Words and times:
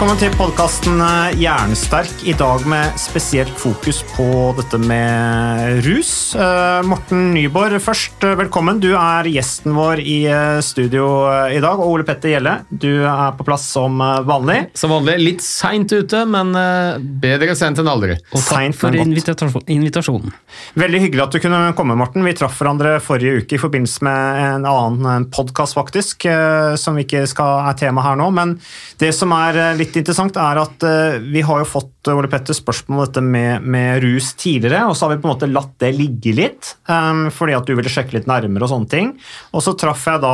Velkommen 0.00 0.16
til 0.16 0.32
podkasten 0.32 1.02
Jernsterk, 1.36 2.22
i 2.24 2.32
dag 2.32 2.62
med 2.64 2.94
spesielt 2.96 3.52
fokus 3.60 3.98
på 4.14 4.24
dette 4.56 4.78
med 4.80 5.82
rus. 5.84 6.32
Eh, 6.32 6.78
Morten 6.88 7.34
Nyborg 7.34 7.76
først, 7.84 8.24
eh, 8.24 8.32
velkommen. 8.40 8.80
Du 8.80 8.94
er 8.96 9.28
gjesten 9.28 9.74
vår 9.76 10.00
i 10.00 10.24
eh, 10.24 10.60
studio 10.64 11.04
eh, 11.28 11.58
i 11.58 11.60
dag. 11.60 11.76
Og 11.76 11.98
Ole 11.98 12.06
Petter 12.08 12.32
Gjelle, 12.32 12.54
du 12.72 13.04
er 13.04 13.34
på 13.36 13.44
plass 13.44 13.66
som 13.74 14.00
eh, 14.00 14.22
vanlig. 14.24 14.70
Som 14.72 14.94
vanlig 14.94 15.18
litt 15.20 15.44
seint 15.44 15.92
ute, 15.92 16.22
men 16.24 16.56
eh, 16.56 16.96
bedre 17.20 17.52
sent 17.60 17.84
enn 17.84 17.92
aldri. 17.92 18.16
Og 18.32 18.40
Takk 18.40 18.72
for 18.80 18.96
invitasjonen. 18.96 20.32
Veldig 20.80 21.04
hyggelig 21.04 21.26
at 21.26 21.36
du 21.36 21.42
kunne 21.44 21.60
komme, 21.76 21.98
Morten. 22.00 22.24
Vi 22.24 22.34
traff 22.40 22.56
hverandre 22.56 22.96
forrige 23.04 23.44
uke 23.44 23.58
i 23.58 23.60
forbindelse 23.60 24.08
med 24.08 24.40
en 24.46 24.66
annen 24.72 25.28
podkast, 25.28 25.76
faktisk, 25.76 26.24
eh, 26.24 26.72
som 26.80 26.96
ikke 27.04 27.26
skal, 27.28 27.68
er 27.68 27.78
tema 27.84 28.08
her 28.08 28.16
nå. 28.16 28.32
Men 28.40 28.56
det 29.04 29.12
som 29.12 29.36
er 29.36 29.60
eh, 29.60 29.78
litt 29.90 29.98
interessant, 30.00 30.38
er 30.38 30.60
at 30.62 30.84
eh, 30.86 31.18
vi 31.20 31.42
har 31.44 31.60
jo 31.60 31.66
fått 31.68 32.08
eh, 32.08 32.14
Ole 32.16 32.30
Petter, 32.30 32.54
spørsmål 32.56 33.00
om 33.00 33.04
dette 33.04 33.22
med, 33.26 33.66
med 33.66 34.00
rus 34.06 34.30
tidligere, 34.38 34.86
og 34.88 34.94
så 34.96 35.04
har 35.08 35.16
vi 35.16 35.20
på 35.20 35.28
en 35.28 35.34
måte 35.34 35.50
latt 35.50 35.74
det 35.82 35.90
ligge 35.98 36.32
litt, 36.38 36.70
um, 36.88 37.26
fordi 37.34 37.58
at 37.58 37.66
du 37.68 37.74
ville 37.76 37.90
sjekke 37.92 38.16
litt 38.16 38.30
nærmere 38.30 38.64
og 38.64 38.72
sånne 38.72 38.90
ting. 38.94 39.12
Og 39.52 39.66
så 39.66 39.74
traff 39.78 40.06
jeg 40.08 40.22
da 40.22 40.32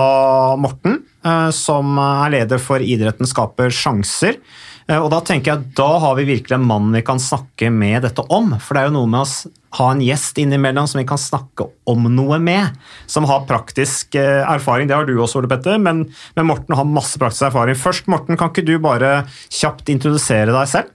Morten, 0.61 1.01
uh, 1.27 1.49
som 1.57 1.97
er 1.99 2.37
leder 2.37 2.61
for 2.63 2.85
Idretten 2.85 3.27
skaper 3.27 3.73
sjanser. 3.75 4.39
Uh, 4.87 5.01
Og 5.03 5.11
da 5.11 5.19
tenker 5.27 5.51
jeg 5.55 5.65
at 5.65 5.71
da 5.81 5.89
har 6.05 6.15
vi 6.21 6.29
virkelig 6.29 6.61
en 6.61 6.69
mann 6.69 6.93
vi 6.95 7.03
kan 7.07 7.19
snakke 7.19 7.73
med 7.75 8.05
dette 8.07 8.23
om. 8.31 8.53
For 8.63 8.77
det 8.77 8.85
er 8.85 8.93
jo 8.93 8.99
noe 9.01 9.11
med 9.11 9.25
å 9.25 9.27
s- 9.27 9.49
ha 9.77 9.91
en 9.93 10.03
gjest 10.05 10.39
innimellom 10.41 10.89
som 10.89 11.01
vi 11.01 11.07
kan 11.09 11.21
snakke 11.21 11.67
om 11.91 12.09
noe 12.13 12.39
med. 12.43 12.77
Som 13.11 13.27
har 13.29 13.47
praktisk 13.49 14.17
eh, 14.19 14.43
erfaring. 14.43 14.89
Det 14.89 14.97
har 14.97 15.09
du 15.09 15.15
også, 15.17 15.41
Ole 15.41 15.51
Petter, 15.51 15.79
men, 15.83 16.07
men 16.37 16.49
Morten 16.49 16.77
har 16.79 16.89
masse 16.89 17.21
praktisk 17.21 17.49
erfaring. 17.51 17.79
Først, 17.79 18.09
Morten, 18.13 18.39
kan 18.39 18.53
ikke 18.53 18.67
du 18.67 18.77
bare 18.83 19.27
kjapt 19.53 19.91
introdusere 19.93 20.55
deg 20.55 20.71
selv? 20.71 20.93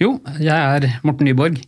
Jo, 0.00 0.16
jeg 0.42 0.50
er 0.50 0.88
Morten 1.06 1.28
Nyborg, 1.28 1.60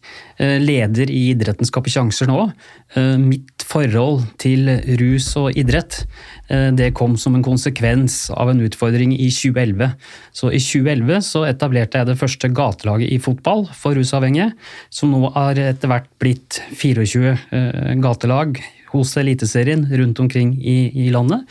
eh, 0.42 0.56
leder 0.62 1.12
i 1.12 1.28
Idretten 1.34 1.68
skaper 1.68 1.92
sjanser 1.94 2.30
nå. 2.30 2.48
Eh, 2.96 3.16
Mitt 3.20 3.64
forhold 3.64 4.24
til 4.42 4.68
rus 5.00 5.30
og 5.40 5.54
idrett 5.56 6.02
det 6.44 6.90
kom 6.92 7.14
som 7.16 7.32
en 7.38 7.42
konsekvens 7.42 8.26
av 8.28 8.50
en 8.52 8.58
utfordring 8.60 9.14
i 9.16 9.30
2011. 9.32 9.94
Så 10.36 10.50
I 10.52 10.60
2011 10.60 11.22
så 11.24 11.46
etablerte 11.48 11.96
jeg 12.02 12.10
det 12.10 12.18
første 12.20 12.50
gatelaget 12.52 13.14
i 13.14 13.16
fotball 13.24 13.64
for 13.72 13.96
rusavhengige, 13.96 14.50
som 14.92 15.14
nå 15.14 15.32
har 15.32 15.56
etter 15.56 15.88
hvert 15.88 16.10
blitt 16.20 16.53
24 16.74 17.32
eh, 17.32 17.94
gatelag 18.02 18.60
hos 18.92 19.16
Eliteserien 19.18 19.86
rundt 19.90 20.20
omkring 20.22 20.54
i, 20.62 20.76
i 21.06 21.10
landet. 21.14 21.48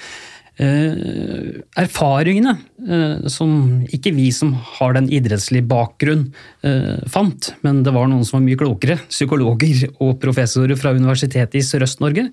Eh, 0.53 1.63
erfaringene 1.81 2.51
eh, 2.85 3.23
som 3.25 3.81
ikke 3.89 4.11
vi 4.13 4.27
som 4.29 4.51
har 4.75 4.93
den 4.93 5.07
idrettslige 5.09 5.65
bakgrunn 5.65 6.27
eh, 6.61 6.99
fant, 7.09 7.49
men 7.65 7.79
det 7.81 7.93
var 7.95 8.05
noen 8.11 8.21
som 8.27 8.37
var 8.37 8.43
mye 8.45 8.59
klokere, 8.61 8.99
psykologer 9.09 9.87
og 9.97 10.19
professorer 10.21 10.77
fra 10.77 10.93
Universitetet 10.93 11.57
i 11.57 11.65
Sørøst-Norge, 11.65 12.27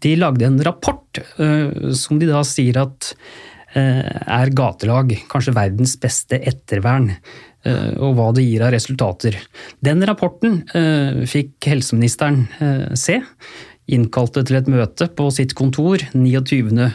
de 0.00 0.14
lagde 0.16 0.48
en 0.48 0.56
rapport 0.64 1.20
som 1.98 2.20
de 2.20 2.30
da 2.30 2.40
sier 2.46 2.78
at 2.80 3.12
er 3.76 4.50
gatelag 4.56 5.12
kanskje 5.28 5.52
verdens 5.56 5.92
beste 6.00 6.38
ettervern, 6.40 7.10
og 7.98 8.14
hva 8.18 8.28
det 8.36 8.44
gir 8.46 8.64
av 8.66 8.72
resultater. 8.74 9.38
Den 9.84 10.04
rapporten 10.08 10.62
eh, 10.76 11.24
fikk 11.28 11.70
helseministeren 11.70 12.46
eh, 12.62 12.86
se, 12.98 13.20
innkalte 13.88 14.44
til 14.44 14.60
et 14.60 14.70
møte 14.70 15.08
på 15.16 15.28
sitt 15.34 15.54
kontor 15.58 16.02
29 16.12 16.88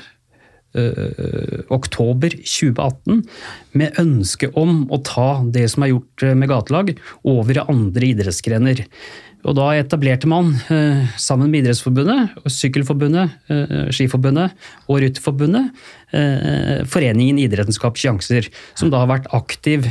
eh, 0.78 1.64
oktober 1.74 2.36
2018 2.38 3.24
med 3.80 4.00
ønske 4.02 4.50
om 4.60 4.84
å 4.94 5.02
ta 5.06 5.30
det 5.56 5.66
som 5.74 5.86
er 5.86 5.94
gjort 5.94 6.26
eh, 6.26 6.36
med 6.38 6.52
gatelag, 6.52 6.94
over 7.24 7.60
i 7.60 7.66
andre 7.66 8.12
idrettsgrener. 8.14 8.86
Og 9.44 9.58
da 9.58 9.68
etablerte 9.76 10.30
man, 10.30 10.54
eh, 10.72 11.04
sammen 11.20 11.52
med 11.52 11.64
Idrettsforbundet, 11.64 12.32
Sykkelforbundet, 12.48 13.32
eh, 13.50 13.92
Skiforbundet 13.92 14.52
og 14.88 15.02
Rytterforbundet, 15.04 15.72
eh, 16.14 16.84
Foreningen 16.86 17.40
Idrettenskap 17.40 17.96
sjanser, 17.96 18.50
som 18.76 18.90
da 18.90 19.06
har 19.06 19.08
vært 19.08 19.28
aktiv 19.34 19.84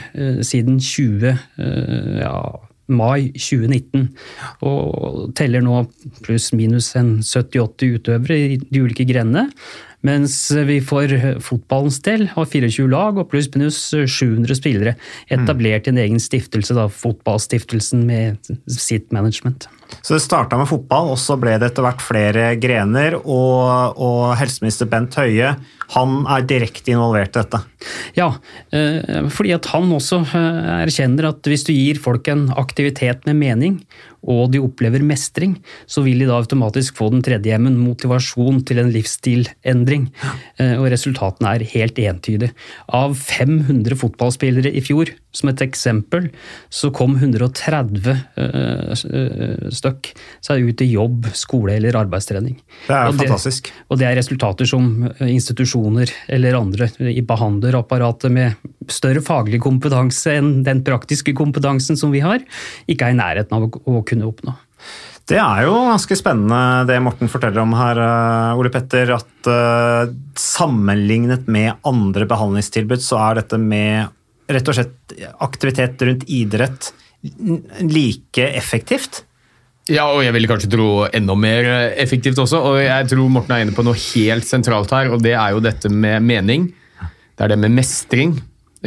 siden 0.42 0.80
20, 0.80 1.38
eh, 1.58 2.20
ja, 2.20 2.58
mai 2.88 3.32
2019. 3.36 4.08
Og 4.62 5.34
teller 5.34 5.60
nå 5.60 5.86
pluss-minus 6.22 6.96
en 6.96 7.18
70-80 7.22 7.98
utøvere 7.98 8.36
i 8.36 8.56
de 8.56 8.80
ulike 8.80 9.06
grenene. 9.08 9.50
Mens 10.06 10.34
vi 10.66 10.80
for 10.84 11.12
fotballens 11.44 12.00
del 12.02 12.26
har 12.32 12.48
24 12.48 12.88
lag 12.90 13.20
og 13.20 13.28
pluss-minus 13.30 13.78
700 13.92 14.58
spillere. 14.58 14.96
Etablert 15.32 15.86
i 15.86 15.92
en 15.94 16.00
egen 16.02 16.22
stiftelse, 16.22 16.74
da, 16.74 16.88
Fotballstiftelsen 16.90 18.02
med 18.08 18.52
sitt 18.66 19.12
management. 19.14 19.68
Så 20.00 20.16
det 20.16 20.24
starta 20.24 20.58
med 20.58 20.70
fotball, 20.70 21.12
og 21.12 21.20
så 21.20 21.36
ble 21.40 21.54
det 21.60 21.70
etter 21.70 21.84
hvert 21.84 22.02
flere 22.02 22.48
grener. 22.60 23.18
Og, 23.22 23.98
og 24.00 24.34
helseminister 24.40 24.90
Bent 24.90 25.18
Høie 25.20 25.54
han 25.92 26.22
er 26.30 26.46
direkte 26.48 26.94
involvert 26.94 27.36
i 27.36 27.42
dette. 27.42 27.60
Ja, 28.16 28.30
eh, 28.72 29.28
fordi 29.32 29.54
at 29.56 29.68
han 29.72 29.90
også 29.92 30.22
eh, 30.24 30.72
erkjenner 30.86 31.32
at 31.32 31.48
hvis 31.48 31.66
du 31.68 31.72
gir 31.74 32.00
folk 32.02 32.28
en 32.32 32.48
aktivitet 32.56 33.26
med 33.28 33.40
mening, 33.40 33.82
og 34.22 34.52
de 34.54 34.60
opplever 34.62 35.02
mestring, 35.02 35.56
så 35.90 36.04
vil 36.04 36.22
de 36.22 36.28
da 36.28 36.36
automatisk 36.38 36.94
få 36.98 37.08
den 37.10 37.24
tredje 37.26 37.50
hjemmen, 37.50 37.74
motivasjon 37.82 38.60
til 38.68 38.78
en 38.82 38.92
livsstilendring. 38.94 40.08
Eh, 40.62 40.76
Og 40.78 40.86
resultatene 40.92 41.56
er 41.56 41.66
helt 41.72 41.98
entydige. 41.98 42.52
Av 42.88 43.16
500 43.18 43.98
fotballspillere 43.98 44.70
i 44.70 44.82
fjor, 44.84 45.10
som 45.34 45.50
et 45.50 45.62
eksempel, 45.64 46.28
så 46.70 46.92
kom 46.94 47.16
130 47.18 48.12
eh, 48.12 48.94
eh, 48.94 49.68
stykk 49.74 50.12
seg 50.44 50.70
ut 50.70 50.84
i 50.84 50.90
jobb, 50.92 51.26
skole 51.34 51.74
eller 51.80 51.98
arbeidstrening. 52.04 52.60
Det 52.86 52.94
er 52.94 53.10
Og 53.10 53.18
fantastisk. 53.18 53.72
Og 53.90 53.98
det 53.98 54.06
er 54.06 54.18
resultater 54.20 54.68
som 54.68 55.08
eh, 55.18 55.32
institusjoner 55.82 56.10
eller 56.28 56.54
andre 56.54 56.88
i 57.10 57.22
behandlerapparatet 57.22 58.30
med 58.30 58.54
større 58.88 59.22
faglig 59.22 59.60
kompetanse 59.60 60.32
enn 60.38 60.62
den 60.64 60.82
praktiske 60.84 61.34
kompetansen 61.34 61.96
som 61.96 62.12
vi 62.12 62.20
har, 62.20 62.40
ikke 62.86 63.06
er 63.06 63.12
i 63.12 63.18
nærheten 63.18 63.56
av 63.56 63.68
å 63.68 64.02
kunne 64.04 64.26
oppnå. 64.26 64.54
Det 65.28 65.38
er 65.38 65.64
jo 65.64 65.74
ganske 65.86 66.16
spennende 66.18 66.84
det 66.88 67.00
Morten 67.00 67.30
forteller 67.30 67.62
om 67.62 67.72
her, 67.78 67.96
eh, 67.96 68.58
Ole 68.58 68.70
Petter. 68.70 69.12
At 69.14 69.46
eh, 69.46 70.10
sammenlignet 70.34 71.46
med 71.46 71.78
andre 71.84 72.26
behandlingstilbud, 72.26 73.00
så 73.00 73.20
er 73.30 73.38
dette 73.38 73.58
med 73.58 74.10
rett 74.50 74.68
og 74.68 74.74
slett 74.74 75.14
aktivitet 75.40 76.02
rundt 76.02 76.26
idrett 76.26 76.90
like 77.86 78.48
effektivt. 78.50 79.22
Ja, 79.90 80.04
og 80.14 80.22
jeg 80.22 80.34
vil 80.36 80.46
kanskje 80.46 80.70
tro 80.70 80.88
enda 81.10 81.34
mer 81.34 81.66
effektivt 81.98 82.38
også. 82.38 82.60
Og 82.62 82.78
jeg 82.84 83.08
tror 83.10 83.32
Morten 83.32 83.56
er 83.56 83.64
inne 83.64 83.74
på 83.74 83.82
noe 83.86 83.98
helt 83.98 84.46
sentralt 84.46 84.94
her, 84.94 85.10
og 85.10 85.24
det 85.24 85.34
er 85.34 85.56
jo 85.56 85.64
dette 85.64 85.90
med 85.90 86.22
mening. 86.22 86.68
Det 87.34 87.46
er 87.46 87.54
det 87.54 87.58
med 87.58 87.74
mestring, 87.74 88.36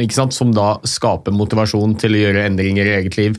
ikke 0.00 0.16
sant? 0.16 0.32
som 0.36 0.54
da 0.56 0.76
skaper 0.88 1.34
motivasjon 1.36 1.96
til 2.00 2.16
å 2.16 2.22
gjøre 2.24 2.46
endringer 2.48 2.88
i 2.88 2.96
eget 3.02 3.18
liv. 3.20 3.36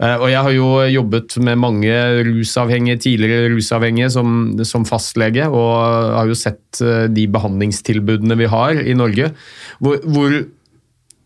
Eh, 0.00 0.16
Og 0.16 0.30
jeg 0.30 0.42
har 0.46 0.54
jo 0.54 0.68
jobbet 0.90 1.36
med 1.44 1.60
mange 1.60 1.94
rusavhengige, 2.26 3.02
tidligere 3.04 3.52
rusavhengige 3.52 4.10
som, 4.10 4.56
som 4.64 4.86
fastlege, 4.88 5.46
og 5.50 5.70
har 6.16 6.30
jo 6.30 6.38
sett 6.38 6.80
eh, 6.80 7.06
de 7.12 7.28
behandlingstilbudene 7.30 8.38
vi 8.40 8.50
har 8.50 8.80
i 8.80 8.96
Norge, 8.96 9.32
hvor, 9.78 10.00
hvor, 10.08 10.40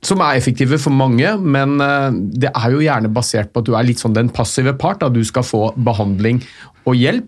som 0.04 0.20
er 0.22 0.38
effektive 0.38 0.78
for 0.78 0.94
mange, 0.94 1.30
men 1.42 1.80
eh, 1.82 2.18
det 2.44 2.52
er 2.52 2.74
jo 2.74 2.84
gjerne 2.84 3.10
basert 3.10 3.50
på 3.52 3.62
at 3.62 3.68
du 3.68 3.74
er 3.74 3.86
litt 3.88 4.02
sånn 4.02 4.14
den 4.14 4.30
passive 4.34 4.76
part. 4.78 5.02
At 5.02 5.16
Du 5.16 5.24
skal 5.26 5.46
få 5.46 5.72
behandling 5.74 6.42
og 6.86 6.94
hjelp, 6.98 7.26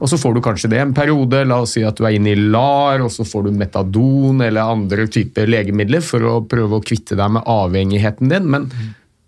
og 0.00 0.10
så 0.10 0.18
får 0.20 0.36
du 0.36 0.42
kanskje 0.44 0.70
det 0.72 0.80
en 0.80 0.94
periode. 0.96 1.44
La 1.48 1.60
oss 1.64 1.74
si 1.76 1.84
at 1.84 1.98
du 1.98 2.06
er 2.06 2.16
inne 2.16 2.32
i 2.32 2.38
LAR, 2.40 3.04
og 3.04 3.12
så 3.12 3.26
får 3.26 3.46
du 3.46 3.56
metadon 3.56 4.40
eller 4.44 4.72
andre 4.76 5.06
typer 5.12 5.48
legemidler 5.48 6.04
for 6.04 6.24
å 6.24 6.38
prøve 6.48 6.78
å 6.78 6.84
kvitte 6.84 7.18
deg 7.18 7.36
med 7.36 7.48
avhengigheten 7.48 8.32
din. 8.32 8.48
Men, 8.52 8.68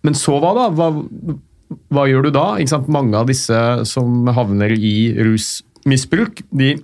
men 0.05 0.17
så 0.17 0.39
hva 0.41 0.55
da? 0.57 0.67
Hva, 0.73 0.91
hva 1.93 2.09
gjør 2.09 2.29
du 2.29 2.35
da? 2.37 2.49
Mange 2.89 3.21
av 3.21 3.29
disse 3.29 3.63
som 3.89 4.29
havner 4.33 4.73
i 4.77 5.13
rusmisbruk, 5.17 6.45
de, 6.57 6.75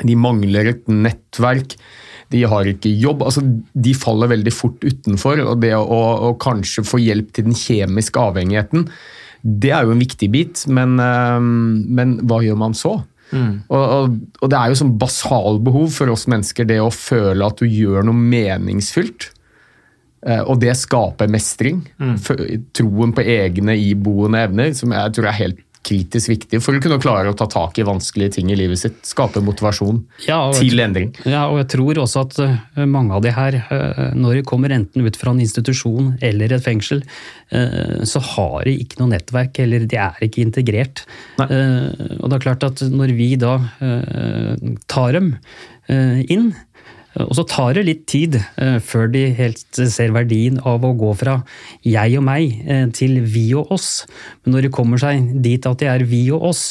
de 0.00 0.20
mangler 0.20 0.72
et 0.72 0.84
nettverk. 0.88 1.76
De 2.30 2.42
har 2.44 2.68
ikke 2.68 2.90
jobb. 3.00 3.22
altså 3.24 3.40
De 3.72 3.94
faller 3.96 4.28
veldig 4.34 4.52
fort 4.52 4.82
utenfor. 4.84 5.40
og 5.46 5.60
Det 5.62 5.72
å, 5.76 6.00
å 6.28 6.34
kanskje 6.40 6.84
få 6.84 7.00
hjelp 7.00 7.32
til 7.32 7.48
den 7.48 7.56
kjemiske 7.56 8.20
avhengigheten, 8.20 8.88
det 9.42 9.70
er 9.70 9.86
jo 9.86 9.94
en 9.94 10.02
viktig 10.02 10.28
bit, 10.34 10.64
men, 10.66 10.98
eh, 11.00 11.38
men 11.40 12.18
hva 12.26 12.42
gjør 12.44 12.58
man 12.58 12.74
så? 12.76 12.98
Og, 13.68 13.76
og, 13.76 14.14
og 14.40 14.48
det 14.50 14.56
er 14.58 14.70
jo 14.72 14.78
sånn 14.80 14.94
basalbehov 14.98 15.90
for 15.92 16.08
oss 16.14 16.26
mennesker, 16.32 16.64
det 16.68 16.78
å 16.80 16.88
føle 16.92 17.44
at 17.46 17.60
du 17.60 17.66
gjør 17.68 18.06
noe 18.08 18.16
meningsfylt. 18.16 19.28
Eh, 20.26 20.40
Og 20.42 20.58
det 20.60 20.74
skaper 20.80 21.28
mestring. 21.30 21.82
Mm. 22.00 22.16
Troen 22.74 23.12
på 23.14 23.22
egne 23.22 23.76
iboende 23.78 24.40
evner, 24.48 24.72
som 24.74 24.92
jeg 24.96 25.14
tror 25.14 25.28
er 25.30 25.38
helt 25.42 25.60
kritisk 25.88 26.30
viktig 26.34 26.60
for 26.64 26.76
å 26.76 26.82
kunne 26.84 26.98
klare 27.02 27.30
å 27.32 27.36
ta 27.38 27.46
tak 27.50 27.78
i 27.80 27.86
vanskelige 27.88 28.36
ting 28.38 28.50
i 28.52 28.56
livet 28.58 28.80
sitt. 28.82 28.98
Skape 29.08 29.40
motivasjon 29.44 30.02
Ja, 30.26 30.42
og- 30.48 30.58
til 30.60 30.78
endring. 30.84 31.14
Ja, 31.24 31.46
og 31.48 31.58
jeg 31.62 31.68
tror 31.74 32.02
også 32.04 32.26
at 32.26 32.38
eh, 32.44 32.84
mange 32.86 33.16
av 33.16 33.22
de 33.24 33.32
her, 33.32 33.56
eh, 33.58 34.12
når 34.14 34.38
de 34.40 34.42
kommer 34.48 34.74
enten 34.76 35.06
ut 35.06 35.16
fra 35.16 35.32
en 35.32 35.40
institusjon 35.40 36.18
eller 36.22 36.52
et 36.52 36.64
fengsel, 36.64 37.02
eh, 37.50 38.04
så 38.04 38.20
har 38.34 38.64
de 38.68 38.76
ikke 38.84 39.00
noe 39.00 39.12
nettverk, 39.14 39.58
eller 39.64 39.86
de 39.88 39.96
er 39.96 40.20
ikke 40.28 40.44
integrert. 40.44 41.04
Nei. 41.38 41.48
Og 42.20 42.28
det 42.28 42.36
er 42.38 42.44
klart 42.44 42.64
at 42.68 42.84
når 42.92 43.14
vi 43.16 43.30
da 43.40 43.56
tar 44.88 45.12
dem 45.16 45.32
inn, 45.88 46.50
og 47.16 47.34
så 47.38 47.44
tar 47.48 47.74
det 47.78 47.86
litt 47.86 48.04
tid 48.10 48.36
eh, 48.38 48.78
før 48.84 49.08
de 49.12 49.24
helt 49.38 49.80
ser 49.90 50.12
verdien 50.14 50.60
av 50.68 50.84
å 50.84 50.94
gå 50.98 51.12
fra 51.18 51.40
jeg 51.86 52.18
og 52.20 52.24
meg 52.28 52.60
eh, 52.68 52.86
til 52.94 53.20
vi 53.24 53.48
og 53.58 53.72
oss. 53.74 53.90
Men 54.44 54.56
når 54.56 54.68
de 54.68 54.74
kommer 54.74 55.00
seg 55.02 55.30
dit 55.44 55.68
at 55.68 55.80
de 55.80 55.88
er 55.90 56.04
vi 56.08 56.26
og 56.34 56.50
oss, 56.50 56.62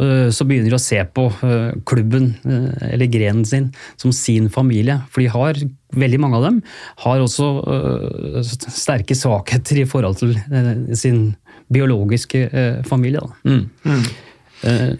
eh, 0.00 0.30
så 0.32 0.46
begynner 0.48 0.72
de 0.72 0.78
å 0.78 0.82
se 0.82 1.02
på 1.04 1.26
eh, 1.44 1.72
klubben 1.88 2.32
eh, 2.46 2.92
eller 2.92 3.10
grenen 3.12 3.44
sin 3.48 3.70
som 4.00 4.14
sin 4.16 4.48
familie. 4.52 5.00
For 5.12 5.24
de 5.24 5.30
har, 5.34 5.60
veldig 5.92 6.20
mange 6.22 6.40
av 6.40 6.48
dem 6.48 6.60
har 7.04 7.24
også 7.24 7.52
eh, 7.76 8.52
sterke 8.68 9.18
svakheter 9.18 9.82
i 9.82 9.88
forhold 9.88 10.22
til 10.22 10.36
eh, 10.38 10.74
sin 10.96 11.32
biologiske 11.72 12.46
eh, 12.48 12.78
familie. 12.86 13.26
Mm. 13.48 13.66
Eh, 14.62 14.94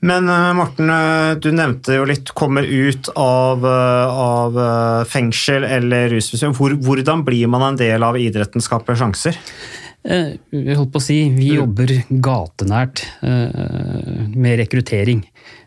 Men 0.00 0.28
eh, 0.30 0.52
Morten, 0.54 0.90
eh, 0.94 1.32
du 1.42 1.50
nevnte 1.50 1.96
jo 1.96 2.04
litt 2.06 2.30
kommer 2.38 2.62
ut 2.62 3.10
av, 3.18 3.64
eh, 3.66 4.20
av 4.22 4.58
fengsel 5.10 5.66
eller 5.66 6.12
rusmuseum. 6.14 6.54
Hvor, 6.54 6.76
hvordan 6.86 7.24
blir 7.26 7.50
man 7.50 7.64
en 7.72 7.80
del 7.80 8.06
av 8.06 8.18
idretten 8.20 8.62
skaper 8.62 8.98
sjanser? 9.00 9.38
Eh, 10.06 10.36
holdt 10.78 10.92
på 10.94 11.00
å 11.00 11.02
si, 11.02 11.16
vi 11.34 11.56
jobber 11.56 11.90
gatenært 12.22 13.02
eh, 13.26 14.28
med 14.30 14.60
rekruttering. 14.62 15.24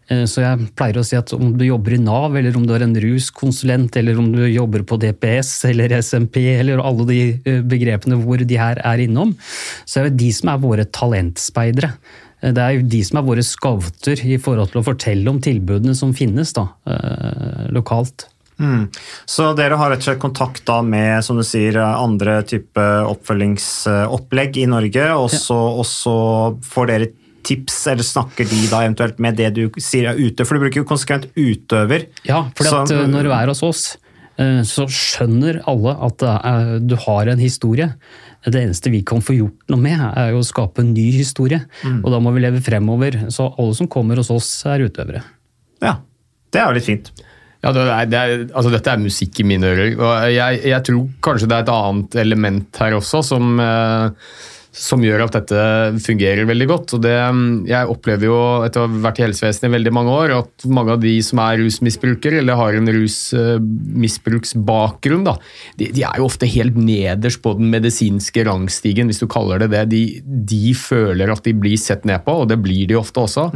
Eh, 0.07 0.23
Så 0.23 0.45
jeg 0.45 0.71
pleier 0.79 1.01
å 1.01 1.05
si 1.05 1.19
at 1.19 1.35
om 1.35 1.51
du 1.59 1.65
jobber 1.67 1.97
i 1.97 2.01
Nav, 2.01 2.39
eller 2.39 2.55
om 2.55 2.63
du 2.65 2.71
er 2.73 2.87
en 2.87 2.95
ruskonsulent, 3.03 3.99
eller 3.99 4.17
om 4.23 4.31
du 4.31 4.45
jobber 4.47 4.87
på 4.87 4.97
DPS 5.03 5.51
eller 5.73 5.97
SMP, 5.99 6.39
eller 6.55 6.79
alle 6.79 7.05
de 7.11 7.21
begrepene 7.67 8.23
hvor 8.23 8.39
de 8.47 8.63
her 8.63 8.79
er 8.79 9.03
innom, 9.03 9.35
så 9.83 9.99
er 10.01 10.09
det 10.09 10.21
de 10.23 10.31
som 10.39 10.55
er 10.55 10.63
våre 10.63 10.87
talentspeidere. 10.87 11.91
Eh, 12.41 12.51
Det 12.51 12.61
er 12.61 12.77
jo 12.77 12.89
de 12.89 13.01
som 13.05 13.21
er 13.21 13.27
våre 13.27 13.45
skauter 13.45 14.21
i 14.25 14.37
forhold 14.41 14.73
til 14.73 14.81
å 14.81 14.85
fortelle 14.85 15.29
om 15.29 15.39
tilbudene 15.41 15.95
som 15.97 16.13
finnes 16.13 16.53
da, 16.57 16.67
eh, 16.87 17.67
lokalt. 17.71 18.27
Mm. 18.61 18.89
Så 19.25 19.55
dere 19.57 19.77
har 19.77 19.89
rett 19.89 20.03
og 20.03 20.05
slett 20.05 20.21
kontakt 20.21 20.65
da 20.65 20.81
med 20.85 21.23
som 21.25 21.37
du 21.37 21.41
sier, 21.41 21.79
andre 21.81 22.43
type 22.43 22.83
oppfølgingsopplegg 23.09 24.59
i 24.61 24.67
Norge, 24.69 25.07
og 25.17 25.31
så, 25.33 25.57
og 25.79 25.85
så 25.89 26.59
får 26.61 26.91
dere 26.91 27.07
tips, 27.41 27.87
eller 27.89 28.05
snakker 28.05 28.45
de 28.45 28.67
da 28.69 28.83
eventuelt 28.85 29.17
med 29.17 29.39
det 29.39 29.49
du 29.55 29.63
sier 29.81 30.11
er 30.11 30.19
ute? 30.19 30.45
For 30.45 30.53
du 30.53 30.61
bruker 30.61 30.83
jo 30.83 30.85
konsekvent 30.85 31.25
utøver. 31.33 32.05
Ja, 32.23 32.43
for 32.53 32.69
eh, 32.69 33.07
når 33.09 33.23
du 33.23 33.33
er 33.33 33.47
hos 33.49 33.63
oss, 33.65 33.97
så 34.41 34.87
skjønner 34.89 35.59
alle 35.69 35.91
at 36.01 36.23
du 36.81 36.95
har 36.95 37.27
en 37.29 37.37
historie. 37.37 37.91
Det 38.45 38.57
eneste 38.57 38.89
vi 38.89 39.03
kan 39.05 39.21
få 39.21 39.35
gjort 39.37 39.69
noe 39.69 39.81
med, 39.81 40.01
er 40.17 40.31
jo 40.33 40.39
å 40.41 40.45
skape 40.45 40.81
en 40.81 40.93
ny 40.95 41.07
historie. 41.13 41.61
Mm. 41.85 41.99
Og 42.01 42.13
da 42.13 42.21
må 42.23 42.33
vi 42.33 42.41
leve 42.41 42.61
fremover. 42.65 43.19
Så 43.33 43.51
alle 43.51 43.75
som 43.77 43.89
kommer 43.91 44.17
hos 44.17 44.31
oss, 44.33 44.49
er 44.65 44.87
utøvere. 44.87 45.21
Ja, 45.83 45.99
det 46.53 46.61
er 46.61 46.71
jo 46.71 46.79
litt 46.79 46.87
fint. 46.87 47.11
Ja, 47.61 47.69
det 47.75 47.83
er, 47.85 48.07
det 48.09 48.17
er, 48.17 48.31
altså 48.57 48.71
Dette 48.73 48.95
er 48.95 49.01
musikk 49.03 49.43
i 49.43 49.45
mine 49.45 49.69
ører. 49.69 49.91
og 49.93 50.31
jeg, 50.33 50.63
jeg 50.71 50.85
tror 50.87 51.03
kanskje 51.21 51.49
det 51.51 51.59
er 51.59 51.67
et 51.67 51.75
annet 51.75 52.17
element 52.23 52.81
her 52.81 52.97
også 52.97 53.21
som, 53.25 53.51
eh, 53.61 54.31
som 54.71 55.03
gjør 55.03 55.25
at 55.25 55.33
dette 55.35 55.59
fungerer 55.99 56.47
veldig 56.47 56.67
godt. 56.69 56.93
og 56.95 57.01
det, 57.03 57.11
Jeg 57.67 57.89
opplever 57.91 58.23
jo, 58.29 58.63
etter 58.63 58.79
å 58.79 58.87
ha 58.87 59.01
vært 59.03 59.19
i 59.19 59.25
helsevesenet 59.25 59.67
i 59.67 59.75
veldig 59.75 59.91
mange 59.97 60.13
år, 60.15 60.31
at 60.37 60.63
mange 60.71 60.95
av 60.95 61.01
de 61.03 61.11
som 61.27 61.43
er 61.43 61.59
rusmisbrukere 61.59 62.39
eller 62.39 62.55
har 62.55 62.71
en 62.79 62.87
rusmisbruksbakgrunn, 62.95 65.27
da, 65.27 65.35
de, 65.75 65.91
de 65.91 66.07
er 66.07 66.15
jo 66.21 66.29
ofte 66.29 66.47
helt 66.47 66.79
nederst 66.79 67.43
på 67.43 67.51
den 67.59 67.67
medisinske 67.73 68.45
rangstigen, 68.47 69.11
hvis 69.11 69.19
du 69.19 69.27
kaller 69.31 69.59
det 69.59 69.71
det. 69.75 69.83
De, 69.91 70.23
de 70.23 70.73
føler 70.77 71.31
at 71.33 71.43
de 71.43 71.51
blir 71.51 71.75
sett 71.79 72.05
ned 72.07 72.23
på, 72.23 72.31
og 72.43 72.49
det 72.51 72.59
blir 72.63 72.87
de 72.87 72.95
ofte 72.99 73.19
også. 73.25 73.51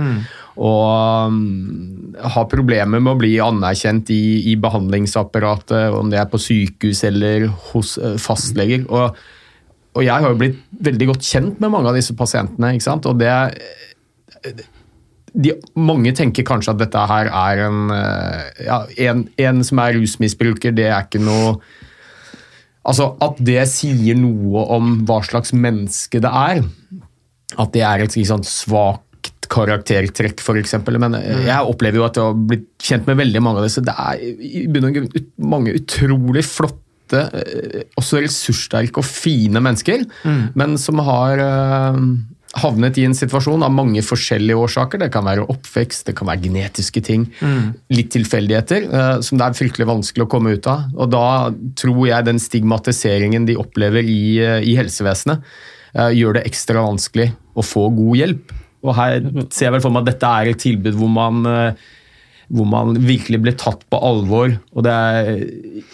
Og 0.55 1.27
um, 1.31 2.15
har 2.35 2.51
problemer 2.51 2.99
med 2.99 3.13
å 3.13 3.19
bli 3.19 3.39
anerkjent 3.43 4.09
i, 4.11 4.51
i 4.51 4.55
behandlingsapparatet, 4.59 5.91
om 5.95 6.09
det 6.11 6.19
er 6.19 6.27
på 6.31 6.37
sykehus 6.43 7.03
eller 7.07 7.47
hos 7.71 7.97
eh, 7.99 8.17
fastleger. 8.21 8.85
Og, 8.91 9.15
og 9.95 10.03
jeg 10.03 10.23
har 10.25 10.31
jo 10.31 10.39
blitt 10.39 10.57
veldig 10.85 11.07
godt 11.13 11.25
kjent 11.25 11.61
med 11.63 11.71
mange 11.71 11.91
av 11.91 11.97
disse 11.97 12.15
pasientene. 12.17 12.73
ikke 12.75 12.87
sant? 12.87 13.07
Og 13.07 13.19
det 13.19 13.31
de, 15.35 15.55
Mange 15.75 16.13
tenker 16.15 16.45
kanskje 16.47 16.75
at 16.75 16.81
dette 16.83 17.05
her 17.09 17.29
er 17.31 17.63
en, 17.65 17.79
eh, 17.91 18.65
ja, 18.67 18.77
en 19.07 19.25
En 19.41 19.63
som 19.63 19.79
er 19.83 19.97
rusmisbruker, 19.97 20.75
det 20.75 20.89
er 20.91 21.07
ikke 21.07 21.23
noe 21.23 21.57
Altså, 22.85 23.15
At 23.19 23.39
det 23.41 23.63
sier 23.71 24.15
noe 24.19 24.67
om 24.75 24.99
hva 25.07 25.23
slags 25.25 25.55
menneske 25.57 26.21
det 26.21 26.29
er. 26.29 26.61
At 27.57 27.71
det 27.73 27.81
er 27.81 28.03
et 28.03 28.13
sant, 28.27 28.45
svakt 28.45 29.01
karaktertrekk, 29.49 30.41
f.eks. 30.41 30.75
Men 31.01 31.17
jeg 31.17 31.65
opplever 31.65 31.97
jo 31.97 32.05
at 32.05 32.19
jeg 32.19 32.29
har 32.29 32.37
blitt 32.51 32.67
kjent 32.81 33.09
med 33.09 33.17
veldig 33.23 33.41
mange 33.41 33.61
av 33.61 33.65
disse. 33.65 33.81
Det 33.81 33.95
er 33.95 34.21
i 34.21 34.67
bunn 34.69 34.85
og 34.89 34.99
grunn 34.99 35.25
mange 35.55 35.73
utrolig 35.79 36.45
flotte, 36.45 36.84
eh, 37.13 37.83
også 37.99 38.21
ressurssterke 38.23 39.01
og 39.01 39.07
fine 39.07 39.61
mennesker, 39.63 40.05
men 40.57 40.77
som 40.81 41.01
har 41.05 41.41
eh, 41.43 41.99
havnet 42.55 42.97
i 42.97 43.05
en 43.07 43.15
situasjon 43.17 43.65
av 43.67 43.73
mange 43.75 44.01
forskjellige 44.05 44.57
årsaker. 44.65 45.01
Det 45.03 45.11
kan 45.13 45.27
være 45.27 45.45
oppvekst, 45.51 46.07
det 46.07 46.15
kan 46.17 46.29
være 46.31 46.45
genetiske 46.47 47.03
ting, 47.05 47.27
litt 47.93 48.11
tilfeldigheter, 48.15 48.89
eh, 48.89 49.13
som 49.25 49.39
det 49.39 49.47
er 49.47 49.57
fryktelig 49.59 49.89
vanskelig 49.91 50.25
å 50.25 50.31
komme 50.31 50.55
ut 50.55 50.69
av. 50.71 50.89
Og 50.95 51.11
da 51.13 51.25
tror 51.77 52.03
jeg 52.09 52.29
den 52.29 52.41
stigmatiseringen 52.41 53.47
de 53.49 53.59
opplever 53.61 54.03
i, 54.03 54.39
i 54.41 54.77
helsevesenet, 54.79 55.43
gjør 55.95 56.35
det 56.35 56.41
ekstra 56.49 56.81
vanskelig 56.83 57.29
å 57.55 57.63
få 57.63 57.85
god 57.95 58.17
hjelp. 58.19 58.49
Og 58.83 58.97
her 58.97 59.21
ser 59.47 59.69
jeg 59.69 59.75
vel 59.77 59.83
for 59.85 59.95
meg 59.95 60.03
at 60.03 60.09
dette 60.09 60.31
er 60.41 60.49
et 60.51 60.59
tilbud 60.59 60.97
hvor 60.99 61.07
man 61.07 61.37
hvor 62.49 62.67
man 62.69 62.97
virkelig 63.05 63.39
blir 63.41 63.55
tatt 63.57 63.83
på 63.89 63.99
alvor, 64.05 64.53
og 64.75 64.85
det 64.85 64.93
er 64.93 65.29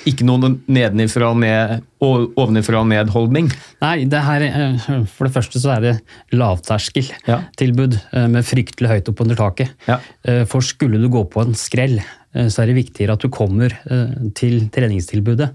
ikke 0.10 0.28
noen 0.28 0.60
nedenifra 0.72 1.32
og 1.32 1.42
ned, 1.44 1.84
ovenifra 2.02 2.82
og 2.82 2.90
ned-holdning. 2.90 3.52
Nei, 3.84 4.06
det 4.10 4.24
her, 4.26 4.46
eh, 4.48 4.90
for 5.10 5.28
det 5.28 5.36
første 5.36 5.62
så 5.62 5.76
er 5.76 5.86
det 5.86 5.94
lavterskeltilbud 6.34 8.00
ja. 8.00 8.26
med 8.32 8.48
fryktelig 8.48 8.90
høyt 8.96 9.12
opp 9.14 9.22
under 9.26 9.40
taket. 9.40 9.76
Ja. 9.88 10.02
Eh, 10.26 10.44
For 10.50 10.66
skulle 10.66 11.02
du 11.02 11.08
gå 11.14 11.24
på 11.30 11.46
en 11.46 11.56
skrell, 11.58 12.00
eh, 12.00 12.50
så 12.50 12.64
er 12.64 12.72
det 12.72 12.80
viktigere 12.82 13.16
at 13.16 13.24
du 13.24 13.30
kommer 13.34 13.78
eh, 13.86 14.18
til 14.38 14.68
treningstilbudet. 14.74 15.52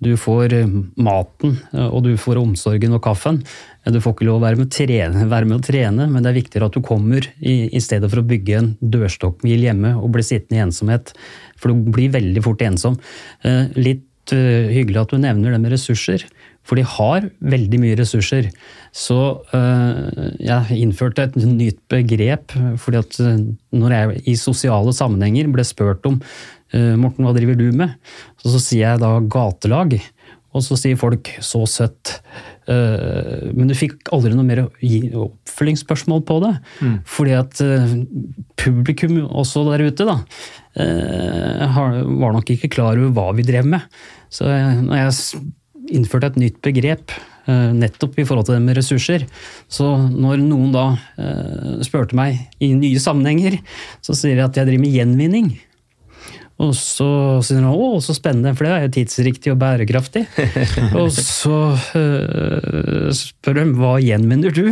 Du 0.00 0.14
får 0.16 0.54
eh, 0.56 0.76
maten, 0.96 1.58
eh, 1.74 1.86
og 1.86 2.06
du 2.08 2.14
får 2.20 2.40
omsorgen 2.40 2.96
og 2.96 3.04
kaffen. 3.04 3.42
Eh, 3.86 3.92
Du 3.92 4.00
får 4.00 4.14
ikke 4.16 4.28
lov 4.28 4.40
å 4.40 4.44
være 4.44 4.60
med, 4.60 4.70
trene, 4.74 5.24
være 5.30 5.48
med 5.48 5.60
å 5.60 5.64
trene, 5.64 6.08
men 6.10 6.22
det 6.22 6.32
er 6.32 6.40
viktigere 6.40 6.68
at 6.70 6.76
du 6.76 6.82
kommer 6.84 7.26
i, 7.40 7.56
i 7.72 7.80
stedet 7.80 8.10
for 8.10 8.22
å 8.22 8.26
bygge 8.28 8.58
en 8.58 8.74
dørstokkmil 8.80 9.66
hjemme 9.68 9.94
og 9.98 10.12
bli 10.16 10.26
sittende 10.26 10.60
i 10.60 10.64
ensomhet. 10.66 11.14
For 11.60 11.72
du 11.72 11.90
blir 11.94 12.12
veldig 12.14 12.44
fort 12.44 12.62
ensom. 12.66 12.98
Eh, 13.44 13.66
Litt 13.80 14.34
eh, 14.36 14.70
hyggelig 14.74 15.04
at 15.04 15.14
du 15.14 15.20
nevner 15.22 15.56
det 15.56 15.62
med 15.64 15.72
ressurser. 15.74 16.26
For 16.68 16.76
de 16.76 16.84
har 16.84 17.24
veldig 17.40 17.78
mye 17.80 17.96
ressurser. 17.96 18.50
Så 18.92 19.16
øh, 19.56 20.34
jeg 20.44 20.76
innførte 20.76 21.24
et 21.24 21.38
nytt 21.40 21.80
begrep, 21.90 22.52
fordi 22.78 23.00
at 23.00 23.16
når 23.72 23.94
jeg 23.96 24.22
i 24.28 24.34
sosiale 24.38 24.92
sammenhenger 24.94 25.48
ble 25.50 25.64
spurt 25.66 26.04
om 26.10 26.20
Morten, 26.70 27.24
hva 27.26 27.32
driver 27.34 27.56
du 27.58 27.72
med? 27.74 27.96
Så, 28.38 28.52
så 28.52 28.60
sier 28.62 28.84
jeg 28.84 29.00
da 29.02 29.08
gatelag. 29.26 29.96
Og 30.50 30.64
så 30.66 30.78
sier 30.78 30.98
folk 30.98 31.30
'så 31.38 31.62
søtt'. 31.68 32.18
Uh, 32.70 33.50
men 33.56 33.70
du 33.70 33.74
fikk 33.74 34.10
aldri 34.14 34.30
noe 34.36 34.46
mer 34.46 34.62
oppfølgingsspørsmål 34.66 36.22
på 36.28 36.36
det. 36.44 36.52
Mm. 36.84 36.96
Fordi 37.08 37.34
at 37.38 37.62
uh, 37.66 37.94
publikum 38.60 39.16
også 39.26 39.64
der 39.70 39.86
ute, 39.88 40.06
da, 40.06 40.18
uh, 40.78 41.80
var 42.20 42.36
nok 42.36 42.52
ikke 42.54 42.70
klar 42.76 42.98
over 43.00 43.14
hva 43.16 43.30
vi 43.38 43.46
drev 43.46 43.66
med. 43.66 43.86
Så 44.30 44.46
når 44.46 45.00
jeg 45.00 45.42
innførte 45.90 46.30
et 46.30 46.38
nytt 46.38 46.60
begrep 46.62 47.16
nettopp 47.50 48.20
i 48.20 48.24
forhold 48.28 48.46
til 48.46 48.54
det 48.54 48.62
med 48.62 48.76
ressurser, 48.78 49.24
så 49.66 49.96
når 49.98 50.38
noen 50.44 50.68
da 50.70 50.84
spurte 51.82 52.14
meg 52.14 52.36
i 52.62 52.68
nye 52.78 53.00
sammenhenger, 53.02 53.56
så 54.04 54.14
sier 54.14 54.36
jeg 54.36 54.44
at 54.44 54.60
jeg 54.60 54.68
driver 54.68 54.84
med 54.84 54.94
gjenvinning. 54.94 55.48
Og 56.60 56.74
så 56.76 57.08
sier 57.46 57.62
han 57.62 57.72
å, 57.72 57.96
så 58.04 58.12
spennende, 58.16 58.52
for 58.56 58.66
det 58.66 58.72
er 58.74 58.84
jo 58.84 58.92
tidsriktig 58.98 59.52
og 59.54 59.60
bærekraftig. 59.62 60.26
og 61.00 61.08
så 61.14 61.56
øh, 61.96 63.08
spør 63.16 63.62
de 63.62 63.66
hva 63.78 63.94
gjenvinner 64.04 64.52
du? 64.54 64.66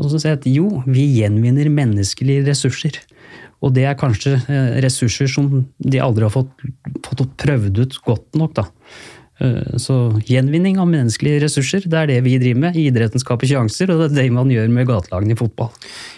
Og 0.00 0.08
så 0.08 0.16
sier 0.16 0.32
jeg 0.32 0.40
at 0.40 0.48
jo, 0.48 0.82
vi 0.88 1.04
gjenvinner 1.18 1.68
menneskelige 1.72 2.46
ressurser. 2.48 3.02
Og 3.60 3.74
det 3.76 3.84
er 3.84 3.98
kanskje 4.00 4.38
øh, 4.40 4.78
ressurser 4.84 5.28
som 5.28 5.50
de 5.76 6.00
aldri 6.00 6.24
har 6.24 6.32
fått, 6.32 6.52
fått 7.10 7.26
prøvd 7.42 7.82
ut 7.82 7.98
godt 8.06 8.40
nok. 8.40 8.56
da. 8.56 8.68
Eh, 9.40 9.76
så 9.80 9.94
gjenvinning 10.28 10.76
av 10.80 10.88
menneskelige 10.90 11.40
ressurser, 11.46 11.86
det 11.88 11.96
er 11.96 12.10
det 12.10 12.18
vi 12.26 12.36
driver 12.40 12.66
med. 12.66 12.76
Idretten 12.76 13.22
skaper 13.22 13.48
sjanser, 13.48 13.92
og 13.92 14.02
det 14.02 14.08
er 14.10 14.16
det 14.18 14.26
man 14.36 14.52
gjør 14.52 14.68
med 14.72 14.88
gatelagene 14.90 15.32
i 15.32 15.38
fotball. 15.40 15.70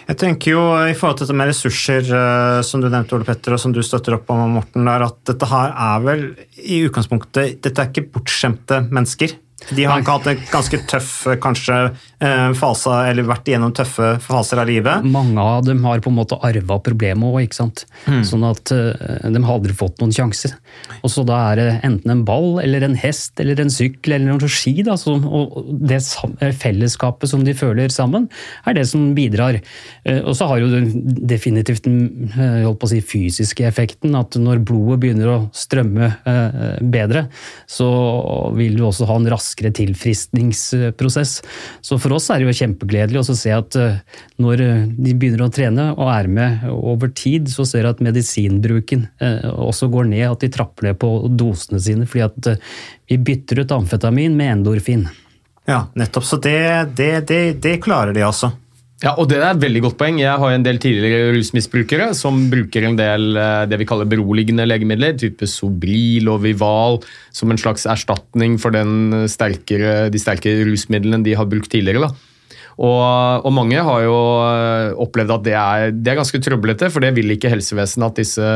Jeg 0.09 0.19
tenker 0.19 0.55
jo 0.57 0.63
i 0.89 0.95
forhold 0.97 1.21
til 1.21 1.29
dette 1.29 1.37
med 1.39 1.51
ressurser, 1.53 2.09
eh, 2.19 2.59
som 2.67 2.83
du 2.83 2.89
nevnte, 2.89 3.15
Ole 3.15 3.27
Petter, 3.27 3.55
og 3.55 3.63
som 3.63 3.75
du 3.75 3.79
støtter 3.85 4.17
opp 4.17 4.33
om, 4.33 4.43
Morten, 4.57 4.83
der, 4.89 5.07
at 5.07 5.21
dette 5.29 5.47
her 5.47 5.71
er 5.71 6.03
vel 6.03 6.27
i 6.59 6.83
utgangspunktet 6.87 7.61
Dette 7.63 7.79
er 7.79 7.89
ikke 7.91 8.09
bortskjemte 8.17 8.83
mennesker. 8.91 9.37
De 9.71 9.85
har 9.87 10.01
ikke 10.01 10.15
hatt 10.17 10.27
en 10.31 10.41
ganske 10.51 10.79
tøff 10.89 11.11
kanskje, 11.43 11.77
eh, 12.23 12.49
fase, 12.57 12.93
eller 13.09 13.27
vært 13.27 13.47
igjennom 13.47 13.73
tøffe 13.75 14.09
faser 14.23 14.59
av 14.59 14.67
livet. 14.67 15.05
Mange 15.07 15.39
av 15.39 15.63
dem 15.65 15.83
har 15.87 16.01
på 16.03 16.11
en 16.11 16.17
måte 16.17 16.39
arva 16.43 16.79
problemet 16.83 17.23
òg, 17.23 17.45
ikke 17.45 17.59
sant. 17.61 17.85
Mm. 18.07 18.23
Sånn 18.27 18.43
at 18.47 18.73
eh, 18.75 19.29
de 19.29 19.43
har 19.43 19.55
aldri 19.55 19.75
fått 19.77 20.01
noen 20.01 20.13
sjanse. 20.15 20.53
Og 21.01 21.11
så 21.13 21.23
da 21.27 21.39
er 21.51 21.61
det 21.61 21.67
enten 21.87 22.11
en 22.11 22.25
ball 22.27 22.59
eller 22.63 22.83
en 22.83 22.97
hest 22.99 23.39
eller 23.39 23.61
en 23.61 23.71
sykkel 23.73 24.17
eller 24.17 24.31
noen 24.33 24.51
ski, 24.51 24.75
da, 24.83 24.97
som, 24.99 25.23
og 25.23 25.55
det 25.83 26.01
fellesskapet 26.59 27.31
som 27.31 27.45
de 27.45 27.55
føler 27.57 27.93
sammen, 27.93 28.27
er 28.67 28.77
det 28.77 28.87
som 28.89 29.13
bidrar. 29.15 29.61
Eh, 30.03 30.21
og 30.21 30.35
så 30.37 30.49
har 30.51 30.63
jo 30.63 30.83
definitivt 31.33 31.87
den 31.87 32.29
på 32.33 32.87
å 32.87 32.91
si, 32.91 33.01
fysiske 33.03 33.65
effekten, 33.67 34.15
at 34.17 34.35
når 34.39 34.63
blodet 34.65 34.99
begynner 35.03 35.29
å 35.31 35.39
strømme 35.55 36.09
bedre, 36.93 37.25
så 37.69 37.87
vil 38.57 38.77
du 38.77 38.83
også 38.87 39.07
ha 39.09 39.17
en 39.19 39.29
rask 39.31 39.52
raskere 39.53 39.71
tilfriskningsprosess. 39.71 41.43
Så 41.81 41.99
for 41.99 42.13
oss 42.13 42.29
er 42.29 42.39
det 42.39 42.47
jo 42.47 42.57
kjempegledelig 42.57 43.21
å 43.21 43.35
se 43.35 43.51
at 43.53 43.75
eh, 43.75 43.99
når 44.37 44.61
eh, 44.61 44.87
de 44.87 45.13
begynner 45.13 45.45
å 45.45 45.51
trene 45.51 45.93
og 45.93 46.09
er 46.09 46.27
med 46.27 46.65
over 46.69 47.09
tid, 47.13 47.49
så 47.49 47.65
ser 47.65 47.83
jeg 47.83 47.95
at 47.95 48.03
medisinbruken 48.03 49.07
eh, 49.19 49.49
også 49.49 49.89
går 49.89 50.09
ned, 50.09 50.31
at 50.31 50.41
de 50.41 50.49
trapper 50.49 50.89
ned 50.89 50.99
på 50.99 51.27
dosene 51.29 51.79
sine. 51.79 52.05
fordi 52.05 52.23
at 52.23 52.59
vi 53.09 53.17
bytter 53.17 53.63
ut 53.63 53.71
amfetamin 53.71 54.35
med 54.35 54.57
endorfin. 54.57 55.07
Ja, 55.65 55.87
nettopp. 55.95 56.25
Så 56.25 56.37
det, 56.37 56.95
det, 56.97 57.27
det, 57.27 57.61
det 57.63 57.81
klarer 57.83 58.13
de 58.13 58.23
altså. 58.25 58.51
Ja, 59.01 59.15
og 59.17 59.27
Det 59.27 59.39
er 59.39 59.49
et 59.49 59.63
veldig 59.63 59.81
godt 59.83 59.97
poeng. 59.99 60.19
Jeg 60.21 60.39
har 60.39 60.53
en 60.53 60.63
del 60.63 60.77
tidligere 60.79 61.33
rusmisbrukere 61.35 62.11
som 62.15 62.37
bruker 62.51 62.85
en 62.87 62.95
del 62.95 63.35
eh, 63.35 63.65
det 63.67 63.79
vi 63.81 63.87
kaller 63.89 64.07
beroligende 64.07 64.67
legemidler, 64.67 65.17
type 65.19 65.47
Sobril 65.49 66.29
og 66.31 66.43
Vival, 66.45 67.01
som 67.33 67.51
en 67.51 67.59
slags 67.59 67.87
erstatning 67.89 68.59
for 68.61 68.71
sterkere, 69.27 70.11
de 70.13 70.21
sterke 70.21 70.53
rusmidlene 70.69 71.23
de 71.25 71.35
har 71.35 71.49
brukt 71.49 71.71
tidligere. 71.73 72.07
da. 72.07 72.29
Og, 72.81 73.45
og, 73.45 73.51
mange 73.53 73.81
har 73.85 74.01
jo 74.01 74.17
eh, 74.47 74.95
opplevd 75.03 75.33
at 75.35 75.43
det 75.45 75.53
er, 75.53 75.91
det 75.93 76.09
er, 76.09 76.17
ganske 76.17 76.41
trøblete, 76.41 76.89
for 76.89 77.05
det 77.05 77.11
vil 77.17 77.35
ikke 77.35 77.51
helsevesenet 77.53 78.07
at 78.07 78.21
disse 78.21 78.53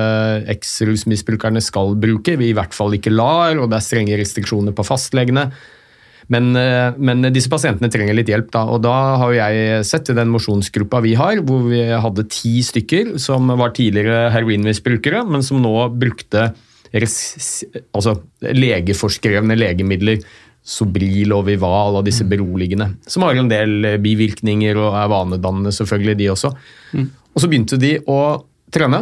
eks-rusmisbrukerne 0.56 1.62
skal 1.62 1.94
bruke. 2.01 2.38
Vi 2.39 2.50
i 2.50 2.58
hvert 2.58 2.74
fall 2.74 2.98
ikke 2.98 3.13
lar, 3.13 3.60
og 3.60 3.70
det 3.70 3.77
er 3.77 3.86
strenge 3.86 4.17
restriksjoner 4.17 4.74
på 4.74 4.86
fastlegene. 4.88 5.51
Men, 6.34 6.50
eh, 6.60 6.91
men, 7.00 7.24
disse 7.31 7.51
pasientene 7.51 7.89
trenger 7.91 8.17
litt 8.17 8.31
hjelp, 8.31 8.50
da. 8.51 8.65
Og 8.67 8.81
da 8.84 8.96
har 9.22 9.36
jeg 9.36 9.84
sett 9.88 10.12
i 10.12 10.17
den 10.17 10.31
mosjonsgruppa 10.34 11.01
vi 11.05 11.15
har, 11.19 11.39
hvor 11.48 11.67
vi 11.69 11.84
hadde 11.88 12.27
ti 12.31 12.57
stykker 12.65 13.15
som 13.22 13.48
var 13.48 13.75
tidligere 13.77 14.27
heroinmisbrukere, 14.36 15.24
men 15.27 15.46
som 15.46 15.62
nå 15.63 15.75
brukte 15.96 16.50
altså, 16.91 18.17
legeforskrevne 18.43 19.57
legemidler. 19.60 20.19
Sobril 20.67 21.31
og 21.31 21.46
Vival 21.48 21.96
og 21.96 22.03
disse 22.03 22.25
mm. 22.25 22.31
beroligende. 22.34 22.89
Som 23.07 23.24
har 23.24 23.38
en 23.39 23.48
del 23.48 23.86
bivirkninger 24.03 24.75
og 24.75 24.98
er 25.00 25.13
vanedannende, 25.13 25.72
selvfølgelig, 25.72 26.17
de 26.19 26.27
også. 26.34 26.51
Mm. 26.91 27.05
Og 27.31 27.39
så 27.39 27.48
begynte 27.48 27.79
de 27.79 27.93
å 28.03 28.17
trene 28.75 29.00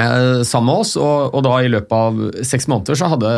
eh, 0.00 0.40
sammen 0.48 0.70
med 0.70 0.84
oss, 0.86 0.94
og, 0.96 1.34
og, 1.34 1.42
da 1.44 1.58
i 1.60 1.68
løpet 1.74 1.92
av 1.92 2.22
seks 2.48 2.70
måneder 2.72 2.96
så 2.96 3.10
hadde 3.12 3.34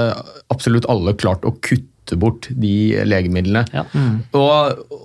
absolutt 0.54 0.86
alle 0.92 1.16
klart 1.18 1.42
å 1.42 1.56
kutte 1.58 1.90
kutte 2.04 2.20
bort 2.20 2.48
de 2.50 3.04
legemidlene. 3.04 3.64
Ja. 3.72 3.84
Mm. 3.94 4.22
Og, 4.32 5.00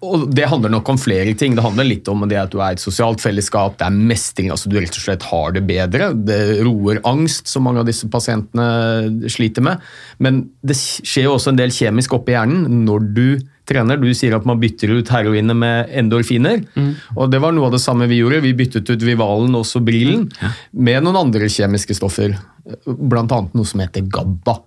og 0.00 0.28
Det 0.30 0.46
handler 0.46 0.70
nok 0.70 0.88
om 0.88 0.98
flere 0.98 1.34
ting. 1.34 1.56
Det 1.56 1.62
handler 1.62 1.84
litt 1.84 2.08
om 2.08 2.26
det 2.28 2.38
at 2.38 2.52
du 2.52 2.60
er 2.60 2.76
et 2.76 2.82
sosialt 2.82 3.20
fellesskap, 3.20 3.78
det 3.78 3.86
er 3.86 3.90
mestring, 3.90 4.50
altså 4.50 4.70
du 4.70 4.78
rett 4.78 4.94
og 4.94 5.02
slett 5.02 5.26
har 5.26 5.52
det 5.52 5.64
bedre. 5.66 6.12
Det 6.14 6.62
roer 6.62 7.00
angst, 7.04 7.48
som 7.48 7.64
mange 7.66 7.82
av 7.82 7.88
disse 7.88 8.08
pasientene 8.08 9.28
sliter 9.28 9.62
med. 9.62 9.82
Men 10.18 10.48
det 10.62 10.78
skjer 10.78 11.26
jo 11.26 11.36
også 11.36 11.52
en 11.52 11.60
del 11.60 11.74
kjemisk 11.74 12.14
oppi 12.14 12.36
hjernen 12.36 12.84
når 12.86 13.08
du 13.14 13.28
trener. 13.68 13.98
Du 14.00 14.08
sier 14.16 14.32
at 14.38 14.46
man 14.48 14.60
bytter 14.62 14.94
ut 14.94 15.10
heroinet 15.12 15.58
med 15.58 15.90
endorfiner. 15.92 16.62
Mm. 16.78 16.94
og 17.18 17.28
Det 17.34 17.42
var 17.42 17.52
noe 17.52 17.68
av 17.68 17.74
det 17.74 17.82
samme 17.82 18.08
vi 18.08 18.22
gjorde. 18.22 18.40
Vi 18.46 18.54
byttet 18.56 18.88
ut 18.88 19.04
Vivalen 19.04 19.58
og 19.58 19.66
Sobrilen 19.68 20.24
mm. 20.28 20.40
ja. 20.40 20.54
med 20.88 21.04
noen 21.04 21.20
andre 21.26 21.50
kjemiske 21.52 21.98
stoffer. 21.98 22.38
Blant 22.86 23.34
annet 23.34 23.58
noe 23.58 23.68
som 23.68 23.82
heter 23.82 24.06
GABA. 24.08 24.60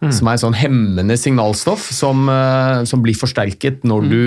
Mm. 0.00 0.12
Som 0.16 0.28
er 0.30 0.36
en 0.36 0.40
sånn 0.40 0.56
hemmende 0.56 1.16
signalstoff 1.20 1.82
som, 1.92 2.24
uh, 2.32 2.80
som 2.88 3.02
blir 3.04 3.18
forsterket 3.18 3.82
når 3.84 4.06
mm. 4.06 4.10
du 4.10 4.22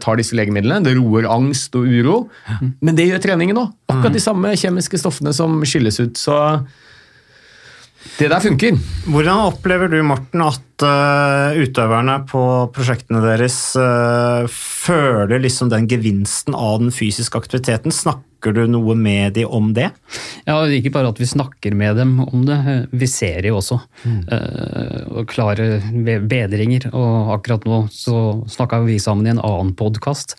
tar 0.00 0.16
disse 0.16 0.36
legemidlene. 0.38 0.80
Det 0.86 0.96
roer 0.96 1.28
angst 1.28 1.76
og 1.76 1.84
uro. 1.84 2.22
Mm. 2.48 2.70
Men 2.80 2.96
det 2.96 3.10
gjør 3.10 3.24
treningen 3.26 3.60
òg. 3.60 3.74
Akkurat 3.92 4.16
de 4.16 4.24
samme 4.24 4.54
kjemiske 4.56 5.00
stoffene 5.00 5.34
som 5.36 5.60
skilles 5.68 6.00
ut. 6.00 6.16
Så 6.16 6.38
det 8.18 8.30
der 8.30 8.40
funker. 8.42 8.78
Hvordan 9.10 9.44
opplever 9.50 9.90
du, 9.90 9.98
Morten, 10.06 10.42
at 10.46 10.86
uh, 10.86 11.58
utøverne 11.58 12.20
på 12.30 12.42
prosjektene 12.74 13.20
deres 13.24 13.58
uh, 13.78 14.48
føler 14.48 15.42
liksom 15.42 15.70
den 15.72 15.88
gevinsten 15.90 16.56
av 16.56 16.80
den 16.82 16.94
fysiske 16.94 17.38
aktiviteten? 17.38 17.94
Snakker 17.94 18.27
Snakker 18.38 18.54
du 18.54 18.68
noe 18.70 18.94
med 18.94 19.32
de 19.34 19.42
om 19.42 19.72
det? 19.74 19.88
Ja, 20.46 20.60
Ikke 20.70 20.92
bare 20.94 21.10
at 21.10 21.18
vi 21.18 21.26
snakker 21.26 21.74
med 21.74 21.96
dem 21.98 22.20
om 22.22 22.44
det, 22.46 22.86
vi 22.94 23.08
ser 23.10 23.42
jo 23.42 23.56
også. 23.58 23.80
Mm. 24.06 24.20
Uh, 24.30 25.24
klare 25.26 25.80
bedringer. 26.06 26.86
Og 26.94 27.32
akkurat 27.34 27.66
nå 27.66 27.80
så 27.90 28.38
snakka 28.46 28.84
vi 28.86 29.00
sammen 29.02 29.26
i 29.26 29.32
en 29.34 29.42
annen 29.42 29.74
podkast. 29.74 30.36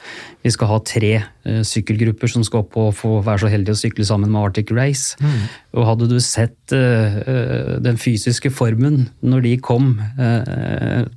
Vi 0.48 0.54
skal 0.56 0.72
ha 0.72 0.80
tre 0.80 1.12
uh, 1.20 1.60
sykkelgrupper 1.68 2.32
som 2.32 2.48
skal 2.48 2.64
opp 2.64 2.80
og 2.80 2.96
få 3.02 3.18
være 3.20 3.44
så 3.44 3.52
heldige 3.52 3.76
å 3.76 3.82
sykle 3.84 4.08
sammen 4.08 4.32
med 4.32 4.48
Arctic 4.48 4.72
Race. 4.72 5.20
Mm. 5.20 5.52
Og 5.76 5.92
hadde 5.92 6.08
du 6.08 6.22
sett 6.24 6.72
uh, 6.72 7.76
den 7.84 8.00
fysiske 8.00 8.48
formen 8.56 9.10
når 9.20 9.44
de 9.44 9.58
kom 9.60 9.98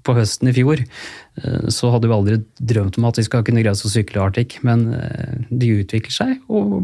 på 0.02 0.14
høsten 0.16 0.50
i 0.50 0.54
fjor, 0.56 0.82
så 1.72 1.88
hadde 1.92 2.10
vi 2.10 2.16
aldri 2.16 2.38
drømt 2.60 2.98
om 3.00 3.06
at 3.08 3.16
de 3.16 3.24
skal 3.24 3.44
kunne 3.46 3.62
greie 3.64 3.72
å 3.72 3.92
sykle 3.92 4.20
Arctic, 4.20 4.58
men 4.66 4.90
eh, 4.98 5.38
de 5.48 5.70
utvikler 5.80 6.12
seg 6.12 6.34
og 6.52 6.82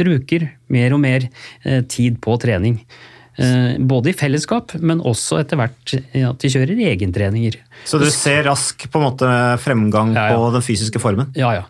bruker 0.00 0.48
mer 0.72 0.96
og 0.96 1.02
mer 1.04 1.28
eh, 1.28 1.82
tid 1.84 2.20
på 2.24 2.38
trening. 2.42 2.80
Både 3.34 4.12
i 4.12 4.14
fellesskap, 4.14 4.76
men 4.78 5.00
også 5.02 5.40
etter 5.40 5.58
hvert 5.58 5.90
at 5.98 6.44
de 6.44 6.50
kjører 6.52 6.78
egentreninger. 6.92 7.56
Så 7.82 7.98
du 7.98 8.06
ser 8.14 8.44
rask 8.46 8.84
på 8.86 9.00
en 9.00 9.06
måte 9.08 9.30
fremgang 9.58 10.12
ja, 10.14 10.28
ja. 10.30 10.36
på 10.38 10.52
den 10.54 10.62
fysiske 10.62 11.02
formen? 11.02 11.32
Ja, 11.34 11.50
ja. 11.56 11.64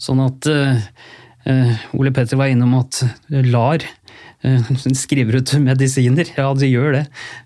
Sånn 0.00 0.22
at 0.24 0.48
uh, 0.48 1.84
Ole 2.00 2.14
Petter 2.16 2.40
var 2.40 2.48
innom 2.48 2.72
at 2.80 3.02
LAR 3.28 3.84
Eh, 3.84 4.01
skriver 5.02 5.38
ut 5.40 5.52
medisiner, 5.62 6.28
ja 6.36 6.48
de 6.58 6.68
gjør 6.68 6.96
det, 6.96 7.02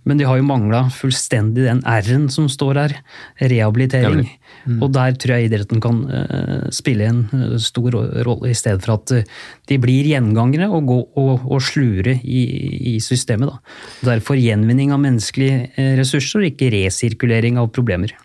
men 0.09 0.21
de 0.21 0.27
har 0.29 0.41
jo 0.41 0.47
mangla 0.49 0.87
fullstendig 0.95 1.67
den 1.67 1.83
R-en 1.87 2.29
som 2.33 2.49
står 2.51 2.81
her. 2.81 2.97
Rehabilitering. 3.41 4.25
Mm. 4.65 4.81
Og 4.83 4.93
der 4.97 5.17
tror 5.21 5.37
jeg 5.37 5.51
idretten 5.51 5.83
kan 5.85 6.03
uh, 6.09 6.69
spille 6.75 7.09
en 7.11 7.23
uh, 7.33 7.57
stor 7.63 7.95
rolle, 8.27 8.51
i 8.51 8.57
stedet 8.57 8.85
for 8.85 8.97
at 8.97 9.29
de 9.69 9.81
blir 9.83 10.09
gjengangere 10.09 10.71
og, 10.71 10.89
gå, 10.89 11.01
og, 11.21 11.47
og 11.47 11.63
slure 11.65 12.17
i, 12.23 12.45
i 12.95 12.99
systemet. 13.05 13.53
Da. 13.53 14.15
Derfor 14.15 14.41
gjenvinning 14.41 14.95
av 14.95 15.03
menneskelige 15.05 15.97
ressurser, 16.01 16.49
ikke 16.51 16.73
resirkulering 16.75 17.61
av 17.61 17.71
problemer. 17.77 18.17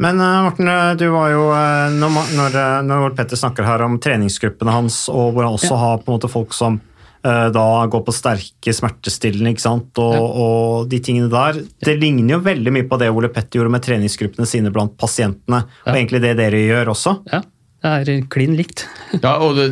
Men 0.00 0.20
eh, 0.20 0.42
Morten, 0.42 0.68
eh, 0.68 0.94
du 0.96 1.08
var 1.12 1.28
jo, 1.28 1.42
eh, 1.52 1.92
når, 1.92 2.20
når, 2.36 2.54
eh, 2.56 2.76
når 2.88 3.16
Petter 3.18 3.36
snakker 3.36 3.66
her 3.68 3.84
om 3.84 3.98
treningsgruppene 4.00 4.72
hans, 4.72 5.02
og 5.12 5.34
hvor 5.34 5.44
han 5.44 5.58
også 5.58 5.76
har 5.76 6.00
på 6.00 6.08
en 6.08 6.16
måte 6.16 6.30
folk 6.32 6.56
som 6.56 6.78
eh, 6.80 6.89
da 7.22 7.66
går 7.92 8.02
på 8.06 8.14
sterke 8.16 8.72
smertestillende 8.72 9.52
ikke 9.52 9.64
sant? 9.64 10.00
Og, 10.00 10.40
og 10.44 10.90
de 10.90 11.00
tingene 11.04 11.30
der. 11.32 11.60
Det 11.84 11.96
ligner 12.00 12.36
jo 12.36 12.42
veldig 12.46 12.74
mye 12.74 12.88
på 12.88 12.98
det 13.00 13.10
Ole 13.12 13.30
Petter 13.32 13.60
gjorde 13.60 13.74
med 13.74 13.84
treningsgruppene 13.84 14.48
sine 14.48 14.72
blant 14.74 14.96
pasientene, 15.00 15.64
og 15.84 15.94
egentlig 15.94 16.22
det 16.24 16.34
dere 16.40 16.64
gjør 16.64 16.94
også. 16.94 17.16
Ja, 17.32 17.42
det 17.84 18.16
er 18.16 18.28
klin 18.32 18.56
likt. 18.58 18.86
Ja, 19.24 19.36
og 19.44 19.58
det, 19.58 19.68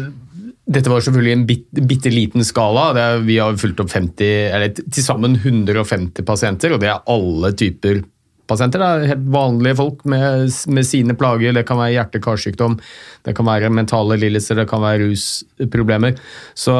dette 0.68 0.92
var 0.92 1.00
selvfølgelig 1.04 1.34
en 1.36 1.46
bit, 1.48 1.66
bitte 1.88 2.12
liten 2.12 2.44
skala. 2.44 2.90
Det 2.96 3.04
er, 3.04 3.24
vi 3.24 3.40
har 3.40 3.56
fulgt 3.60 3.80
opp 3.84 3.92
50, 3.94 4.28
eller 4.52 4.76
til 4.76 5.04
sammen 5.04 5.38
150 5.40 6.26
pasienter, 6.28 6.74
og 6.74 6.82
det 6.84 6.92
er 6.92 7.04
alle 7.08 7.54
typer 7.56 8.02
pasienter. 8.48 8.82
Det 8.82 8.88
er 8.88 9.12
helt 9.12 9.26
vanlige 9.34 9.78
folk 9.78 10.04
med, 10.08 10.52
med 10.74 10.86
sine 10.88 11.16
plager. 11.18 11.54
Det 11.56 11.64
kan 11.68 11.80
være 11.80 11.94
hjerte-karsykdom, 11.96 12.78
det 13.26 13.34
kan 13.36 13.48
være 13.48 13.72
mentale 13.74 14.18
lidelser, 14.20 14.60
det 14.60 14.68
kan 14.70 14.82
være 14.84 15.04
rusproblemer. 15.06 16.16
Så 16.58 16.76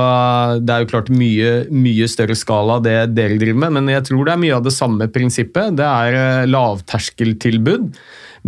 det 0.63 0.75
er 0.75 0.85
jo 0.85 0.93
klart 0.95 1.13
mye, 1.13 1.53
mye 1.73 2.09
større 2.11 2.39
skala 2.39 2.81
det 2.85 2.97
dere 3.17 3.41
driver 3.41 3.67
med, 3.67 3.77
men 3.79 3.93
jeg 3.95 4.09
tror 4.09 4.25
det 4.27 4.37
er 4.37 4.45
mye 4.47 4.57
av 4.59 4.65
det 4.67 4.77
samme 4.77 5.11
prinsippet. 5.13 5.77
Det 5.79 5.89
er 5.89 6.19
eh, 6.23 6.49
lavterskeltilbud 6.49 7.93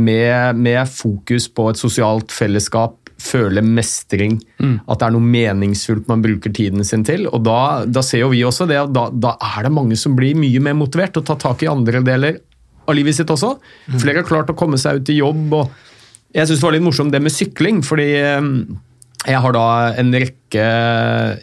med, 0.01 0.57
med 0.57 0.83
fokus 0.89 1.51
på 1.53 1.71
et 1.71 1.81
sosialt 1.81 2.33
fellesskap 2.33 2.97
føle 3.21 3.61
mestring, 3.65 4.39
at 4.89 5.01
det 5.01 5.07
er 5.07 5.13
noe 5.13 5.33
meningsfullt 5.33 6.07
man 6.09 6.23
bruker 6.25 6.53
tiden 6.57 6.85
sin 6.89 7.05
til. 7.05 7.27
Og 7.29 7.43
da, 7.45 7.85
da 7.85 8.03
ser 8.07 8.25
jo 8.25 8.31
vi 8.33 8.41
også 8.47 8.65
det, 8.71 8.79
da, 8.97 9.09
da 9.13 9.35
er 9.51 9.67
det 9.67 9.75
mange 9.77 9.99
som 10.01 10.15
blir 10.17 10.39
mye 10.41 10.63
mer 10.65 10.79
motivert 10.79 11.19
og 11.21 11.27
tar 11.29 11.41
tak 11.43 11.65
i 11.67 11.69
andre 11.69 12.01
deler 12.07 12.41
av 12.91 12.99
livet 12.99 13.17
sitt 13.17 13.31
også. 13.33 13.55
Flere 13.97 14.23
har 14.23 14.29
klart 14.29 14.53
å 14.53 14.59
komme 14.59 14.79
seg 14.81 15.01
ut 15.01 15.13
i 15.13 15.21
jobb. 15.21 15.57
og 15.57 16.37
Jeg 16.37 16.51
syns 16.51 16.61
det 16.61 16.69
var 16.69 16.77
litt 16.77 16.87
morsomt 16.87 17.15
det 17.15 17.23
med 17.25 17.35
sykling, 17.35 17.83
fordi 17.87 18.09
eh, 18.21 18.53
jeg 19.29 19.43
har 19.45 19.57
da 19.57 19.67
en 20.01 20.15
rekke 20.17 20.69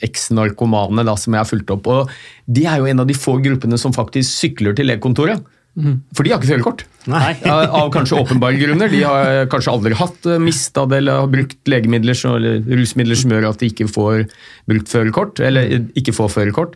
eks-narkomane 0.06 1.06
som 1.18 1.36
jeg 1.36 1.44
har 1.44 1.50
fulgt 1.50 1.74
opp. 1.76 1.88
og 1.88 2.16
De 2.46 2.66
er 2.66 2.82
jo 2.82 2.90
en 2.90 3.04
av 3.04 3.10
de 3.10 3.18
få 3.18 3.38
gruppene 3.44 3.80
som 3.82 3.96
faktisk 3.96 4.32
sykler 4.32 4.78
til 4.78 4.90
legekontoret. 4.90 5.46
For 5.78 6.26
de 6.26 6.32
har 6.34 6.40
ikke 6.40 6.50
førerkort. 6.50 6.84
Av 7.78 7.92
kanskje 7.94 8.18
åpenbare 8.18 8.58
grunner. 8.58 8.90
De 8.90 9.04
har 9.06 9.46
kanskje 9.52 9.76
aldri 9.76 9.98
hatt 10.00 10.26
mista 10.42 10.88
det 10.90 11.04
eller 11.04 11.22
har 11.22 11.30
brukt 11.30 11.70
legemidler 11.70 12.18
eller 12.32 12.66
rusmidler 12.80 13.20
som 13.20 13.36
gjør 13.36 13.52
at 13.52 13.62
de 13.62 13.70
ikke 13.70 13.86
får 13.92 14.26
brukt 14.70 14.90
førerkort, 14.90 15.42
eller 15.44 15.78
ikke 16.00 16.16
får 16.18 16.34
førerkort. 16.34 16.74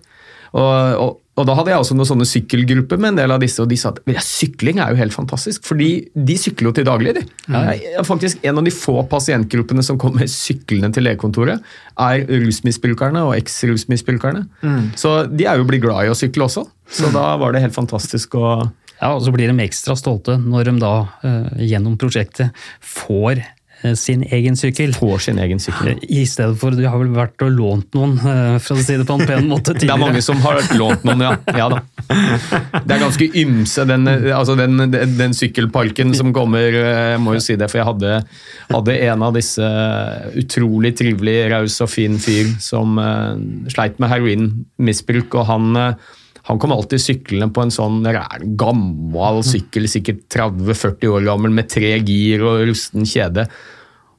Og, 0.52 0.70
og, 1.02 1.18
og 1.40 1.48
da 1.48 1.54
hadde 1.56 1.72
jeg 1.72 1.80
også 1.80 1.96
noen 1.96 2.10
sånne 2.10 2.28
sykkelgrupper 2.28 3.00
med 3.00 3.14
en 3.14 3.20
del 3.22 3.34
av 3.34 3.40
disse, 3.40 3.62
og 3.64 3.70
de 3.72 3.78
sa 3.80 3.94
at 3.94 4.02
ja, 4.12 4.20
sykling 4.26 4.82
er 4.84 4.92
jo 4.92 5.00
helt 5.00 5.16
fantastisk, 5.16 5.64
fordi 5.68 5.88
de 6.12 6.36
sykler 6.40 6.70
jo 6.70 6.74
til 6.76 6.88
daglig. 6.90 7.14
De. 7.16 7.24
Jeg 7.48 7.94
er 8.02 8.08
faktisk 8.08 8.44
En 8.48 8.60
av 8.60 8.66
de 8.68 8.74
få 8.74 8.98
pasientgruppene 9.08 9.84
som 9.86 10.00
kommer 10.02 10.28
syklende 10.30 10.92
til 10.98 11.06
legekontoret, 11.08 11.64
er 12.04 12.26
rusmisbrukerne 12.28 13.24
og 13.30 13.36
eks-rusmisbrukerne. 13.38 14.44
Så 15.00 15.14
de 15.32 15.48
er 15.48 15.62
jo 15.62 15.68
blitt 15.70 15.86
glad 15.86 16.10
i 16.10 16.12
å 16.12 16.18
sykle 16.18 16.50
også, 16.50 16.66
så 16.92 17.14
da 17.16 17.32
var 17.40 17.56
det 17.56 17.64
helt 17.64 17.78
fantastisk 17.78 18.36
å 18.36 18.54
Ja, 19.02 19.16
og 19.16 19.24
så 19.26 19.32
blir 19.34 19.50
de 19.50 19.64
ekstra 19.64 19.96
stolte 19.98 20.36
når 20.38 20.68
de 20.68 20.76
da 20.84 20.94
eh, 21.26 21.64
gjennom 21.72 21.96
prosjektet 21.98 22.52
får 22.86 23.40
sin 23.98 24.24
egen 24.24 24.58
sykkel. 24.58 24.94
På 24.98 25.16
sin 25.22 25.40
egen 25.42 25.60
sykkel. 25.62 26.00
I 26.10 26.26
stedet 26.30 26.58
for 26.62 26.76
Du 26.76 26.84
har 26.86 26.98
vel 27.02 27.12
vært 27.16 27.42
og 27.46 27.52
lånt 27.56 27.98
noen, 27.98 28.18
eh, 28.18 28.58
for 28.62 28.78
å 28.78 28.84
si 28.84 28.98
det 29.00 29.08
på 29.08 29.18
en 29.20 29.26
pen 29.28 29.50
måte, 29.50 29.74
tidligere. 29.74 29.88
Det 29.88 29.96
er 29.98 30.04
mange 30.06 30.24
som 30.26 30.42
har 30.44 30.62
lånt 30.78 31.06
noen, 31.08 31.26
ja. 31.26 31.34
ja 31.58 31.68
da. 31.72 31.82
Det 32.86 32.96
er 32.96 33.02
ganske 33.02 33.28
ymse, 33.42 33.86
den, 33.90 34.08
altså 34.36 34.56
den, 34.60 34.78
den, 34.92 35.16
den 35.18 35.36
sykkelparken 35.38 36.14
som 36.18 36.34
kommer. 36.36 36.76
Jeg 36.76 37.22
må 37.24 37.36
jo 37.38 37.44
si 37.44 37.58
det, 37.60 37.70
for 37.72 37.82
jeg 37.82 37.90
hadde, 37.90 38.16
hadde 38.72 38.98
en 39.10 39.28
av 39.28 39.36
disse 39.36 39.72
utrolig 40.42 40.94
trivelig, 41.00 41.38
raus 41.52 41.80
og 41.84 41.92
fin 41.92 42.18
fyr 42.22 42.54
som 42.62 43.00
uh, 43.00 43.36
sleit 43.72 44.00
med 44.02 44.12
heroinmisbruk. 44.12 45.36
og 45.40 45.48
han, 45.50 45.72
eh, 45.78 46.18
han 46.50 46.60
kom 46.62 46.72
alltid 46.74 47.02
syklende 47.04 47.52
på 47.54 47.62
en 47.66 47.74
sånn 47.74 48.00
ræl, 48.08 48.48
gammel 48.58 49.44
sykkel, 49.46 49.86
sikkert 49.92 50.24
30-40 50.34 51.12
år 51.14 51.28
gammel, 51.28 51.54
med 51.54 51.70
tre 51.70 51.94
gir 52.02 52.42
og 52.48 52.64
rusten 52.72 53.06
kjede. 53.06 53.46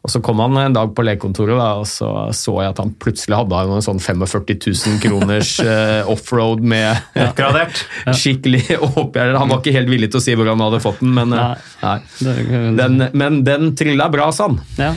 Og 0.02 0.10
Så 0.10 0.18
kom 0.18 0.40
han 0.42 0.56
en 0.58 0.74
dag 0.74 0.88
på 0.96 1.02
legekontoret, 1.06 1.54
da, 1.54 1.68
og 1.78 1.86
så 1.86 2.08
så 2.34 2.56
jeg 2.58 2.72
at 2.72 2.80
han 2.82 2.90
plutselig 2.98 3.36
hadde 3.38 3.58
en 3.76 3.84
sånn 3.86 4.00
45 4.02 4.56
000 4.88 4.96
kroners 5.02 5.52
eh, 5.62 6.02
offroad 6.10 6.62
med 6.62 6.98
Oppgradert. 7.28 7.84
skikkelig 8.22 8.64
oppgjør. 8.80 9.36
Han 9.38 9.52
var 9.52 9.60
ikke 9.62 9.76
helt 9.76 9.92
villig 9.92 10.10
til 10.10 10.18
å 10.18 10.24
si 10.24 10.34
hvor 10.38 10.50
han 10.50 10.62
hadde 10.64 10.82
fått 10.82 10.98
den, 11.04 11.14
men, 11.14 11.34
eh, 11.38 11.70
nei. 11.84 11.96
Den, 12.80 12.98
men 13.14 13.42
den 13.46 13.76
trilla 13.78 14.08
bra, 14.10 14.30
sa 14.34 14.50
han. 14.50 14.58
Ja. 14.78 14.90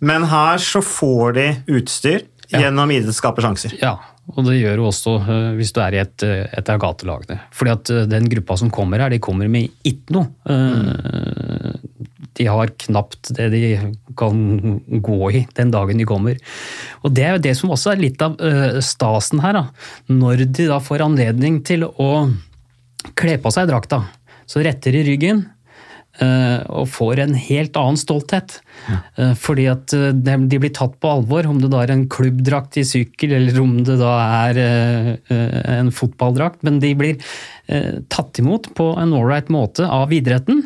Men 0.00 0.24
her 0.32 0.64
så 0.64 0.80
får 0.84 1.36
de 1.36 1.46
utstyr 1.76 2.24
Ja. 2.48 2.60
gjennom 2.62 2.92
sjanser. 3.42 3.72
Ja, 3.82 3.98
og 4.34 4.42
det 4.48 4.56
gjør 4.58 4.80
du 4.80 4.86
også 4.88 5.12
eh, 5.20 5.50
hvis 5.58 5.70
du 5.74 5.80
er 5.84 5.94
i 5.94 6.00
et, 6.02 6.24
eh, 6.26 6.48
et 6.58 6.70
av 6.72 6.80
gatelagene. 6.82 7.38
Fordi 7.54 7.72
at 7.72 7.92
eh, 7.94 8.08
den 8.10 8.26
gruppa 8.32 8.56
som 8.58 8.72
kommer 8.74 9.04
her, 9.04 9.12
de 9.14 9.22
kommer 9.22 9.50
med 9.50 9.70
ikke 9.86 10.16
noe. 10.16 10.32
Mm. 10.50 12.16
De 12.36 12.48
har 12.50 12.72
knapt 12.86 13.30
det 13.36 13.46
de 13.54 13.62
kan 14.18 14.40
gå 15.04 15.30
i 15.30 15.44
den 15.56 15.70
dagen 15.72 16.02
de 16.02 16.08
kommer. 16.08 16.40
Og 17.06 17.14
det 17.14 17.24
er 17.24 17.36
jo 17.36 17.44
det 17.46 17.54
som 17.56 17.72
også 17.72 17.94
er 17.94 18.02
litt 18.02 18.20
av 18.24 18.36
stasen 18.84 19.40
her. 19.44 19.56
Da. 19.56 19.64
Når 20.12 20.44
de 20.50 20.68
da 20.68 20.82
får 20.82 21.06
anledning 21.06 21.62
til 21.64 21.86
å 21.86 22.10
kle 23.16 23.38
på 23.40 23.52
seg 23.54 23.70
drakta, 23.70 24.02
så 24.46 24.60
retter 24.66 24.98
de 24.98 25.06
ryggen. 25.06 25.46
Eh, 26.22 26.62
og 26.72 26.88
får 26.92 27.22
en 27.22 27.34
helt 27.38 27.76
annen 27.78 27.98
stolthet. 28.00 28.58
Eh, 29.16 29.34
Fordi 29.38 29.66
at 29.72 29.94
eh, 29.96 30.12
de 30.14 30.36
de 30.46 30.60
blir 30.62 30.72
tatt 30.74 30.96
på 31.02 31.10
alvor, 31.10 31.46
om 31.48 31.58
det 31.62 31.70
da 31.72 31.82
er 31.84 31.92
en 31.94 32.06
klubbdrakt 32.12 32.78
i 32.80 32.84
sykkel, 32.86 33.34
eller 33.36 33.60
om 33.60 33.78
det 33.84 33.98
da 34.00 34.14
er 34.50 34.60
en 35.80 35.90
fotballdrakt. 35.94 36.62
Men 36.66 36.80
de 36.82 36.94
blir 36.98 37.20
tatt 38.12 38.38
imot 38.38 38.68
på 38.78 38.92
en 39.00 39.14
ålreit 39.16 39.48
måte 39.50 39.88
av 39.90 40.12
idretten, 40.14 40.62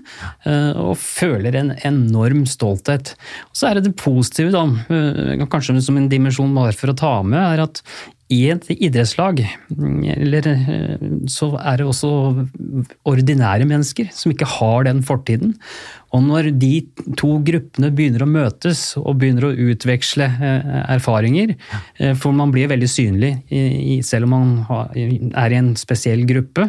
og 0.76 0.98
føler 1.00 1.56
en 1.56 1.72
enorm 1.88 2.44
stolthet. 2.50 3.14
Og 3.48 3.56
så 3.56 3.70
er 3.70 3.78
det 3.78 3.86
det 3.88 3.96
positive, 4.02 4.52
da, 4.52 5.46
kanskje 5.48 5.80
som 5.80 5.96
en 5.96 6.10
dimensjon 6.12 6.52
bare 6.56 6.76
for 6.76 6.92
å 6.92 6.98
ta 6.98 7.14
med, 7.24 7.40
er 7.40 7.64
at 7.64 7.80
i 8.30 8.40
et 8.52 8.66
idrettslag 8.76 9.42
eller, 10.14 10.46
eh, 10.46 11.06
så 11.26 11.50
er 11.58 11.80
det 11.80 11.86
også 11.90 12.10
ordinære 13.04 13.66
mennesker 13.66 14.10
som 14.14 14.30
ikke 14.32 14.48
har 14.58 14.86
den 14.86 15.02
fortiden. 15.02 15.56
Og 16.16 16.22
når 16.26 16.50
de 16.58 16.72
to 17.18 17.36
gruppene 17.46 17.90
begynner 17.94 18.24
å 18.24 18.30
møtes 18.30 18.82
og 18.98 19.18
begynner 19.20 19.46
å 19.46 19.68
utveksle 19.70 20.26
eh, 20.26 20.72
erfaringer, 20.96 21.54
eh, 22.02 22.16
for 22.18 22.34
man 22.34 22.50
blir 22.54 22.70
veldig 22.70 22.88
synlig 22.90 23.30
selv 24.06 24.26
om 24.26 24.34
man 24.34 25.30
er 25.38 25.54
i 25.54 25.58
en 25.58 25.72
spesiell 25.78 26.24
gruppe, 26.28 26.68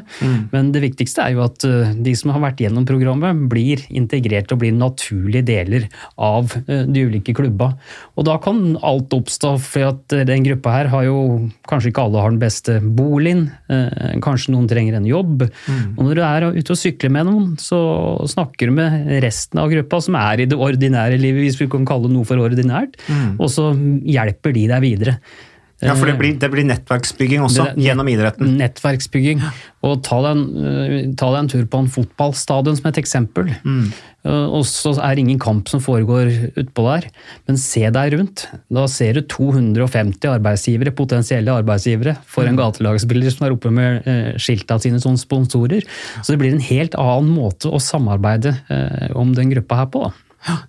men 0.51 0.71
det 0.73 0.83
viktigste 0.83 1.25
er 1.25 1.35
jo 1.35 1.45
at 1.45 1.65
eh, 1.67 1.93
de 2.05 2.13
som 2.17 2.33
har 2.35 2.43
vært 2.43 2.61
gjennom 2.61 2.85
programmet, 2.87 3.47
blir 3.51 3.81
integrert 3.89 4.51
og 4.53 4.61
blir 4.61 4.75
naturlige 4.75 5.47
deler 5.47 5.87
av 6.21 6.53
de 6.67 7.05
ulike 7.07 7.33
klubba. 7.35 7.71
Og 8.19 8.27
da 8.27 8.37
kan 8.41 8.75
alt 8.85 9.13
oppstå, 9.15 9.55
for 9.61 9.89
at 9.89 10.15
den 10.27 10.45
gruppa 10.45 10.75
her 10.75 10.91
har 10.93 11.07
jo 11.07 11.19
Kanskje 11.71 11.91
ikke 11.91 12.03
alle 12.03 12.19
har 12.19 12.31
den 12.33 12.39
beste 12.41 12.73
boligen, 12.83 13.45
kanskje 14.23 14.51
noen 14.51 14.65
trenger 14.67 14.97
en 14.97 15.05
jobb. 15.07 15.45
Og 15.45 16.01
når 16.03 16.17
du 16.17 16.21
er 16.25 16.45
ute 16.57 16.73
og 16.73 16.79
sykler 16.79 17.13
med 17.13 17.27
noen, 17.29 17.45
så 17.61 17.79
snakker 18.27 18.67
du 18.67 18.75
med 18.75 19.05
resten 19.23 19.30
av 19.61 19.71
gruppa 19.71 20.01
som 20.03 20.17
er 20.19 20.43
i 20.43 20.49
det 20.49 20.57
ordinære 20.57 21.19
livet, 21.21 21.45
hvis 21.45 21.59
vi 21.61 21.69
kan 21.71 21.87
kalle 21.89 22.11
noe 22.11 22.27
for 22.27 22.41
ordinært, 22.41 22.99
og 23.37 23.47
så 23.51 23.71
hjelper 24.05 24.55
de 24.57 24.67
deg 24.71 24.83
videre. 24.85 25.17
Ja, 25.81 25.95
for 25.97 26.05
det 26.05 26.17
blir, 26.19 26.37
det 26.37 26.51
blir 26.53 26.65
nettverksbygging 26.69 27.41
også, 27.41 27.65
Det- 27.71 27.83
gjennom 27.85 28.07
idretten. 28.11 28.55
Nettverksbygging. 28.59 29.41
Og 29.83 30.03
ta 30.05 30.21
deg, 30.21 30.37
en, 30.37 30.65
eh, 30.65 31.13
ta 31.17 31.31
deg 31.31 31.39
en 31.39 31.47
tur 31.49 31.65
på 31.65 31.79
en 31.79 31.89
fotballstadion 31.89 32.77
som 32.77 32.87
et 32.91 32.99
eksempel. 33.01 33.49
Mm. 33.65 33.91
Og 34.23 34.61
så 34.69 34.91
er 35.01 35.15
det 35.15 35.23
ingen 35.23 35.39
kamp 35.41 35.67
som 35.67 35.81
foregår 35.81 36.53
utpå 36.53 36.83
der, 36.85 37.07
men 37.47 37.57
se 37.57 37.89
deg 37.89 38.13
rundt. 38.13 38.45
Da 38.71 38.85
ser 38.85 39.13
du 39.17 39.21
250 39.25 40.29
arbeidsgivere, 40.29 40.93
potensielle 40.93 41.49
arbeidsgivere 41.49 42.17
for 42.29 42.45
en 42.45 42.55
gatelagsspiller 42.59 43.33
som 43.33 43.47
er 43.47 43.55
oppe 43.55 43.71
med 43.73 44.05
eh, 44.05 44.33
skilta 44.37 44.77
sine 44.79 45.01
som 45.01 45.17
sponsorer. 45.17 45.81
Så 46.21 46.35
det 46.35 46.39
blir 46.43 46.53
en 46.53 46.61
helt 46.61 46.93
annen 46.93 47.33
måte 47.33 47.71
å 47.73 47.81
samarbeide 47.81 48.53
eh, 48.69 49.09
om 49.17 49.33
den 49.33 49.49
gruppa 49.49 49.81
her 49.81 49.89
på. 49.89 50.03
da. 50.05 50.13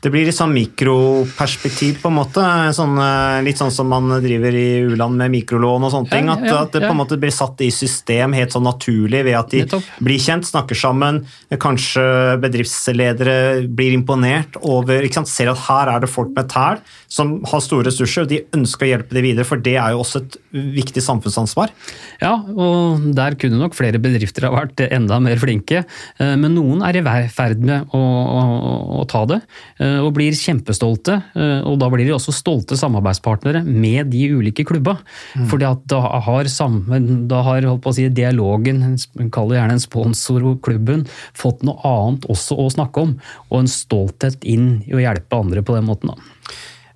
Det 0.02 0.10
blir 0.12 0.26
litt 0.28 0.36
sånn 0.36 0.52
mikroperspektiv, 0.52 2.00
på 2.02 2.10
en 2.10 2.16
måte. 2.18 2.42
Sånn, 2.76 2.96
eh, 3.00 3.38
litt 3.46 3.56
sånn 3.60 3.72
som 3.72 3.88
man 3.88 4.10
driver 4.20 4.52
i 4.52 4.82
u-land 4.84 5.16
med 5.16 5.32
mikrolån 5.32 5.86
og 5.86 5.92
sånne 5.94 6.10
ting. 6.12 6.28
At, 6.28 6.44
at 6.44 6.74
det 6.76 6.82
på 6.84 6.90
en 6.92 7.00
måte 7.00 7.16
blir 7.20 7.32
satt 7.32 7.60
i 7.64 7.70
system 7.72 8.34
helt 8.36 8.52
sånn 8.52 8.66
naturlig 8.68 9.22
ved 9.24 9.38
at 9.38 9.54
de 9.54 9.62
blir 10.04 10.20
kjent, 10.20 10.44
snakker 10.48 10.76
sammen. 10.76 11.22
Kanskje 11.62 12.04
bedriftsledere 12.42 13.66
blir 13.68 13.96
imponert 13.96 14.58
over? 14.60 15.08
Ser 15.22 15.52
at 15.52 15.64
her 15.68 15.88
er 15.92 16.02
det 16.02 16.10
folk 16.10 16.32
med 16.36 16.48
tæl 16.52 16.80
som 17.12 17.36
har 17.48 17.60
store 17.62 17.86
ressurser, 17.88 18.24
og 18.24 18.30
de 18.32 18.40
ønsker 18.56 18.86
å 18.86 18.90
hjelpe 18.90 19.14
dem 19.16 19.26
videre, 19.26 19.46
for 19.46 19.60
det 19.62 19.76
er 19.76 19.92
jo 19.94 20.00
også 20.02 20.22
et 20.22 20.38
viktig 20.52 21.02
samfunnsansvar. 21.04 21.72
Ja, 22.22 22.34
og 22.40 23.04
der 23.16 23.36
kunne 23.40 23.60
nok 23.60 23.76
flere 23.76 24.00
bedrifter 24.02 24.48
ha 24.48 24.52
vært 24.54 24.80
enda 24.88 25.20
mer 25.22 25.40
flinke. 25.40 25.84
Eh, 26.18 26.34
Men 26.40 26.56
noen 26.56 26.82
er 26.86 26.98
i 26.98 27.28
ferd 27.32 27.60
med 27.62 27.92
å, 27.92 28.00
å, 28.00 28.42
å 29.02 29.04
ta 29.10 29.24
det, 29.28 29.40
og 30.02 30.12
blir 30.16 30.36
kjempestolte. 30.36 31.18
eh, 31.36 31.60
Og 31.68 31.78
da 31.78 31.88
blir 31.92 32.06
de 32.06 32.14
også 32.16 32.34
stolte 32.34 32.76
samarbeidspartnere 32.78 33.64
med 33.64 34.10
de 34.12 34.28
ulike 34.32 34.64
klubba. 34.68 34.98
Fordi 35.50 35.68
at 35.68 35.86
da 35.90 36.00
har, 36.00 36.44
sammen, 36.52 37.28
da 37.28 37.42
har 37.42 37.62
holdt 37.62 37.82
på 37.84 37.92
å 37.92 37.96
si, 37.96 38.08
dialogen, 38.08 38.96
kall 39.30 39.48
det 39.52 39.58
gjerne 39.60 39.78
en 39.78 39.86
sponsor 39.86 40.44
og 40.52 40.60
klubben, 40.62 41.06
fått 41.34 41.62
noe 41.66 41.78
annet 41.84 42.28
også 42.32 42.58
å 42.58 42.68
snakke 42.72 43.06
om. 43.06 43.16
Og 43.50 43.62
en 43.62 43.70
stolthet 43.70 44.44
inn 44.44 44.82
i 44.86 44.94
å 44.96 45.02
hjelpe 45.02 45.38
andre 45.38 45.62
på 45.62 45.76
den 45.76 45.88
måten. 45.88 46.12
da. 46.12 46.31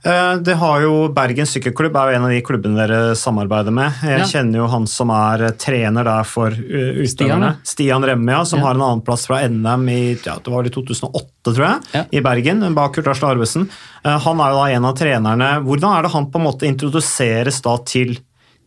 Eh, 0.06 0.36
Det 0.46 0.54
har 0.54 0.80
jo 0.84 1.08
Bergen 1.12 1.48
sykkelklubb 1.50 1.96
er 1.98 2.12
jo 2.12 2.16
en 2.20 2.26
av 2.28 2.30
de 2.30 2.40
klubbene 2.46 2.76
dere 2.78 3.14
samarbeider 3.18 3.74
med. 3.74 3.92
Jeg 4.06 4.20
Ja. 4.20 4.24
kjenner 4.30 4.60
jo 4.62 4.66
han 4.70 4.86
som 4.86 5.10
er 5.10 5.42
eh, 5.46 5.50
trener 5.58 6.04
der 6.04 6.22
for 6.24 6.50
Stian, 6.50 7.02
utøverne. 7.02 7.56
Stian 7.64 8.04
Remme, 8.04 8.30
ja, 8.30 8.44
som 8.44 8.60
Ja. 8.60 8.66
har 8.66 8.74
en 8.76 8.82
annen 8.82 9.02
plass 9.04 9.26
fra 9.26 9.40
NM 9.48 9.88
i 9.88 10.14
ja, 10.24 10.36
det 10.38 10.46
var 10.52 10.62
i 10.64 10.70
2008, 10.70 11.52
tror 11.54 11.80
jeg, 11.92 12.06
i 12.12 12.20
Bergen, 12.20 12.74
bak 12.74 12.94
Kurt 12.94 13.06
Arsle 13.08 13.28
Arvesen. 13.34 13.68
Eh, 14.04 14.18
Han 14.18 14.38
er 14.40 14.50
jo 14.50 14.56
da 14.62 14.66
en 14.76 14.84
av 14.84 14.94
trenerne. 14.96 15.64
Hvordan 15.64 15.98
er 15.98 16.02
det 16.02 16.12
han 16.12 16.30
på 16.30 16.36
en 16.38 16.46
måte 16.46 16.66
introduseres 16.70 17.60
da 17.62 17.76
til, 17.78 18.18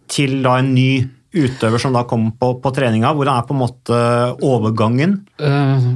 til 0.10 0.41
da 0.43 0.58
en 0.58 0.73
ny 0.75 1.08
utøver 1.36 1.82
som 1.82 1.94
da 1.94 2.04
kommer 2.10 2.34
på, 2.39 2.52
på 2.63 2.72
treninga? 2.74 3.12
Hvordan 3.15 3.38
er 3.38 3.48
på 3.48 3.56
en 3.56 3.62
måte 3.62 4.00
overgangen? 4.46 5.20
Eh, 5.38 5.88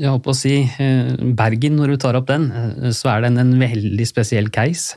Jeg 0.00 0.10
holdt 0.12 0.24
på 0.26 0.34
å 0.34 0.38
si 0.38 0.54
eh, 0.62 1.12
Bergen, 1.36 1.76
når 1.80 1.94
du 1.94 2.00
tar 2.04 2.18
opp 2.18 2.28
den, 2.30 2.48
eh, 2.50 2.90
så 2.96 3.14
er 3.14 3.26
den 3.26 3.40
en 3.42 3.54
veldig 3.60 4.08
spesiell 4.08 4.50
case. 4.54 4.96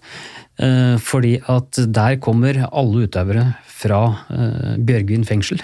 Fordi 0.53 1.39
at 1.49 1.79
der 1.89 2.19
kommer 2.21 2.59
alle 2.67 3.07
utøvere 3.07 3.55
fra 3.65 4.03
Bjørgvin 4.77 5.23
fengsel. 5.25 5.63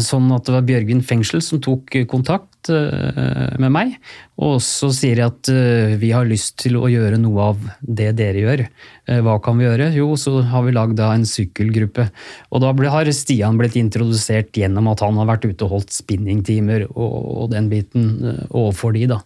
Sånn 0.00 0.30
at 0.32 0.48
det 0.48 0.54
var 0.54 0.64
Bjørgvin 0.64 1.02
fengsel 1.04 1.42
som 1.44 1.60
tok 1.60 1.92
kontakt 2.08 2.55
eh, 2.72 3.56
med 3.62 3.72
meg, 3.72 3.96
og 4.36 4.58
så 4.64 4.90
sier 4.94 5.18
de 5.18 5.24
at 5.26 5.50
eh, 5.52 5.94
vi 6.00 6.12
har 6.12 6.28
lyst 6.28 6.58
til 6.62 6.76
å 6.78 6.90
gjøre 6.92 7.18
noe 7.20 7.50
av 7.52 7.66
det 7.80 8.10
dere 8.18 8.42
gjør. 8.44 8.64
Eh, 9.08 9.20
Hva 9.24 9.36
kan 9.44 9.58
vi 9.58 9.66
gjøre? 9.66 9.90
Jo, 9.96 10.10
så 10.20 10.38
har 10.50 10.66
vi 10.66 10.74
lagd 10.76 11.00
en 11.00 11.26
sykkelgruppe. 11.28 12.08
Og 12.50 12.64
da 12.64 12.72
har 12.92 13.12
Stian 13.16 13.60
blitt 13.60 13.78
introdusert 13.80 14.56
gjennom 14.56 14.90
at 14.92 15.04
han 15.04 15.20
har 15.20 15.30
vært 15.30 15.48
ute 15.48 15.66
og 15.66 15.78
holdt 15.78 15.94
spinningtimer 15.96 16.88
og, 16.94 17.50
den 17.52 17.70
biten 17.70 18.10
overfor 18.50 18.96
de, 18.96 19.06
da. 19.14 19.20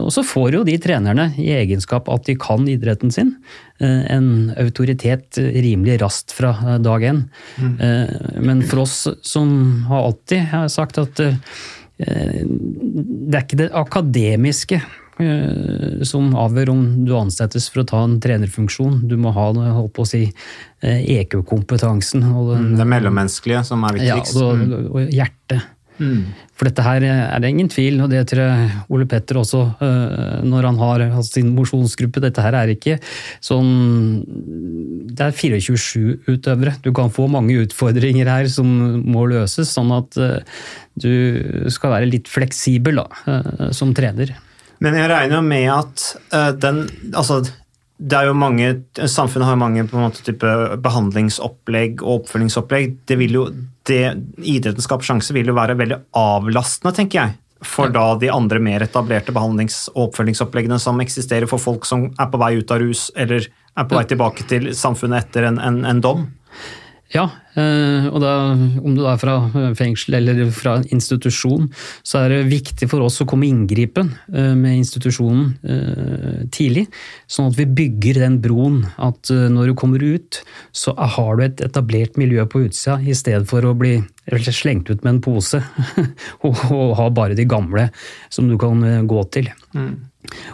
Og 0.00 0.08
så 0.14 0.22
får 0.24 0.54
jo 0.54 0.60
de 0.64 0.76
trenerne, 0.80 1.32
i 1.42 1.50
egenskap 1.58 2.06
at 2.12 2.28
de 2.28 2.36
kan 2.38 2.62
idretten 2.70 3.10
sin, 3.12 3.32
en 3.82 4.28
autoritet 4.56 5.36
rimelig 5.36 5.98
raskt 6.00 6.32
fra 6.36 6.78
dag 6.78 7.04
én. 7.04 7.24
Eh, 7.60 8.40
Men 8.40 8.62
for 8.62 8.84
oss 8.86 9.08
som 9.22 9.82
har 9.90 10.06
alltid 10.08 10.46
har 10.52 10.68
sagt 10.72 10.98
at 11.02 11.20
det 11.98 13.36
er 13.38 13.44
ikke 13.44 13.58
det 13.62 13.68
akademiske 13.72 14.80
eh, 15.22 16.02
som 16.04 16.34
avgjør 16.36 16.72
om 16.74 16.82
du 17.06 17.14
ansettes 17.16 17.70
for 17.72 17.82
å 17.82 17.88
ta 17.88 18.02
en 18.04 18.18
trenerfunksjon. 18.22 18.98
Du 19.08 19.16
må 19.20 19.32
ha 19.36 19.46
holdt 19.54 19.94
på 19.96 20.04
å 20.04 20.10
si, 20.10 20.26
eh, 20.82 21.06
EQ-kompetansen 21.16 22.26
Det 22.76 22.88
mellommenneskelige 22.88 23.64
som 23.70 23.86
er 23.88 24.02
ja, 24.04 24.20
og, 24.20 24.76
og 24.92 25.08
hjertet. 25.08 25.72
For 25.96 26.68
dette 26.68 26.84
her 26.84 27.04
er 27.08 27.40
det 27.42 27.50
ingen 27.52 27.68
tvil, 27.72 27.98
og 28.04 28.10
det 28.12 28.22
tror 28.30 28.42
jeg 28.42 28.70
Ole 28.92 29.06
Petter 29.08 29.40
også, 29.40 29.62
øh, 29.84 30.44
når 30.44 30.68
han 30.70 30.80
har 30.80 31.04
sin 31.26 31.52
mosjonsgruppe. 31.56 32.22
Dette 32.24 32.44
her 32.44 32.56
er 32.56 32.72
ikke 32.72 32.98
sånn 33.44 33.70
Det 35.16 35.24
er 35.26 35.36
24-7-utøvere. 35.36 36.76
Du 36.84 36.92
kan 36.96 37.12
få 37.12 37.28
mange 37.32 37.58
utfordringer 37.64 38.28
her 38.28 38.48
som 38.52 38.68
må 39.04 39.26
løses, 39.30 39.72
sånn 39.72 39.92
at 39.96 40.18
øh, 40.20 40.40
du 40.96 41.12
skal 41.72 41.96
være 41.96 42.10
litt 42.10 42.28
fleksibel 42.32 43.02
da, 43.02 43.06
øh, 43.28 43.70
som 43.76 43.94
trener. 43.96 44.34
Men 44.84 44.96
jeg 44.98 45.08
regner 45.08 45.38
jo 45.38 45.44
med 45.44 45.70
at 45.72 46.08
eh, 46.36 46.50
den 46.60 46.82
Altså, 47.14 47.40
det 47.96 48.18
er 48.18 48.28
jo 48.28 48.36
mange 48.36 48.66
Samfunnet 49.08 49.48
har 49.48 49.56
jo 49.56 49.62
mange 49.62 49.84
på 49.88 49.96
en 49.96 50.04
måte 50.04 50.24
type 50.24 50.52
behandlingsopplegg 50.84 52.02
og 52.04 52.20
oppfølgingsopplegg. 52.20 52.92
Det 53.08 53.16
vil 53.20 53.38
jo 53.38 53.46
det 53.86 54.02
Idretten 54.42 54.84
skaper 54.84 55.06
sjanse 55.06 55.34
vil 55.36 55.48
jo 55.48 55.56
være 55.56 55.78
veldig 55.78 56.00
avlastende, 56.18 56.92
tenker 56.96 57.22
jeg. 57.22 57.36
For 57.64 57.88
da 57.88 58.10
de 58.20 58.28
andre 58.28 58.60
mer 58.60 58.84
etablerte 58.84 59.32
behandlings- 59.32 59.86
og 59.94 60.10
oppfølgingsoppleggene 60.10 60.76
som 60.82 61.00
eksisterer 61.00 61.48
for 61.48 61.62
folk 61.62 61.86
som 61.88 62.10
er 62.12 62.28
på 62.28 62.40
vei 62.42 62.52
ut 62.58 62.74
av 62.74 62.82
rus, 62.82 63.08
eller 63.16 63.46
er 63.46 63.88
på 63.88 63.96
vei 63.96 64.04
tilbake 64.10 64.44
til 64.50 64.68
samfunnet 64.76 65.24
etter 65.24 65.48
en, 65.48 65.60
en, 65.62 65.80
en 65.88 66.02
dom. 66.04 66.26
Ja, 67.14 67.28
eh, 67.54 68.06
og 68.10 68.18
da, 68.18 68.32
om 68.82 68.94
du 68.96 69.04
er 69.06 69.18
fra 69.20 69.36
fengsel 69.78 70.16
eller 70.18 70.40
fra 70.54 70.80
institusjon, 70.90 71.68
så 72.02 72.24
er 72.24 72.32
det 72.32 72.40
viktig 72.50 72.88
for 72.90 73.04
oss 73.06 73.20
å 73.22 73.26
komme 73.30 73.46
i 73.46 73.52
inngripen 73.54 74.10
eh, 74.32 74.54
med 74.58 74.80
institusjonen 74.80 75.52
eh, 75.62 76.40
tidlig, 76.54 76.88
sånn 77.30 77.52
at 77.52 77.60
vi 77.60 77.68
bygger 77.78 78.20
den 78.24 78.40
broen. 78.42 78.82
At 78.98 79.30
eh, 79.30 79.46
når 79.52 79.70
du 79.70 79.76
kommer 79.78 80.02
ut, 80.02 80.40
så 80.74 80.96
har 80.98 81.38
du 81.38 81.46
et 81.46 81.62
etablert 81.68 82.18
miljø 82.18 82.42
på 82.50 82.64
utsida, 82.66 82.98
i 82.98 83.14
stedet 83.14 83.46
for 83.50 83.62
å 83.62 83.76
bli 83.78 84.00
slengt 84.50 84.90
ut 84.90 85.04
med 85.04 85.14
en 85.14 85.22
pose 85.22 85.60
og, 86.46 86.58
ha 86.98 87.08
bare 87.14 87.38
de 87.38 87.46
gamle 87.46 87.86
som 88.34 88.50
du 88.50 88.58
kan 88.58 88.82
eh, 88.82 89.02
gå 89.06 89.22
til. 89.30 89.52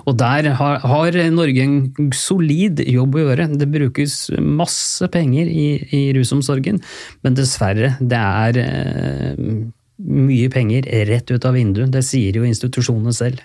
Og 0.07 0.17
der 0.21 0.51
har, 0.59 0.81
har 0.83 1.19
Norge 1.35 1.67
en 1.67 2.11
solid 2.17 2.83
jobb 2.87 3.17
å 3.17 3.27
gjøre. 3.27 3.49
Det 3.61 3.71
brukes 3.71 4.17
masse 4.41 5.07
penger 5.13 5.49
i, 5.51 5.69
i 5.95 6.03
rusomsorgen, 6.17 6.83
men 7.23 7.39
dessverre, 7.39 7.95
det 8.01 8.19
er 8.19 8.61
eh, 8.63 9.47
mye 10.03 10.53
penger 10.53 10.89
rett 11.09 11.31
ut 11.31 11.49
av 11.49 11.57
vinduet. 11.57 11.93
Det 11.93 12.05
sier 12.07 12.39
jo 12.39 12.47
institusjonene 12.49 13.15
selv. 13.17 13.43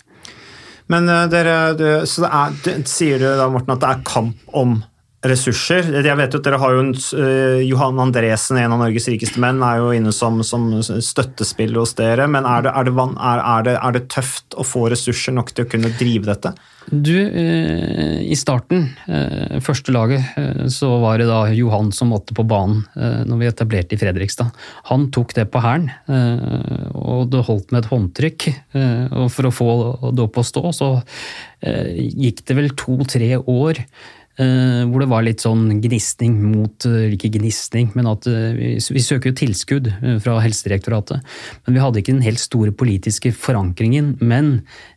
Men 0.92 1.10
uh, 1.12 1.26
dere, 1.32 1.58
du, 1.76 1.88
så 2.08 2.24
det 2.24 2.30
er, 2.32 2.54
du, 2.64 2.70
sier 2.88 3.20
du 3.22 3.28
da, 3.28 3.50
Morten, 3.52 3.76
at 3.76 3.84
det 3.84 3.90
er 3.92 4.06
kamp 4.08 4.56
om 4.56 4.78
ressurser? 5.26 5.88
Jeg 6.06 6.18
vet 6.20 6.34
jo 6.36 6.40
at 6.40 6.46
dere 6.46 6.60
har 6.62 6.76
jo 6.76 6.84
en, 6.84 6.94
uh, 6.94 7.60
Johan 7.66 8.00
Andresen, 8.04 8.60
en 8.62 8.76
av 8.76 8.84
Norges 8.84 9.10
rikeste 9.10 9.42
menn, 9.42 9.64
er 9.66 9.82
jo 9.82 9.92
inne 9.96 10.14
som, 10.14 10.44
som 10.46 10.70
støttespiller 10.84 11.82
hos 11.82 11.96
dere. 11.98 12.28
Men 12.30 12.46
er 12.46 12.68
det, 12.68 12.74
er, 12.74 12.88
det, 12.88 12.94
van- 12.98 13.18
er, 13.18 13.66
det, 13.66 13.78
er 13.82 13.98
det 13.98 14.08
tøft 14.14 14.58
å 14.58 14.66
få 14.68 14.88
ressurser 14.94 15.34
nok 15.34 15.54
til 15.56 15.66
å 15.66 15.72
kunne 15.72 15.94
drive 15.98 16.30
dette? 16.30 16.54
Du, 16.88 17.18
uh, 17.18 18.20
i 18.22 18.38
starten, 18.40 18.86
uh, 19.10 19.58
første 19.66 19.92
laget, 19.96 20.38
så 20.72 20.94
var 21.02 21.18
det 21.20 21.28
da 21.32 21.42
Johan 21.52 21.90
som 21.96 22.14
måtte 22.14 22.38
på 22.38 22.46
banen 22.48 22.86
når 22.98 23.40
vi 23.42 23.48
etablerte 23.50 23.98
i 23.98 24.00
Fredrikstad. 24.00 24.54
Han 24.92 25.10
tok 25.14 25.34
det 25.36 25.48
på 25.52 25.62
hælen, 25.64 25.90
og 26.94 27.28
det 27.32 27.44
holdt 27.48 27.74
med 27.74 27.82
et 27.82 27.90
håndtrykk. 27.92 28.46
Og 29.18 29.28
for 29.34 29.50
å 29.50 29.54
få 29.54 29.70
det 30.16 30.24
opp 30.24 30.40
å 30.40 30.46
stå, 30.46 30.64
så 30.76 30.90
gikk 31.64 32.44
det 32.48 32.58
vel 32.58 32.72
to-tre 32.80 33.30
år 33.40 33.82
hvor 34.38 35.02
det 35.02 35.10
var 35.10 35.24
litt 35.26 35.42
sånn 35.42 35.80
gnisning 35.82 36.36
mot 36.52 36.86
eh, 36.86 37.14
Ikke 37.16 37.32
gnisning, 37.34 37.90
men 37.98 38.10
at 38.12 38.28
eh, 38.30 38.52
vi, 38.54 38.70
vi 38.78 39.02
søker 39.02 39.32
jo 39.32 39.38
tilskudd 39.40 39.90
eh, 39.90 40.20
fra 40.22 40.38
Helsedirektoratet. 40.44 41.26
Men 41.66 41.78
vi 41.78 41.82
hadde 41.82 42.04
ikke 42.04 42.14
den 42.14 42.26
helt 42.26 42.42
store 42.42 42.74
politiske 42.76 43.32
forankringen. 43.34 44.14
Men 44.22 44.52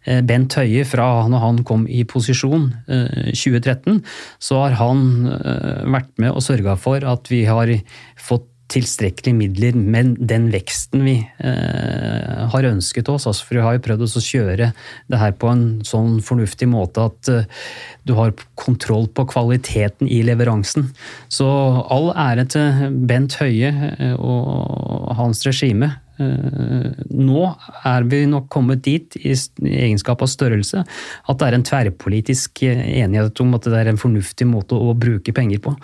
eh, 0.04 0.20
Bent 0.26 0.58
Høie, 0.60 0.84
fra 0.88 1.08
når 1.32 1.44
han 1.46 1.62
kom 1.64 1.86
i 1.88 2.04
posisjon 2.04 2.68
eh, 2.92 3.32
2013, 3.32 4.02
så 4.44 4.60
har 4.64 4.76
han 4.82 5.02
eh, 5.32 5.82
vært 5.96 6.12
med 6.20 6.34
og 6.34 6.44
sørga 6.44 6.76
for 6.80 7.08
at 7.08 7.32
vi 7.32 7.46
har 7.48 7.72
fått 8.20 8.49
tilstrekkelige 8.70 9.36
midler, 9.36 9.76
men 9.76 10.12
den 10.18 10.48
veksten 10.52 11.04
vi 11.06 11.16
eh, 11.20 12.42
har 12.52 12.68
ønsket 12.68 13.10
oss. 13.12 13.26
Altså, 13.28 13.46
for 13.46 13.58
vi 13.58 13.64
har 13.64 13.76
jo 13.76 13.84
prøvd 13.86 14.04
å 14.06 14.24
kjøre 14.24 14.70
det 15.10 15.20
her 15.20 15.34
på 15.40 15.50
en 15.50 15.64
sånn 15.86 16.20
fornuftig 16.24 16.68
måte 16.70 17.08
at 17.10 17.32
eh, 17.32 17.48
du 18.06 18.14
har 18.18 18.34
kontroll 18.60 19.08
på 19.14 19.26
kvaliteten 19.30 20.10
i 20.10 20.22
leveransen. 20.26 20.90
Så 21.32 21.48
all 21.90 22.10
ære 22.14 22.46
til 22.54 22.94
Bent 23.10 23.38
Høie 23.42 23.72
eh, 23.90 24.14
og 24.14 25.10
hans 25.18 25.42
regime. 25.48 25.92
Eh, 26.20 26.90
Nå 27.16 27.44
er 27.88 28.04
vi 28.10 28.22
nok 28.28 28.48
kommet 28.52 28.82
dit, 28.84 29.16
i 29.20 29.32
egenskap 29.32 30.20
av 30.24 30.28
størrelse, 30.30 30.82
at 30.84 31.38
det 31.40 31.46
er 31.48 31.56
en 31.56 31.64
tverrpolitisk 31.66 32.62
eh, 32.68 32.82
enighet 33.02 33.40
om 33.44 33.54
at 33.56 33.68
det 33.70 33.78
er 33.80 33.90
en 33.92 34.00
fornuftig 34.00 34.46
måte 34.50 34.76
å 34.76 34.92
bruke 34.98 35.32
penger 35.36 35.62
på. 35.64 35.74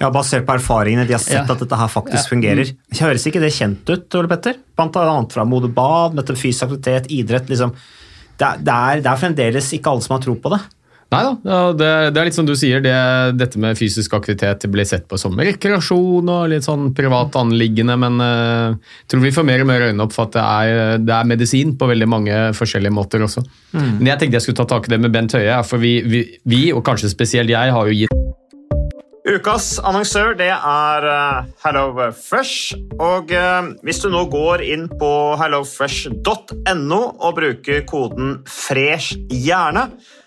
Ja, 0.00 0.10
Basert 0.14 0.44
på 0.48 0.56
erfaringene 0.58 1.06
de 1.08 1.16
har 1.16 1.22
sett 1.24 1.40
Ja. 1.40 1.46
at 1.48 1.58
dette 1.64 1.76
her 1.80 1.88
faktisk 1.88 2.24
Ja. 2.24 2.28
fungerer. 2.36 2.74
Høres 3.00 3.26
ikke 3.26 3.40
det 3.40 3.52
kjent 3.56 3.88
ut, 3.88 4.14
Ole 4.14 4.28
Petter? 4.28 4.54
Blant 4.76 4.96
annet 4.96 5.32
fra 5.32 5.44
Mode 5.44 5.72
Bad, 5.72 6.20
fysisk 6.36 6.68
aktivitet, 6.68 7.08
idrett. 7.10 7.48
liksom. 7.48 7.72
det, 8.38 8.68
er, 8.68 9.00
det 9.00 9.06
er 9.06 9.16
fremdeles 9.20 9.72
ikke 9.76 9.90
alle 9.90 10.00
som 10.02 10.16
har 10.16 10.22
tro 10.24 10.34
på 10.34 10.50
det. 10.54 10.60
Nei 11.10 11.20
da, 11.26 11.30
ja, 11.42 11.60
det, 11.74 11.86
det 12.14 12.20
er 12.20 12.28
litt 12.28 12.36
som 12.36 12.46
du 12.46 12.52
sier, 12.54 12.82
det, 12.84 12.94
dette 13.34 13.58
med 13.58 13.78
fysisk 13.78 14.12
aktivitet 14.14 14.62
blir 14.70 14.86
sett 14.86 15.08
på 15.10 15.18
som 15.18 15.34
rekreasjon 15.34 16.30
og 16.30 16.44
litt 16.52 16.66
sånn 16.66 16.92
privat 16.94 17.34
anliggende, 17.40 17.96
men 17.98 18.22
eh, 18.22 18.76
jeg 19.02 19.10
tror 19.10 19.24
vi 19.24 19.32
får 19.34 19.48
mer 19.48 19.64
og 19.64 19.70
mer 19.72 19.86
øynene 19.88 20.06
opp 20.06 20.14
for 20.14 20.28
at 20.28 20.36
det 20.36 20.44
er, 20.44 21.02
det 21.02 21.16
er 21.16 21.30
medisin 21.32 21.74
på 21.80 21.88
veldig 21.90 22.08
mange 22.10 22.36
forskjellige 22.54 22.94
måter 22.94 23.26
også. 23.26 23.42
Men 23.74 24.12
jeg 24.12 24.20
tenkte 24.20 24.38
jeg 24.38 24.46
skulle 24.46 24.60
ta 24.62 24.68
tak 24.70 24.86
i 24.86 24.94
det 24.94 25.00
med 25.02 25.14
Bent 25.14 25.34
Høie, 25.34 25.58
for 25.66 25.82
vi, 25.82 25.96
vi, 26.06 26.22
vi, 26.46 26.62
og 26.70 26.84
kanskje 26.86 27.10
spesielt 27.10 27.50
jeg, 27.50 27.74
har 27.74 27.90
jo 27.90 28.04
gitt 28.04 28.14
Ukas 29.30 29.74
annonsør 29.84 30.32
det 30.38 30.48
er 30.50 31.04
HelloFresh. 31.60 32.78
Og 33.02 33.34
eh, 33.34 33.68
hvis 33.84 34.00
du 34.02 34.08
nå 34.14 34.24
går 34.32 34.64
inn 34.64 34.86
på 35.02 35.10
hellofresh.no 35.42 37.02
og 37.10 37.36
bruker 37.36 37.84
koden 37.90 38.40
'fresh 38.46 39.18
hjerne', 39.28 39.90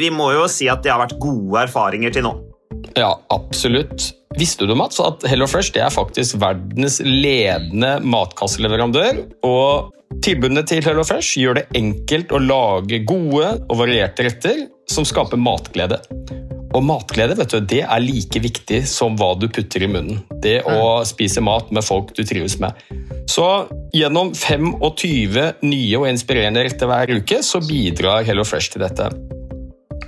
vi 0.00 0.10
må 0.14 0.30
jo 0.34 0.46
si 0.50 0.68
at 0.72 0.82
det 0.84 0.92
har 0.94 1.02
vært 1.02 1.18
gode 1.20 1.66
erfaringer 1.66 2.14
til 2.14 2.26
nå. 2.26 2.34
Ja, 2.96 3.12
absolutt. 3.32 4.10
Visste 4.38 4.66
du, 4.66 4.74
Mats, 4.78 5.00
at 5.02 5.24
HelloFresh 5.26 5.74
det 5.74 5.82
er 5.84 5.94
faktisk 5.94 6.38
verdens 6.40 7.00
ledende 7.02 7.96
matkasseleverandør? 8.06 9.24
Og 9.46 10.20
tilbudene 10.24 10.62
til 10.68 10.84
HelloFresh 10.86 11.40
gjør 11.42 11.60
det 11.60 11.66
enkelt 11.78 12.34
å 12.34 12.42
lage 12.42 13.02
gode 13.08 13.56
og 13.66 13.80
varierte 13.82 14.28
retter 14.28 14.68
som 14.90 15.06
skaper 15.06 15.40
matglede. 15.40 15.98
Og 16.70 16.84
matglede 16.86 17.34
vet 17.34 17.50
du, 17.50 17.58
det 17.72 17.80
er 17.82 18.04
like 18.04 18.42
viktig 18.42 18.84
som 18.86 19.16
hva 19.18 19.32
du 19.38 19.48
putter 19.50 19.82
i 19.82 19.90
munnen. 19.90 20.22
Det 20.42 20.60
å 20.70 21.02
spise 21.08 21.42
mat 21.42 21.72
med 21.74 21.82
folk 21.82 22.14
du 22.14 22.22
trives 22.22 22.60
med. 22.62 22.78
Så 23.30 23.46
gjennom 23.94 24.30
25 24.34 25.66
nye 25.66 25.98
og 25.98 26.06
inspirerende 26.10 26.62
retter 26.66 26.90
hver 26.90 27.16
uke 27.18 27.42
så 27.46 27.62
bidrar 27.66 28.22
HelloFresh 28.26 28.76
til 28.76 28.86
dette. 28.86 29.10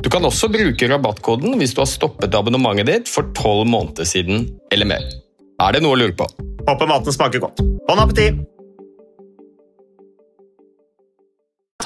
Du 0.00 0.08
kan 0.08 0.24
også 0.24 0.48
bruke 0.52 0.88
rabattkoden 0.88 1.58
hvis 1.60 1.74
du 1.76 1.82
har 1.82 1.90
stoppet 1.90 2.36
abonnementet 2.36 2.88
ditt 2.88 3.10
for 3.10 3.28
tolv 3.36 3.66
måneder 3.68 4.08
siden 4.08 4.46
eller 4.72 4.88
mer. 4.88 5.04
Er 5.60 5.76
det 5.76 5.84
noe 5.84 5.96
å 5.96 6.00
lure 6.00 6.16
på? 6.16 6.28
Håper 6.64 6.88
maten 6.88 7.12
smaker 7.12 7.42
godt. 7.42 7.60
Bon 7.88 8.00
appétit! 8.00 8.40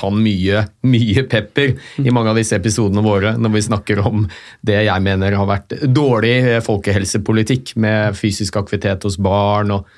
han 0.05 0.16
mye, 0.20 0.64
mye 0.90 1.22
pepper 1.31 1.70
i 2.03 2.12
mange 2.12 2.33
av 2.33 2.38
disse 2.38 2.57
episodene 2.59 3.00
våre 3.05 3.35
når 3.40 3.53
vi 3.55 3.62
snakker 3.68 4.00
om 4.05 4.27
det 4.66 4.81
jeg 4.85 5.05
mener 5.05 5.37
har 5.38 5.48
vært 5.48 5.77
dårlig 5.87 6.61
folkehelsepolitikk 6.66 7.77
med 7.81 8.18
fysisk 8.18 8.59
aktivitet 8.61 9.07
hos 9.07 9.16
barn 9.22 9.72
og 9.79 9.88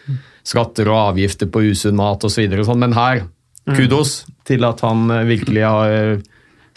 skatter 0.46 0.92
og 0.92 1.14
avgifter 1.14 1.50
på 1.50 1.64
usunn 1.72 1.98
mat 1.98 2.22
osv. 2.29 2.44
Sånn. 2.61 2.83
Men 2.85 2.94
her, 2.94 3.24
kudos 3.72 4.20
til 4.46 4.68
at 4.68 4.85
han 4.87 5.09
virkelig 5.26 5.64
har 5.66 6.20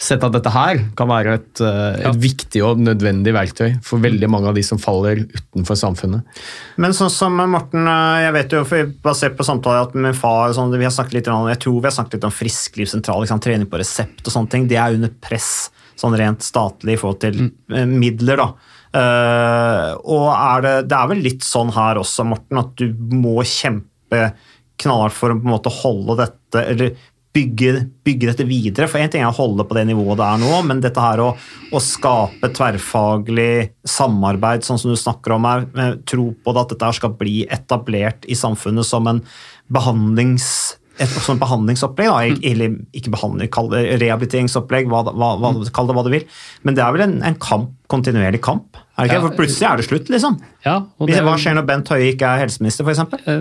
sett 0.00 0.22
at 0.24 0.32
dette 0.32 0.50
her 0.52 0.78
kan 0.96 1.10
være 1.10 1.34
et, 1.36 1.60
et 1.60 2.04
ja. 2.06 2.12
viktig 2.16 2.62
og 2.64 2.80
nødvendig 2.80 3.34
verktøy 3.36 3.74
for 3.84 4.00
veldig 4.00 4.30
mange 4.32 4.48
av 4.48 4.56
de 4.56 4.62
som 4.64 4.80
faller 4.80 5.26
utenfor 5.26 5.76
samfunnet. 5.76 6.40
Men 6.80 6.96
sånn 6.96 7.12
som 7.12 7.36
Morten, 7.36 7.84
eh, 7.84 8.22
jeg 8.24 8.34
vet 8.38 8.56
jo 8.56 8.62
basert 9.04 9.36
på 9.36 9.46
samtaler 9.46 9.84
at 9.84 9.98
min 9.98 10.16
far 10.16 10.54
sånn, 10.56 10.72
vi 10.72 10.88
har 10.88 10.94
snakket 10.94 11.18
litt 11.18 11.30
om, 11.32 11.50
Jeg 11.52 11.60
tror 11.66 11.76
vi 11.78 11.90
har 11.90 11.96
snakket 11.98 12.16
litt 12.16 12.28
om 12.30 12.34
frisklivssentral, 12.34 13.26
liksom, 13.26 13.44
trening 13.44 13.68
på 13.68 13.80
resept 13.82 14.24
og 14.24 14.34
sånne 14.34 14.54
ting. 14.54 14.66
Det 14.70 14.80
er 14.80 14.96
under 14.96 15.12
press, 15.20 15.68
sånn 16.00 16.16
rent 16.16 16.42
statlig 16.46 16.96
i 16.96 17.00
forhold 17.00 17.20
til 17.20 17.50
mm. 17.50 17.92
midler, 17.92 18.40
da. 18.40 18.76
Uh, 18.90 19.92
og 20.02 20.24
er 20.34 20.64
det, 20.64 20.74
det 20.90 20.96
er 20.96 21.10
vel 21.12 21.20
litt 21.22 21.44
sånn 21.46 21.68
her 21.76 22.00
også, 22.00 22.24
Morten, 22.26 22.58
at 22.58 22.72
du 22.80 22.88
må 23.14 23.36
kjempe 23.44 24.32
knallhardt 24.80 25.14
for 25.14 25.30
å 25.30 25.36
på 25.36 25.44
en 25.44 25.52
måte 25.52 25.72
holde 25.82 26.16
dette 26.24 26.64
eller 26.72 26.96
bygge, 27.36 27.84
bygge 28.04 28.30
dette 28.30 28.46
videre. 28.48 28.88
For 28.90 29.02
én 29.02 29.10
ting 29.12 29.22
er 29.22 29.30
å 29.30 29.36
holde 29.36 29.66
på 29.66 29.76
det 29.78 29.86
nivået 29.90 30.18
det 30.18 30.26
er 30.26 30.42
nå, 30.42 30.50
men 30.66 30.82
dette 30.82 31.04
her 31.04 31.22
å, 31.22 31.30
å 31.70 31.82
skape 31.82 32.50
tverrfaglig 32.56 33.70
samarbeid, 33.86 34.66
sånn 34.66 34.80
som 34.82 34.92
du 34.92 34.98
snakker 34.98 35.36
om 35.36 35.48
her, 35.48 35.68
tro 36.10 36.30
på 36.34 36.54
det 36.54 36.64
at 36.64 36.74
dette 36.74 36.90
her 36.90 36.98
skal 36.98 37.14
bli 37.20 37.44
etablert 37.46 38.26
i 38.26 38.38
samfunnet 38.38 38.88
som 38.88 39.06
en 39.10 39.22
behandlings 39.70 40.79
et 41.00 41.08
sånn 41.24 41.38
behandlingsopplegg, 41.40 42.10
da, 42.12 42.48
eller 42.50 42.74
ikke 42.96 43.12
behandling, 43.14 43.48
kall 43.52 43.70
det 43.72 43.80
rehabiliteringsopplegg, 44.02 44.88
hva, 44.92 45.00
hva, 45.08 45.30
hva, 45.40 45.52
kall 45.74 45.88
det 45.88 45.96
hva 45.96 46.04
du 46.06 46.10
vil. 46.12 46.26
Men 46.66 46.76
det 46.76 46.84
er 46.84 46.92
vel 46.96 47.04
en, 47.06 47.14
en 47.26 47.38
kamp, 47.40 47.70
kontinuerlig 47.90 48.42
kamp? 48.44 48.76
Er 49.00 49.08
det 49.08 49.10
ikke? 49.10 49.16
Ja. 49.16 49.22
For 49.24 49.36
plutselig 49.38 49.66
er 49.70 49.80
det 49.80 49.86
slutt, 49.88 50.10
liksom. 50.12 50.36
Ja, 50.66 50.74
det- 51.08 51.22
Hva 51.24 51.34
skjer 51.40 51.56
når 51.56 51.66
Bent 51.70 51.88
Høie 51.88 52.10
ikke 52.12 52.28
er 52.28 52.42
helseminister, 52.44 52.84
f.eks.? 52.84 53.00
Eh, 53.24 53.40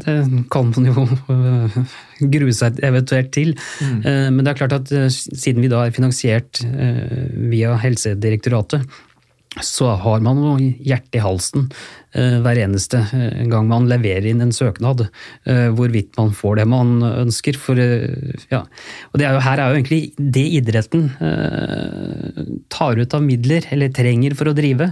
Det 0.00 0.46
kan 0.50 0.72
man 0.72 0.88
jo 0.88 1.06
grue 2.34 2.54
seg 2.56 2.80
eventuelt 2.86 3.30
til. 3.36 3.52
Mm. 3.84 4.00
Men 4.34 4.40
det 4.44 4.54
er 4.54 4.60
klart 4.62 4.76
at 4.80 4.92
eh, 4.96 5.08
siden 5.12 5.60
vi 5.64 5.68
da 5.72 5.84
er 5.86 5.94
finansiert 5.94 6.62
eh, 6.64 7.28
via 7.52 7.76
Helsedirektoratet, 7.84 8.88
så 9.62 9.92
har 10.02 10.22
man 10.24 10.40
jo 10.42 10.54
hjertet 10.58 11.18
i 11.18 11.22
halsen 11.22 11.68
eh, 12.16 12.40
hver 12.42 12.58
eneste 12.64 12.98
eh, 13.14 13.44
gang 13.50 13.68
man 13.70 13.86
leverer 13.90 14.26
inn 14.26 14.42
en 14.42 14.54
søknad, 14.54 15.04
eh, 15.46 15.68
hvorvidt 15.76 16.16
man 16.18 16.32
får 16.34 16.58
det 16.58 16.66
man 16.72 16.96
ønsker. 17.06 17.58
For, 17.60 17.78
ja. 18.50 18.64
Og 19.12 19.22
er 19.22 19.36
jo, 19.36 19.44
her 19.44 19.62
er 19.62 19.70
jo 19.70 19.78
egentlig 19.78 20.00
det 20.18 20.44
idretten 20.58 21.06
tar 22.72 22.98
ut 22.98 23.14
av 23.14 23.22
midler, 23.22 23.66
eller 23.74 23.94
trenger 23.94 24.34
for 24.38 24.50
å 24.50 24.56
drive, 24.56 24.90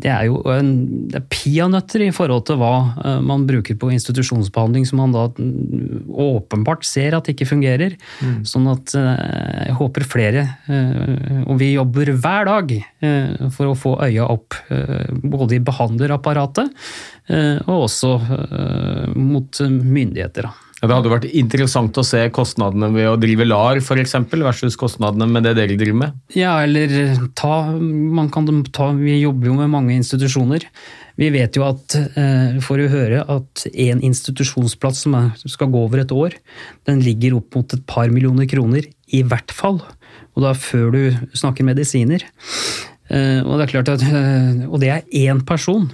det 0.00 0.10
er 0.12 0.26
jo 0.28 0.40
en, 0.52 0.70
det 1.10 1.20
er 1.20 1.26
peanøtter 1.32 2.04
i 2.06 2.12
forhold 2.14 2.46
til 2.48 2.58
hva 2.60 2.72
eh, 3.04 3.18
man 3.24 3.46
bruker 3.48 3.76
på 3.80 3.90
institusjonsbehandling, 3.94 4.86
som 4.88 5.02
man 5.02 5.14
da 5.14 5.26
mm, 5.34 6.08
åpenbart 6.10 6.86
ser 6.88 7.16
at 7.18 7.28
ikke 7.32 7.48
fungerer. 7.48 7.96
Mm. 8.24 8.40
Sånn 8.48 8.68
at 8.72 8.94
eh, 8.98 9.66
jeg 9.68 9.76
håper 9.80 10.08
flere, 10.08 10.46
eh, 10.70 11.44
og 11.46 11.60
vi 11.60 11.72
jobber 11.74 12.14
hver 12.16 12.48
dag 12.50 12.74
for 13.54 13.70
å 13.70 13.76
få 13.78 13.94
øya 14.04 14.26
opp 14.30 14.56
både 15.22 15.56
i 15.56 15.62
behandlerapparatet 15.64 16.72
eh, 17.32 17.60
og 17.66 17.86
også 17.86 18.16
mot 19.16 19.62
myndigheter. 19.68 20.48
da. 20.48 20.69
Ja, 20.80 20.88
det 20.88 20.96
hadde 20.96 21.10
vært 21.12 21.26
interessant 21.36 21.98
å 22.00 22.04
se 22.08 22.22
kostnadene 22.32 22.88
ved 22.94 23.04
å 23.10 23.18
drive 23.20 23.44
LAR 23.44 23.82
for 23.84 24.00
eksempel, 24.00 24.40
versus 24.46 24.78
kostnadene 24.80 25.26
med 25.28 25.44
det 25.44 25.52
dere 25.58 25.76
driver 25.76 25.98
med. 26.06 26.14
Ja, 26.32 26.54
eller 26.64 26.88
ta, 27.36 27.76
man 27.76 28.30
kan 28.32 28.48
ta 28.72 28.88
Vi 28.96 29.18
jobber 29.20 29.50
jo 29.50 29.58
med 29.58 29.68
mange 29.68 29.92
institusjoner. 29.98 30.64
Vi 31.20 31.28
vet 31.34 31.58
jo 31.58 31.66
at, 31.66 31.94
eh, 32.16 32.56
får 32.64 32.80
jo 32.80 32.88
høre 32.94 33.20
at 33.28 33.66
en 33.74 34.00
institusjonsplass 34.00 35.02
som 35.04 35.14
er, 35.18 35.30
skal 35.44 35.68
gå 35.68 35.84
over 35.84 36.00
et 36.00 36.14
år, 36.16 36.32
den 36.88 37.00
ligger 37.04 37.36
opp 37.36 37.54
mot 37.58 37.74
et 37.76 37.84
par 37.86 38.08
millioner 38.08 38.48
kroner, 38.48 38.88
i 39.12 39.20
hvert 39.22 39.52
fall. 39.52 39.82
Og 40.34 40.42
da 40.46 40.54
før 40.56 40.92
du 40.96 41.02
snakker 41.36 41.66
medisiner. 41.66 42.24
Eh, 43.10 43.42
Og 43.44 43.58
det 43.58 43.68
er 43.68 43.82
klart 43.82 43.88
at, 43.90 44.02
eh, 44.02 44.64
og 44.66 44.80
det 44.80 44.88
er 44.88 45.02
én 45.12 45.44
person. 45.44 45.90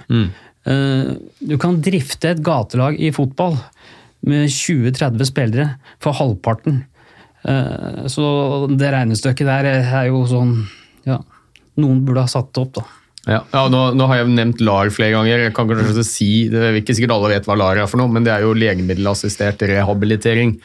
Eh, 0.65 1.15
Du 1.45 1.57
kan 1.57 1.81
drifte 1.81 2.29
et 2.29 2.41
gatelag 2.43 2.99
i 2.99 3.11
fotball 3.11 3.57
med 4.27 4.49
20-30 4.51 5.29
spillere 5.31 5.67
for 6.03 6.17
halvparten. 6.17 6.83
Eh, 7.47 8.05
Så 8.11 8.67
det 8.75 8.91
regnestykket 8.93 9.47
der 9.47 9.71
er 9.71 10.07
jo 10.11 10.25
sånn 10.29 10.55
Ja, 11.07 11.21
noen 11.79 12.01
burde 12.05 12.25
ha 12.25 12.31
satt 12.31 12.49
det 12.53 12.63
opp, 12.65 12.73
da. 12.81 12.85
Ja, 13.27 13.41
ja 13.53 13.61
nå, 13.71 13.93
nå 13.95 14.07
har 14.07 14.21
jeg 14.21 14.33
nevnt 14.35 14.61
LAR 14.63 14.89
flere 14.91 15.13
ganger. 15.15 15.45
Jeg 15.45 15.53
kan 15.55 15.67
kanskje 15.69 16.03
si, 16.07 16.27
det 16.51 16.59
er 16.63 16.75
ikke 16.79 16.95
sikkert 16.95 17.13
alle 17.15 17.31
vet 17.35 17.47
hva 17.47 17.55
LAR 17.59 17.79
er 17.83 17.87
for 17.91 17.99
noe, 18.01 18.11
men 18.11 18.23
det 18.27 18.31
er 18.33 18.43
jo 18.45 18.53
legemiddelassistert 18.55 19.63
rehabilitering. 19.67 20.57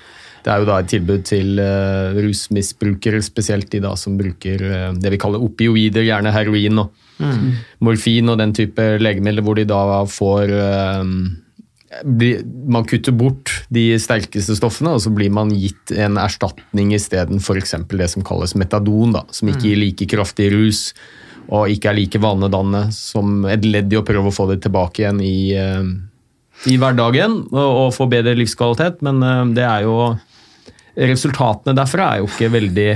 Det 0.42 0.50
er 0.50 0.62
jo 0.62 0.66
da 0.66 0.80
et 0.82 0.88
tilbud 0.90 1.22
til 1.26 1.58
uh, 1.62 2.16
rusmisbrukere, 2.18 3.20
spesielt 3.22 3.68
de 3.70 3.78
da 3.84 3.92
som 3.98 4.16
bruker 4.18 4.62
uh, 4.66 4.88
det 4.98 5.12
vi 5.14 5.20
kaller 5.22 5.42
opioider, 5.42 6.02
gjerne 6.08 6.34
heroin 6.34 6.84
og 6.86 6.98
Mm. 7.22 7.52
morfin 7.84 8.30
og 8.32 8.38
den 8.40 8.54
type 8.56 8.82
legemidler, 8.98 9.44
hvor 9.44 9.54
de 9.54 9.62
da 9.68 10.00
får 10.10 10.50
uh, 10.50 11.04
bli, 12.02 12.32
Man 12.66 12.86
kutter 12.88 13.12
bort 13.14 13.51
de 13.72 13.84
sterkeste 14.00 14.56
stoffene, 14.58 14.92
og 14.96 15.02
så 15.04 15.12
blir 15.14 15.32
man 15.32 15.52
gitt 15.56 15.92
en 15.96 16.18
erstatning 16.20 16.92
isteden, 16.96 17.40
f.eks. 17.40 17.74
det 17.88 18.08
som 18.12 18.24
kalles 18.26 18.56
metadon, 18.58 19.16
da, 19.16 19.24
som 19.32 19.50
ikke 19.50 19.70
gir 19.70 19.80
like 19.80 20.08
kraftig 20.12 20.50
rus 20.54 20.90
og 21.50 21.72
ikke 21.72 21.90
er 21.90 21.98
like 21.98 22.20
vanedannende 22.22 22.92
som 22.94 23.46
et 23.50 23.64
ledd 23.66 23.92
i 23.92 23.98
å 23.98 24.04
prøve 24.06 24.30
å 24.30 24.34
få 24.34 24.46
det 24.52 24.60
tilbake 24.64 25.02
igjen 25.02 25.22
i, 25.24 25.52
eh, 25.58 25.88
i 26.70 26.76
hverdagen 26.78 27.40
og, 27.50 27.70
og 27.86 27.88
få 27.96 28.06
bedre 28.12 28.36
livskvalitet, 28.38 29.02
men 29.04 29.22
eh, 29.26 29.42
det 29.58 29.66
er 29.66 29.88
jo 29.88 29.96
Resultatene 30.92 31.72
derfra 31.76 32.10
er 32.12 32.20
jo 32.20 32.28
ikke 32.28 32.50
veldig 32.52 32.88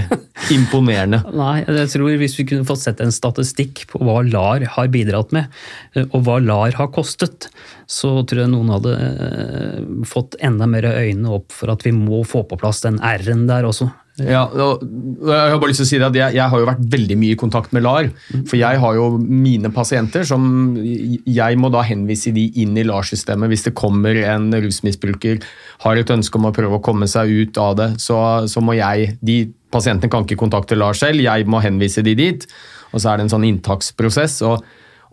imponerende. 0.52 1.22
Nei, 1.42 1.62
jeg 1.64 1.90
tror 1.94 2.18
hvis 2.20 2.36
vi 2.36 2.44
kunne 2.50 2.68
fått 2.68 2.84
sett 2.84 3.00
en 3.00 3.14
statistikk 3.14 3.86
på 3.92 4.02
hva 4.04 4.20
LAR 4.26 4.66
har 4.76 4.90
bidratt 4.92 5.32
med, 5.36 5.48
eh, 5.96 6.04
og 6.10 6.26
hva 6.26 6.38
LAR 6.42 6.76
har 6.76 6.90
kostet, 6.92 7.48
så 7.88 8.18
tror 8.28 8.44
jeg 8.44 8.52
noen 8.52 8.74
hadde 8.74 8.96
eh, 9.00 9.78
fått 10.08 10.36
enda 10.44 10.68
mer 10.68 10.90
øynene 10.92 11.38
opp 11.38 11.54
for 11.56 11.72
at 11.72 11.86
vi 11.86 11.94
må 11.96 12.20
få 12.28 12.44
på 12.48 12.60
plass 12.60 12.84
den 12.84 13.00
R-en 13.00 13.46
der 13.48 13.68
også. 13.68 13.88
Ja, 14.16 14.46
og 14.48 14.80
jeg 15.28 15.50
har 15.52 15.58
bare 15.60 15.68
lyst 15.68 15.82
til 15.82 15.86
å 15.86 15.90
si 15.90 15.98
det 16.00 16.06
at 16.08 16.16
jeg, 16.16 16.36
jeg 16.38 16.52
har 16.52 16.60
jo 16.62 16.68
vært 16.68 16.84
veldig 16.94 17.18
mye 17.20 17.34
i 17.34 17.40
kontakt 17.40 17.74
med 17.76 17.84
LAR. 17.84 18.08
For 18.48 18.56
jeg 18.56 18.80
har 18.80 18.96
jo 18.96 19.10
mine 19.20 19.68
pasienter 19.74 20.24
som 20.24 20.46
Jeg 20.80 21.58
må 21.60 21.68
da 21.72 21.82
henvise 21.84 22.32
de 22.32 22.46
inn 22.62 22.78
i 22.80 22.86
LAR-systemet 22.86 23.52
hvis 23.52 23.66
det 23.68 23.74
kommer 23.76 24.16
en 24.22 24.48
rusmisbruker, 24.54 25.42
har 25.84 26.00
et 26.00 26.14
ønske 26.14 26.40
om 26.40 26.48
å 26.48 26.54
prøve 26.56 26.78
å 26.78 26.84
komme 26.84 27.08
seg 27.10 27.28
ut 27.28 27.60
av 27.60 27.76
det. 27.76 27.90
Så, 28.00 28.16
så 28.48 28.64
må 28.64 28.78
jeg 28.78 29.18
De 29.20 29.42
pasientene 29.74 30.08
kan 30.12 30.24
ikke 30.24 30.40
kontakte 30.40 30.78
LAR 30.78 30.96
selv, 30.96 31.20
jeg 31.20 31.48
må 31.50 31.60
henvise 31.60 32.04
de 32.06 32.16
dit. 32.16 32.48
Og 32.94 33.02
så 33.02 33.12
er 33.12 33.18
det 33.18 33.26
en 33.26 33.36
sånn 33.36 33.48
inntaksprosess. 33.50 34.40
og 34.48 34.64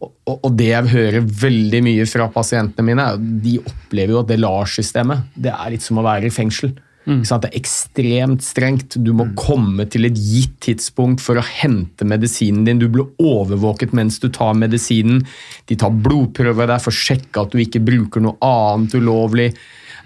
og, 0.04 0.50
det 0.58 0.70
jeg 0.70 0.92
hører 0.92 1.24
veldig 1.24 1.80
mye 1.86 2.06
fra 2.10 2.26
pasientene 2.32 2.86
mine, 2.89 3.06
de 3.44 3.54
opplever 3.62 4.16
jo 4.16 4.24
at 4.24 4.32
det 4.32 4.39
LAR-systemet 4.42 5.30
det 5.46 5.54
er 5.54 5.72
litt 5.72 5.86
som 5.86 6.02
å 6.02 6.04
være 6.04 6.28
i 6.28 6.34
fengsel. 6.34 6.74
Sant? 7.04 7.44
Det 7.44 7.52
er 7.52 7.60
ekstremt 7.60 8.46
strengt. 8.46 8.96
Du 9.04 9.12
må 9.18 9.26
komme 9.39 9.86
til 9.92 10.08
et 10.08 10.16
gitt 10.16 10.56
tidspunkt 10.63 11.24
for 11.24 11.39
å 11.39 11.44
hente 11.44 12.08
medisinen 12.08 12.63
din. 12.68 12.80
Du 12.80 12.88
blir 12.92 13.10
overvåket 13.20 13.92
mens 13.98 14.22
du 14.24 14.30
tar 14.32 14.56
medisinen. 14.56 15.24
De 15.68 15.76
tar 15.80 15.92
blodprøver 15.92 16.72
der 16.72 16.80
for 16.84 16.94
å 16.94 17.02
sjekke 17.04 17.44
at 17.44 17.52
du 17.52 17.60
ikke 17.60 17.84
bruker 17.84 18.24
noe 18.24 18.39
annet 18.48 18.96
ulovlig. 18.96 19.52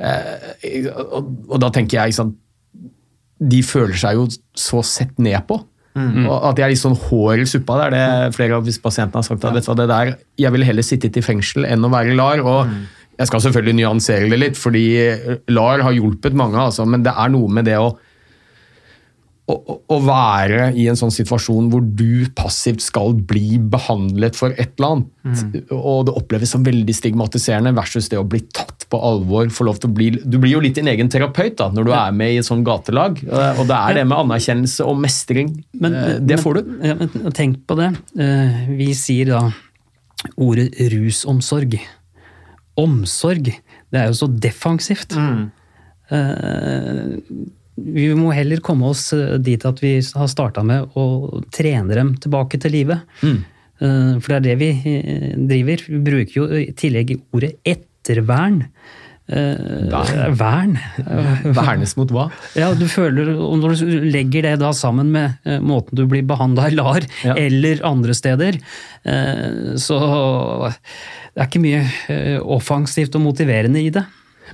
Eh, 0.02 0.90
og, 0.94 1.32
og 1.50 1.62
da 1.62 1.72
tenker 1.74 1.98
jeg 2.04 2.14
sånn 2.14 2.36
De 3.42 3.64
føler 3.66 3.98
seg 3.98 4.18
jo 4.18 4.28
så 4.58 4.84
sett 4.86 5.18
ned 5.22 5.40
på. 5.50 5.60
Og 5.98 6.44
at 6.52 6.58
de 6.58 6.64
er 6.66 6.70
litt 6.74 6.82
sånn 6.82 6.98
hår 7.08 7.42
i 7.42 7.48
suppa. 7.50 7.78
Det 7.80 7.86
er 7.88 7.96
det 7.96 8.36
flere 8.36 8.58
av 8.60 8.68
pasientene 8.84 9.18
har 9.18 9.26
sagt. 9.26 9.46
at 9.46 9.66
hva, 9.66 9.76
det 9.78 9.88
der, 9.90 10.12
Jeg 10.38 10.54
ville 10.54 10.68
heller 10.68 10.86
sittet 10.86 11.18
i 11.18 11.26
fengsel 11.26 11.66
enn 11.66 11.86
å 11.86 11.90
være 11.94 12.14
LAR. 12.18 12.44
og 12.46 12.76
Jeg 13.18 13.28
skal 13.32 13.42
selvfølgelig 13.48 13.76
nyansere 13.80 14.30
det 14.30 14.38
litt, 14.40 14.58
fordi 14.60 14.84
LAR 15.50 15.82
har 15.88 15.96
hjulpet 15.98 16.34
mange, 16.38 16.60
altså, 16.68 16.86
men 16.86 17.02
det 17.04 17.14
er 17.18 17.30
noe 17.34 17.50
med 17.50 17.66
det 17.66 17.80
å 17.82 17.96
å, 19.48 19.56
å- 19.88 20.00
være 20.04 20.74
i 20.76 20.90
en 20.92 20.98
sånn 21.00 21.14
situasjon 21.16 21.70
hvor 21.72 21.80
du 21.96 22.26
passivt 22.36 22.82
skal 22.84 23.14
bli 23.30 23.56
behandlet 23.72 24.36
for 24.36 24.52
et 24.60 24.74
eller 24.76 24.98
annet, 24.98 25.46
og 25.72 26.02
det 26.10 26.16
oppleves 26.20 26.52
som 26.52 26.66
veldig 26.68 26.92
stigmatiserende, 26.98 27.72
versus 27.78 28.10
det 28.12 28.20
å 28.20 28.26
bli 28.28 28.42
tatt 28.52 28.84
på 28.92 29.00
alvor. 29.00 29.48
få 29.48 29.64
lov 29.70 29.80
til 29.80 29.90
å 29.90 29.94
bli, 29.96 30.10
Du 30.20 30.36
blir 30.38 30.52
jo 30.52 30.60
litt 30.60 30.76
din 30.76 30.88
egen 30.92 31.08
terapeut 31.08 31.56
da, 31.56 31.70
når 31.72 31.88
du 31.88 31.94
er 31.96 32.12
med 32.12 32.34
i 32.34 32.42
et 32.42 32.46
sånt 32.50 32.66
gatelag, 32.68 33.24
og 33.24 33.64
det 33.72 33.78
er 33.80 33.94
det 34.02 34.04
med 34.12 34.18
anerkjennelse 34.18 34.84
og 34.86 35.00
mestring. 35.00 35.64
Men, 35.80 35.96
det 36.28 36.42
får 36.44 36.60
du. 36.60 36.76
Ja, 36.84 36.96
men 37.00 37.32
tenk 37.32 37.64
på 37.68 37.78
det. 37.80 37.94
Eh, 38.20 38.68
Vi 38.76 38.92
sier 39.00 39.32
da 39.32 39.46
ordet 40.36 40.74
rusomsorg. 40.92 41.80
Omsorg. 42.78 43.52
Det 43.92 44.00
er 44.02 44.10
jo 44.12 44.18
så 44.20 44.28
defensivt. 44.48 45.16
Eh, 46.10 47.18
Vi 47.78 48.08
må 48.18 48.32
heller 48.34 48.58
komme 48.66 48.88
oss 48.90 49.12
eh, 49.14 49.36
dit 49.38 49.62
at 49.66 49.82
vi 49.84 49.96
har 50.02 50.30
starta 50.32 50.64
med 50.66 50.88
å 50.98 51.42
trene 51.54 51.94
dem 51.94 52.16
tilbake 52.24 52.58
til 52.64 52.74
livet. 52.74 53.04
Eh, 53.24 54.14
For 54.18 54.28
det 54.34 54.38
er 54.38 54.46
det 54.48 54.56
vi 54.62 54.72
driver. 55.50 55.84
Vi 55.88 56.00
bruker 56.10 56.40
jo 56.40 56.48
i 56.58 56.72
tillegg 56.74 57.18
ordet 57.36 57.54
ettervern. 57.68 58.64
Eh, 59.28 59.90
Vern. 59.92 60.36
Vern. 60.40 60.76
Vernes 61.58 61.98
mot 62.00 62.12
hva? 62.16 62.30
Ja, 62.56 62.70
du 62.78 62.86
føler, 62.88 63.34
og 63.36 63.58
Når 63.60 63.82
du 63.82 64.06
legger 64.08 64.46
det 64.48 64.54
da 64.62 64.70
sammen 64.72 65.10
med 65.12 65.36
eh, 65.44 65.60
måten 65.60 66.00
du 66.00 66.06
blir 66.08 66.24
behandla 66.28 66.70
i 66.70 66.78
LAR 66.78 67.04
Ja. 67.26 67.36
eller 67.36 67.82
andre 67.88 68.16
steder, 68.16 68.60
eh, 69.04 69.76
så 69.76 69.98
det 70.72 71.42
er 71.44 71.50
ikke 71.50 71.64
mye 71.66 71.82
eh, 72.14 72.38
offensivt 72.40 73.18
og 73.20 73.26
motiverende 73.26 73.84
i 73.84 73.92
det. 73.94 74.06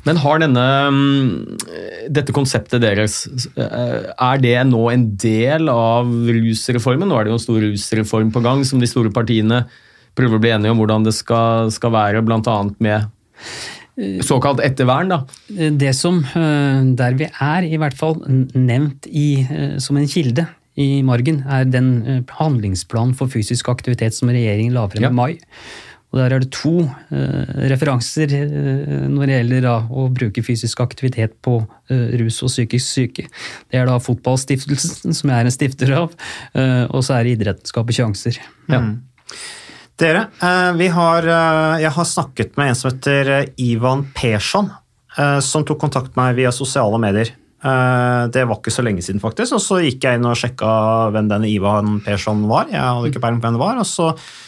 Men 0.03 0.17
har 0.19 0.41
denne, 0.41 0.63
mm, 0.89 2.09
dette 2.11 2.33
konseptet 2.35 2.81
deres, 2.81 3.21
eh, 3.53 4.09
er 4.09 4.41
det 4.41 4.57
nå 4.67 4.81
en 4.91 5.05
del 5.21 5.69
av 5.69 6.09
rusreformen? 6.09 7.07
Nå 7.07 7.19
er 7.19 7.27
det 7.27 7.31
jo 7.31 7.37
en 7.37 7.45
stor 7.45 7.61
rusreform 7.61 8.33
på 8.33 8.41
gang, 8.43 8.65
som 8.65 8.81
de 8.81 8.89
store 8.89 9.13
partiene 9.13 9.61
prøver 10.17 10.37
å 10.37 10.41
bli 10.43 10.51
enige 10.53 10.73
om 10.73 10.81
hvordan 10.81 11.05
det 11.05 11.13
skal, 11.15 11.69
skal 11.73 11.93
være, 11.93 12.25
bl.a. 12.25 12.57
med 12.83 13.07
såkalt 13.97 14.59
ettervern. 14.63 15.09
da. 15.09 15.25
Det 15.71 15.93
som, 15.95 16.19
eh, 16.23 16.83
der 16.95 17.13
vi 17.13 17.25
er, 17.29 17.63
i 17.63 17.77
hvert 17.77 17.93
fall 17.97 18.15
nevnt 18.55 19.07
i, 19.07 19.41
eh, 19.49 19.77
som 19.79 19.97
en 19.97 20.07
kilde 20.07 20.47
i 20.77 21.01
margen, 21.03 21.43
er 21.47 21.65
den 21.65 22.03
eh, 22.07 22.21
handlingsplanen 22.39 23.15
for 23.15 23.27
fysisk 23.27 23.69
aktivitet 23.69 24.13
som 24.13 24.29
regjeringen 24.29 24.73
la 24.73 24.87
frem 24.87 25.03
Ja. 25.03 25.09
i 25.09 25.13
mai. 25.13 25.37
Og 26.13 26.19
Der 26.19 26.35
er 26.35 26.39
det 26.41 26.51
to 26.51 26.87
referanser 27.09 28.27
når 29.09 29.25
det 29.25 29.33
gjelder 29.49 29.61
da, 29.63 29.79
å 29.89 30.13
bruke 30.13 30.43
fysisk 30.45 30.77
aktivitet 30.79 31.31
på 31.41 31.67
rus 31.89 32.43
og 32.43 32.49
psykisk 32.49 32.85
syke. 32.85 33.25
Det 33.71 33.79
er 33.79 33.87
da 33.87 33.97
Fotballstiftelsen, 33.97 35.11
som 35.11 35.29
jeg 35.31 35.39
er 35.39 35.45
en 35.45 35.49
stifter 35.51 35.91
av, 35.97 36.13
og 36.93 37.01
så 37.01 37.15
er 37.17 37.23
det 37.23 37.39
Idretten 37.39 37.65
skaper 37.65 37.93
sjanser. 37.97 38.37
Ja. 38.69 38.93
Dere, 39.99 40.25
eh, 40.41 40.91
har, 40.91 41.23
eh, 41.27 41.81
jeg 41.83 41.91
har 41.91 42.05
snakket 42.05 42.57
med 42.57 42.69
en 42.69 42.75
som 42.75 42.89
heter 42.89 43.29
eh, 43.29 43.49
Ivan 43.57 44.07
Persson, 44.15 44.71
som 45.45 45.61
tok 45.61 45.77
kontakt 45.77 46.15
med 46.15 46.25
meg 46.25 46.37
via 46.39 46.49
sosiale 46.49 46.97
medier. 46.97 47.29
Det 47.61 48.45
var 48.49 48.57
ikke 48.57 48.71
så 48.73 48.81
lenge 48.81 49.03
siden, 49.05 49.21
faktisk. 49.21 49.53
Og 49.53 49.61
så 49.61 49.75
gikk 49.83 50.01
jeg 50.01 50.17
inn 50.17 50.25
og 50.25 50.33
sjekka 50.35 50.71
hvem 51.13 51.27
denne 51.29 51.45
Ivan 51.45 51.99
Persson 52.01 52.41
var. 52.49 52.65
Jeg 52.71 52.81
hadde 52.81 53.11
ikke 53.11 53.21
peiling 53.21 53.37
på 53.37 53.45
hvem 53.45 53.59
det 53.59 53.61
var. 53.61 53.77
Og 53.77 53.85
så 53.85 54.07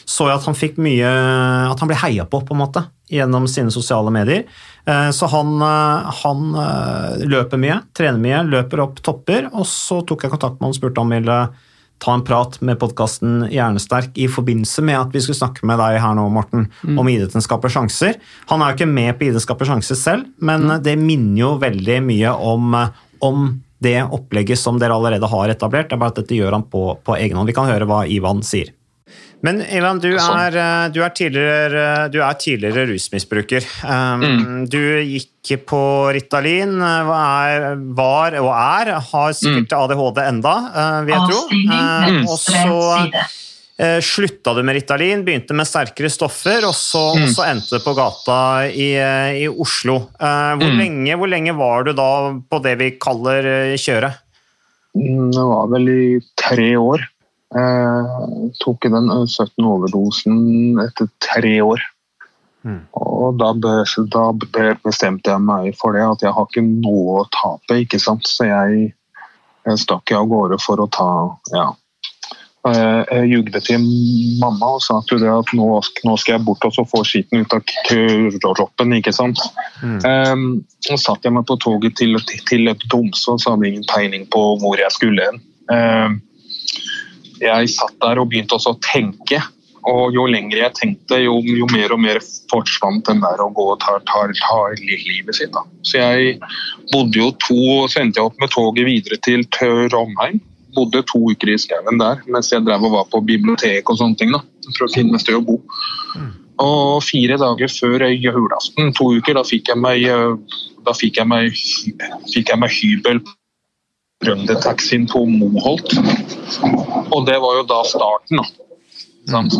så 0.10 0.26
jeg 0.26 0.40
at 0.40 0.48
han 0.50 0.58
fikk 0.58 0.82
mye 0.82 1.12
At 1.70 1.80
han 1.80 1.92
ble 1.92 2.00
heia 2.02 2.26
på, 2.26 2.42
på 2.42 2.58
en 2.58 2.64
måte, 2.64 2.82
gjennom 3.14 3.46
sine 3.46 3.70
sosiale 3.70 4.10
medier. 4.10 4.50
Så 5.14 5.30
han, 5.30 5.54
han 5.62 6.44
løper 7.22 7.62
mye, 7.62 7.78
trener 7.94 8.26
mye, 8.26 8.42
løper 8.50 8.82
opp 8.88 9.06
topper. 9.06 9.52
Og 9.54 9.70
så 9.70 10.02
tok 10.02 10.26
jeg 10.26 10.34
kontakt 10.34 10.58
med 10.58 10.72
han 10.72 10.74
og 10.74 10.82
spurte 10.82 11.06
om 11.06 11.14
han 11.14 11.22
ville 11.22 11.40
ta 12.04 12.14
en 12.14 12.24
prat 12.28 12.58
med 12.66 12.80
podkasten 12.82 13.46
Hjernesterk 13.52 14.18
i 14.20 14.28
forbindelse 14.32 14.84
med 14.86 15.00
at 15.00 15.16
vi 15.16 15.22
skulle 15.24 15.40
snakke 15.40 15.66
med 15.68 15.80
deg 15.82 16.00
her 16.04 16.16
nå, 16.18 16.28
Morten, 16.34 16.68
om 17.00 17.10
idretten 17.10 17.44
skaper 17.44 17.72
sjanser. 17.72 18.20
Han 18.52 18.62
er 18.62 18.72
jo 18.72 18.80
ikke 18.80 18.92
med 18.92 19.16
på 19.16 19.28
Idretten 19.28 19.46
skaper 19.46 19.70
sjanser 19.70 20.00
selv, 20.00 20.30
men 20.44 20.68
det 20.86 20.98
minner 21.02 21.40
jo 21.42 21.52
veldig 21.62 22.00
mye 22.06 22.34
om, 22.54 22.76
om 23.26 23.46
det 23.84 24.00
opplegget 24.04 24.60
som 24.60 24.80
dere 24.82 24.96
allerede 24.96 25.30
har 25.32 25.52
etablert. 25.52 25.90
Det 25.90 25.98
er 25.98 26.04
bare 26.04 26.16
at 26.16 26.24
dette 26.24 26.38
gjør 26.38 26.60
han 26.60 26.68
på, 26.72 26.88
på 27.06 27.18
egen 27.20 27.40
hånd. 27.40 27.50
Vi 27.50 27.56
kan 27.58 27.70
høre 27.70 27.88
hva 27.90 28.04
Ivan 28.10 28.44
sier. 28.46 28.74
Men 29.46 29.60
Ivan, 29.62 30.00
du 30.02 30.10
er, 30.16 30.56
eh, 30.58 30.88
du 30.96 31.00
er, 31.06 31.12
tidligere, 31.14 31.86
du 32.10 32.18
er 32.26 32.38
tidligere 32.42 32.88
rusmisbruker. 32.90 33.66
Um, 33.86 34.66
Du 34.72 34.80
gikk 35.06 35.52
på 35.70 35.82
Ritalin, 36.16 36.80
eh, 36.82 37.12
er, 37.14 37.76
var 37.98 38.34
og 38.42 38.50
er, 38.56 38.94
har 39.12 39.36
sikkert 39.38 39.76
ADHD 39.78 40.22
enda, 40.26 40.56
eh, 40.74 41.00
vil 41.06 41.14
jeg 41.14 41.30
tro. 41.30 41.42
Eh, 41.78 42.22
Og 42.26 42.40
så 42.42 43.22
eh, 43.78 44.00
slutta 44.02 44.56
du 44.58 44.64
med 44.66 44.80
Ritalin, 44.80 45.22
begynte 45.28 45.54
med 45.54 45.68
sterkere 45.70 46.10
stoffer, 46.10 46.66
og 46.66 46.74
så, 46.80 47.04
og 47.14 47.30
så 47.36 47.46
endte 47.52 47.78
du 47.78 47.84
på 47.86 47.94
gata 47.98 48.40
i, 48.72 48.94
eh, 48.98 49.44
i 49.44 49.48
Oslo. 49.52 50.00
Eh, 50.18 50.54
Hvor, 50.58 50.74
lenge, 50.80 51.18
hvor 51.22 51.30
lenge 51.30 51.54
var 51.60 51.84
du 51.86 51.94
da 51.94 52.10
på 52.40 52.64
det 52.66 52.78
vi 52.82 52.92
kaller 52.98 53.46
eh, 53.46 53.76
kjøret? 53.78 54.22
Mm, 54.96 55.30
Det 55.36 55.44
var 55.44 55.68
vel 55.76 55.90
i 55.92 56.20
tre 56.40 56.72
år. 56.80 57.04
Jeg 57.56 58.54
tok 58.60 58.88
den 58.92 59.12
17 59.12 59.64
overdosen 59.64 60.80
etter 60.84 61.08
tre 61.24 61.54
år. 61.64 61.84
Og 62.66 63.38
da, 63.38 63.52
da 63.54 64.26
bestemte 64.84 65.32
jeg 65.32 65.44
meg 65.46 65.76
for 65.78 65.96
det, 65.96 66.04
at 66.06 66.26
jeg 66.26 66.34
har 66.34 66.48
ikke 66.50 66.66
noe 66.66 67.22
å 67.22 67.26
tape, 67.34 67.80
ikke 67.84 68.02
sant. 68.02 68.26
Så 68.28 68.50
jeg, 68.50 68.92
jeg 69.68 69.82
stakk 69.82 70.16
av 70.18 70.30
gårde 70.32 70.60
for 70.64 70.82
å 70.82 70.90
ta 70.92 71.10
ja. 71.54 71.72
Jeg, 72.66 73.04
jeg 73.12 73.30
jugde 73.30 73.60
til 73.62 73.84
mamma 74.42 74.72
og 74.80 74.82
sa 74.82 74.98
til 75.06 75.20
det 75.22 75.30
at 75.30 75.52
nå, 75.54 75.68
nå 76.08 76.16
skal 76.18 76.34
jeg 76.34 76.46
bort 76.48 76.66
og 76.66 76.74
så 76.74 76.82
få 76.90 77.04
skitten 77.06 77.44
ut 77.46 77.54
av 77.54 78.56
kroppen, 78.58 78.96
ikke 78.98 79.14
sant. 79.14 79.38
Um, 80.02 80.64
og 80.90 80.98
satt 80.98 81.28
jeg 81.28 81.36
meg 81.36 81.46
på 81.46 81.60
toget 81.62 82.00
til, 82.02 82.18
til, 82.26 82.42
til 82.50 82.72
Tromsø 82.90 83.36
og 83.36 83.44
så 83.44 83.54
hadde 83.54 83.68
jeg 83.68 83.76
ingen 83.76 83.92
peiling 83.92 84.26
på 84.34 84.42
hvor 84.64 84.82
jeg 84.82 84.98
skulle 84.98 85.30
hen. 85.30 85.38
Um, 85.70 86.18
jeg 87.42 87.70
satt 87.74 87.96
der 88.02 88.22
og 88.22 88.32
begynte 88.32 88.58
også 88.58 88.76
å 88.76 88.82
tenke. 88.86 89.42
Og 89.86 90.16
jo 90.16 90.24
lenger 90.30 90.64
jeg 90.64 90.74
tenkte, 90.80 91.20
jo, 91.22 91.38
jo 91.46 91.68
mer 91.70 91.94
og 91.94 92.02
mer 92.02 92.20
forsvant 92.50 93.06
den 93.06 93.22
der 93.22 93.42
å 93.44 93.52
gå 93.54 93.68
og 93.76 93.78
ta, 93.84 94.00
ta, 94.10 94.24
ta 94.34 94.58
livet 94.82 95.38
sitt. 95.38 95.54
Da. 95.54 95.62
Så 95.86 96.02
jeg 96.02 96.40
bodde 96.94 97.22
jo 97.22 97.30
to, 97.44 97.60
så 97.92 98.02
endte 98.02 98.22
jeg 98.22 98.32
opp 98.32 98.42
med 98.42 98.54
toget 98.56 98.90
videre 98.90 99.20
til 99.26 99.46
Trondheim. 99.54 100.42
Bodde 100.76 101.06
to 101.08 101.22
uker 101.32 101.54
i 101.54 101.60
skauen 101.62 102.02
der 102.02 102.24
mens 102.28 102.50
jeg 102.52 102.66
drev 102.66 102.84
og 102.84 102.98
var 102.98 103.06
på 103.14 103.22
bibliotek 103.28 103.94
og 103.94 104.02
sånne 104.02 104.20
ting. 104.20 104.34
da, 104.34 104.42
For 104.72 104.88
å 104.88 104.94
finne 104.96 105.22
sted 105.22 105.38
å 105.38 105.46
bo. 105.46 105.60
Og 106.66 107.04
fire 107.04 107.38
dager 107.38 107.70
før 107.70 108.08
julaften, 108.10 108.94
to 108.96 109.12
uker, 109.20 109.38
da 109.38 109.46
fikk 109.46 109.70
jeg 109.70 109.80
meg, 109.86 110.06
eh, 110.08 110.62
da 110.88 110.94
fikk 110.98 111.20
jeg 111.22 111.30
meg, 111.30 111.64
fikk 112.32 112.52
jeg 112.52 112.62
meg 112.64 112.74
hybel 112.74 113.22
berømte 114.24 114.56
taxien 114.64 115.08
på 115.10 115.26
Moholt. 115.30 115.92
Og 117.12 117.26
det 117.28 117.38
var 117.42 117.60
jo 117.60 117.66
da 117.70 117.82
starten, 117.88 118.42
da. 118.42 118.46
Sant? 119.30 119.56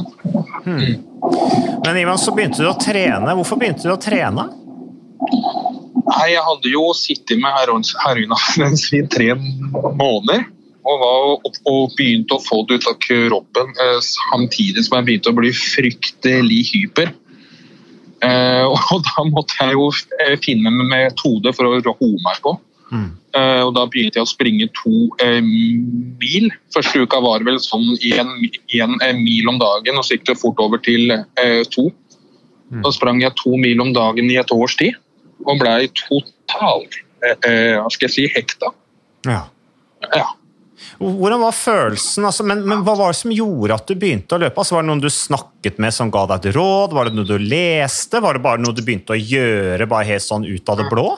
Men 0.66 1.98
Ivan, 1.98 2.20
så 2.22 2.34
begynte 2.36 2.62
du 2.62 2.70
å 2.70 2.78
trene. 2.80 3.34
Hvorfor 3.38 3.60
begynte 3.62 3.88
du 3.88 3.94
å 3.94 4.02
trene? 4.02 4.48
Nei, 6.06 6.26
jeg 6.36 6.44
hadde 6.46 6.70
jo 6.72 6.90
sittet 6.98 7.40
med 7.42 7.54
heroinabstinens 7.56 8.86
i 8.94 9.02
tre 9.10 9.32
måneder. 9.36 10.46
Og, 10.86 11.00
var, 11.02 11.32
og 11.66 11.96
begynte 11.98 12.36
å 12.38 12.44
få 12.46 12.60
det 12.70 12.78
ut 12.78 12.88
av 12.92 12.98
kroppen 13.02 13.72
eh, 13.82 13.96
samtidig 14.06 14.84
som 14.86 15.00
jeg 15.00 15.08
begynte 15.08 15.32
å 15.34 15.38
bli 15.40 15.50
fryktelig 15.58 16.60
hyper. 16.70 17.10
Eh, 18.22 18.66
og 18.70 19.02
da 19.08 19.26
måtte 19.32 19.58
jeg 19.64 19.74
jo 19.74 19.88
eh, 20.22 20.36
finne 20.46 20.70
en 20.70 20.86
metode 20.92 21.56
for 21.58 21.72
å 21.72 21.80
roe 21.82 22.12
meg 22.22 22.38
på. 22.46 22.54
Eh, 22.94 23.62
og 23.66 23.74
da 23.76 23.86
begynte 23.90 24.20
jeg 24.20 24.28
å 24.28 24.30
springe 24.30 24.68
to 24.78 25.10
eh, 25.24 25.42
mil. 25.42 26.50
Første 26.74 27.04
uka 27.04 27.20
var 27.24 27.46
vel 27.48 27.58
sånn 27.64 27.96
én 27.98 29.20
mil 29.22 29.52
om 29.52 29.60
dagen, 29.62 29.98
og 29.98 30.06
så 30.06 30.16
gikk 30.16 30.30
det 30.30 30.38
fort 30.40 30.62
over 30.64 30.82
til 30.86 31.12
eh, 31.12 31.64
to. 31.74 31.90
Da 32.84 32.92
sprang 32.94 33.22
jeg 33.22 33.36
to 33.40 33.58
mil 33.62 33.82
om 33.84 33.92
dagen 33.96 34.30
i 34.32 34.40
et 34.42 34.54
års 34.54 34.78
tid, 34.80 34.96
og 35.46 35.60
blei 35.62 35.86
totalt 35.98 36.98
eh, 37.24 37.36
eh, 37.36 37.76
hva 37.82 37.92
skal 37.94 38.10
jeg 38.10 38.16
si, 38.16 38.26
hekta. 38.34 38.72
Ja. 39.28 39.46
Ja. 40.14 40.32
Hvordan 41.00 41.42
var 41.42 41.56
følelsen? 41.56 42.26
Altså, 42.28 42.46
men, 42.48 42.62
men 42.68 42.84
hva 42.86 42.96
var 42.98 43.12
det 43.12 43.20
som 43.20 43.34
gjorde 43.34 43.76
at 43.76 43.90
du 43.90 43.96
begynte 44.00 44.38
å 44.38 44.42
løpe? 44.42 44.62
Altså, 44.62 44.78
var 44.78 44.86
det 44.86 44.92
noen 44.92 45.04
du 45.04 45.10
snakket 45.12 45.80
med 45.84 45.96
som 45.96 46.12
ga 46.14 46.26
deg 46.30 46.50
et 46.50 46.58
råd? 46.58 46.96
Var 46.96 47.10
det 47.10 47.18
noe 47.18 47.28
du 47.28 47.36
leste? 47.42 48.22
Var 48.24 48.38
det 48.38 48.44
bare 48.46 48.62
noe 48.64 48.76
du 48.76 48.84
begynte 48.86 49.16
å 49.16 49.20
gjøre 49.20 49.88
bare 49.92 50.08
helt 50.14 50.26
sånn 50.26 50.48
ut 50.48 50.72
av 50.72 50.80
det 50.80 50.88
blå? 50.92 51.10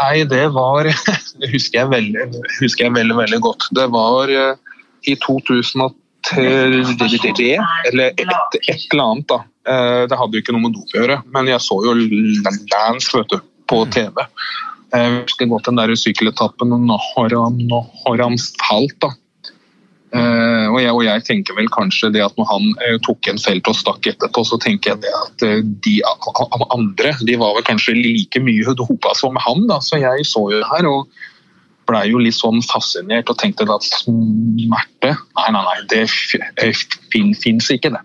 Nei, 0.00 0.24
det 0.24 0.46
var 0.54 0.88
Det 1.40 1.50
husker 1.52 1.82
jeg 1.82 1.90
veldig, 1.92 2.26
husker 2.60 2.86
jeg 2.86 2.94
veldig, 2.96 3.16
veldig 3.18 3.40
godt. 3.44 3.68
Det 3.76 3.86
var 3.92 4.32
eh, 4.32 4.78
i 5.08 5.16
2003, 5.20 6.44
eller 7.90 8.16
et, 8.16 8.58
et 8.64 8.86
eller 8.92 9.04
annet, 9.04 9.28
da. 9.30 9.40
Eh, 9.68 10.02
Det 10.10 10.18
hadde 10.20 10.36
jo 10.36 10.44
ikke 10.44 10.56
noe 10.56 10.66
med 10.66 10.76
dop 10.76 10.96
å 10.96 11.00
gjøre, 11.02 11.20
men 11.36 11.52
jeg 11.52 11.64
så 11.64 11.78
jo 11.84 11.94
Lance 11.96 13.16
vet 13.16 13.32
du, 13.32 13.40
på 13.70 13.84
TV. 13.94 14.24
Jeg 14.90 15.16
husker 15.20 15.50
godt 15.52 15.68
den 15.68 15.78
der 15.78 15.92
sykkeletappen, 15.94 16.72
og 16.74 16.80
han, 17.20 17.60
nå 17.70 17.80
har 18.04 18.24
han 18.24 18.38
falt, 18.64 18.96
da. 19.04 19.12
Eh, 20.10 20.66
og, 20.66 20.78
jeg, 20.82 20.90
og 20.90 21.04
jeg 21.06 21.22
tenker 21.26 21.54
vel 21.54 21.68
kanskje 21.70 22.08
det 22.16 22.22
at 22.24 22.34
når 22.38 22.48
han 22.50 22.64
eh, 22.82 22.96
tok 23.06 23.28
en 23.30 23.38
felt 23.38 23.68
og 23.70 23.76
stakk 23.78 24.08
etterpå, 24.10 24.42
så 24.46 24.58
tenker 24.62 24.94
jeg 24.94 25.04
det 25.04 25.12
at 25.14 25.44
eh, 25.46 25.60
de 25.86 26.00
andre 26.74 27.12
de 27.28 27.36
var 27.38 27.54
vel 27.54 27.66
kanskje 27.68 27.94
like 27.94 28.42
mye 28.42 28.74
dopa 28.78 29.14
som 29.18 29.38
han. 29.38 29.68
da, 29.70 29.78
Så 29.84 30.00
jeg 30.02 30.26
så 30.26 30.48
jo 30.50 30.58
det 30.58 30.70
her 30.72 30.90
og 30.90 31.20
blei 31.86 32.08
jo 32.10 32.22
litt 32.22 32.38
sånn 32.38 32.58
fascinert 32.66 33.30
og 33.30 33.38
tenkte 33.38 33.66
at 33.70 33.86
smerte 33.86 35.14
Nei, 35.14 35.48
nei, 35.54 35.62
nei, 35.64 35.78
det 35.90 36.04
fin, 36.10 37.32
fins 37.34 37.70
ikke, 37.72 37.94
det. 37.94 38.02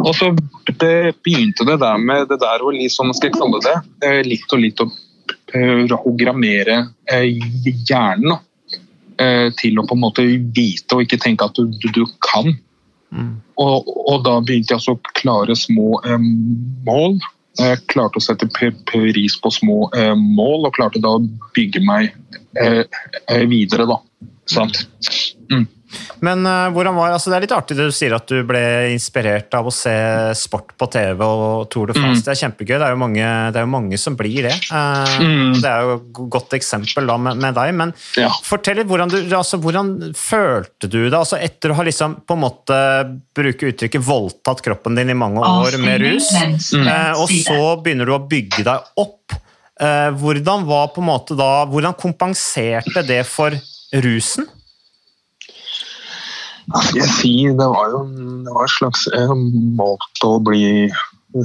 Og 0.00 0.14
så 0.16 0.30
begynte 0.32 1.66
det 1.68 1.76
der 1.82 2.00
med 2.02 2.26
det 2.30 2.38
der 2.42 2.64
å 2.64 2.72
liksom, 2.74 3.12
skal 3.14 3.30
jeg 3.30 3.36
kalle 3.36 3.60
det, 3.66 3.76
litt 4.26 4.54
og 4.54 4.62
litt 4.62 4.82
å 4.82 4.88
programmere 5.52 6.80
hjernen. 7.12 8.30
da 8.32 8.40
til 9.16 9.78
å 9.80 9.84
på 9.88 9.96
en 9.96 10.02
måte 10.02 10.22
vite 10.52 10.96
og 10.96 11.06
ikke 11.06 11.18
tenke 11.22 11.46
at 11.48 11.56
du, 11.56 11.70
du, 11.80 11.88
du 11.94 12.02
kan. 12.24 12.50
Og, 13.56 13.88
og 13.88 14.24
da 14.26 14.36
begynte 14.44 14.74
jeg 14.74 14.92
å 14.92 14.98
klare 15.16 15.56
små 15.56 16.00
eh, 16.04 16.28
mål. 16.86 17.16
Jeg 17.56 17.84
klarte 17.88 18.20
å 18.20 18.24
sette 18.24 18.48
pris 18.52 19.38
på 19.40 19.52
små 19.54 19.86
eh, 19.96 20.12
mål, 20.18 20.68
og 20.68 20.74
klarte 20.76 21.00
da 21.02 21.14
å 21.16 21.22
bygge 21.56 21.80
meg 21.86 22.10
eh, 22.60 22.82
eh, 22.84 23.44
videre, 23.48 23.86
da. 23.88 24.00
Sant? 24.50 24.84
Mm. 25.52 25.64
Men 26.24 26.42
uh, 26.46 26.68
hvordan 26.74 26.96
var, 26.96 27.12
altså 27.14 27.30
Det 27.30 27.36
er 27.36 27.44
litt 27.44 27.52
artig 27.54 27.76
det 27.78 27.84
du 27.88 27.94
sier 27.94 28.14
at 28.16 28.26
du 28.26 28.40
ble 28.48 28.62
inspirert 28.94 29.54
av 29.54 29.68
å 29.68 29.72
se 29.74 29.92
sport 30.38 30.72
på 30.80 30.88
TV 30.90 31.20
og 31.22 31.68
Tour 31.70 31.90
de 31.92 31.96
France. 31.96 32.22
Mm. 32.22 32.24
Det 32.26 32.32
er 32.34 32.40
kjempegøy. 32.42 32.72
Det 32.80 32.86
er 32.88 32.94
jo 32.94 33.00
mange, 33.02 33.26
det 33.54 33.60
er 33.60 33.66
jo 33.66 33.72
mange 33.74 34.00
som 34.02 34.16
blir 34.18 34.48
det. 34.48 34.54
Uh, 34.70 35.04
Mm. 35.16 35.54
Det 35.62 35.68
er 35.70 35.82
jo 35.86 35.92
et 35.96 36.18
godt 36.32 36.52
eksempel 36.56 37.06
da 37.08 37.16
med, 37.20 37.38
med 37.40 37.54
deg. 37.56 37.70
Men 37.78 37.92
Ja. 38.18 38.28
fortell 38.44 38.76
litt, 38.80 38.88
hvordan, 38.90 39.08
du, 39.12 39.16
altså, 39.36 39.58
hvordan 39.62 39.92
følte 40.18 40.88
du 40.90 40.98
det? 41.08 41.14
Altså, 41.16 41.38
etter 41.40 41.72
å 41.72 41.76
ha 41.78 41.84
liksom 41.86 42.18
på 42.26 42.36
en 42.36 42.42
måte 42.42 42.78
bruke 43.36 43.70
uttrykket 43.70 44.02
voldtatt 44.04 44.62
kroppen 44.66 44.96
din 44.98 45.10
i 45.14 45.16
mange 45.18 45.40
år 45.40 45.78
med 45.82 46.00
rus, 46.04 46.28
Mm. 46.36 46.86
uh, 46.86 47.20
og 47.22 47.28
så 47.32 47.58
begynner 47.82 48.06
du 48.08 48.12
å 48.16 48.22
bygge 48.28 48.64
deg 48.66 48.90
opp. 49.00 49.36
Eh, 49.80 50.10
hvordan 50.16 50.64
var 50.64 50.86
på 50.94 51.02
en 51.02 51.08
måte 51.10 51.36
da, 51.36 51.66
hvordan 51.68 51.92
kompenserte 52.00 53.02
det 53.06 53.22
for 53.28 53.52
rusen? 53.92 54.46
Hva 56.66 56.82
skal 56.82 57.02
jeg 57.02 57.12
si? 57.14 57.34
Det 57.54 57.68
var 57.70 57.92
jo 57.92 58.02
det 58.46 58.54
var 58.54 58.66
en 58.66 58.74
slags 58.74 59.06
eh, 59.14 59.34
måte 59.78 60.28
å 60.28 60.40
bli 60.42 60.88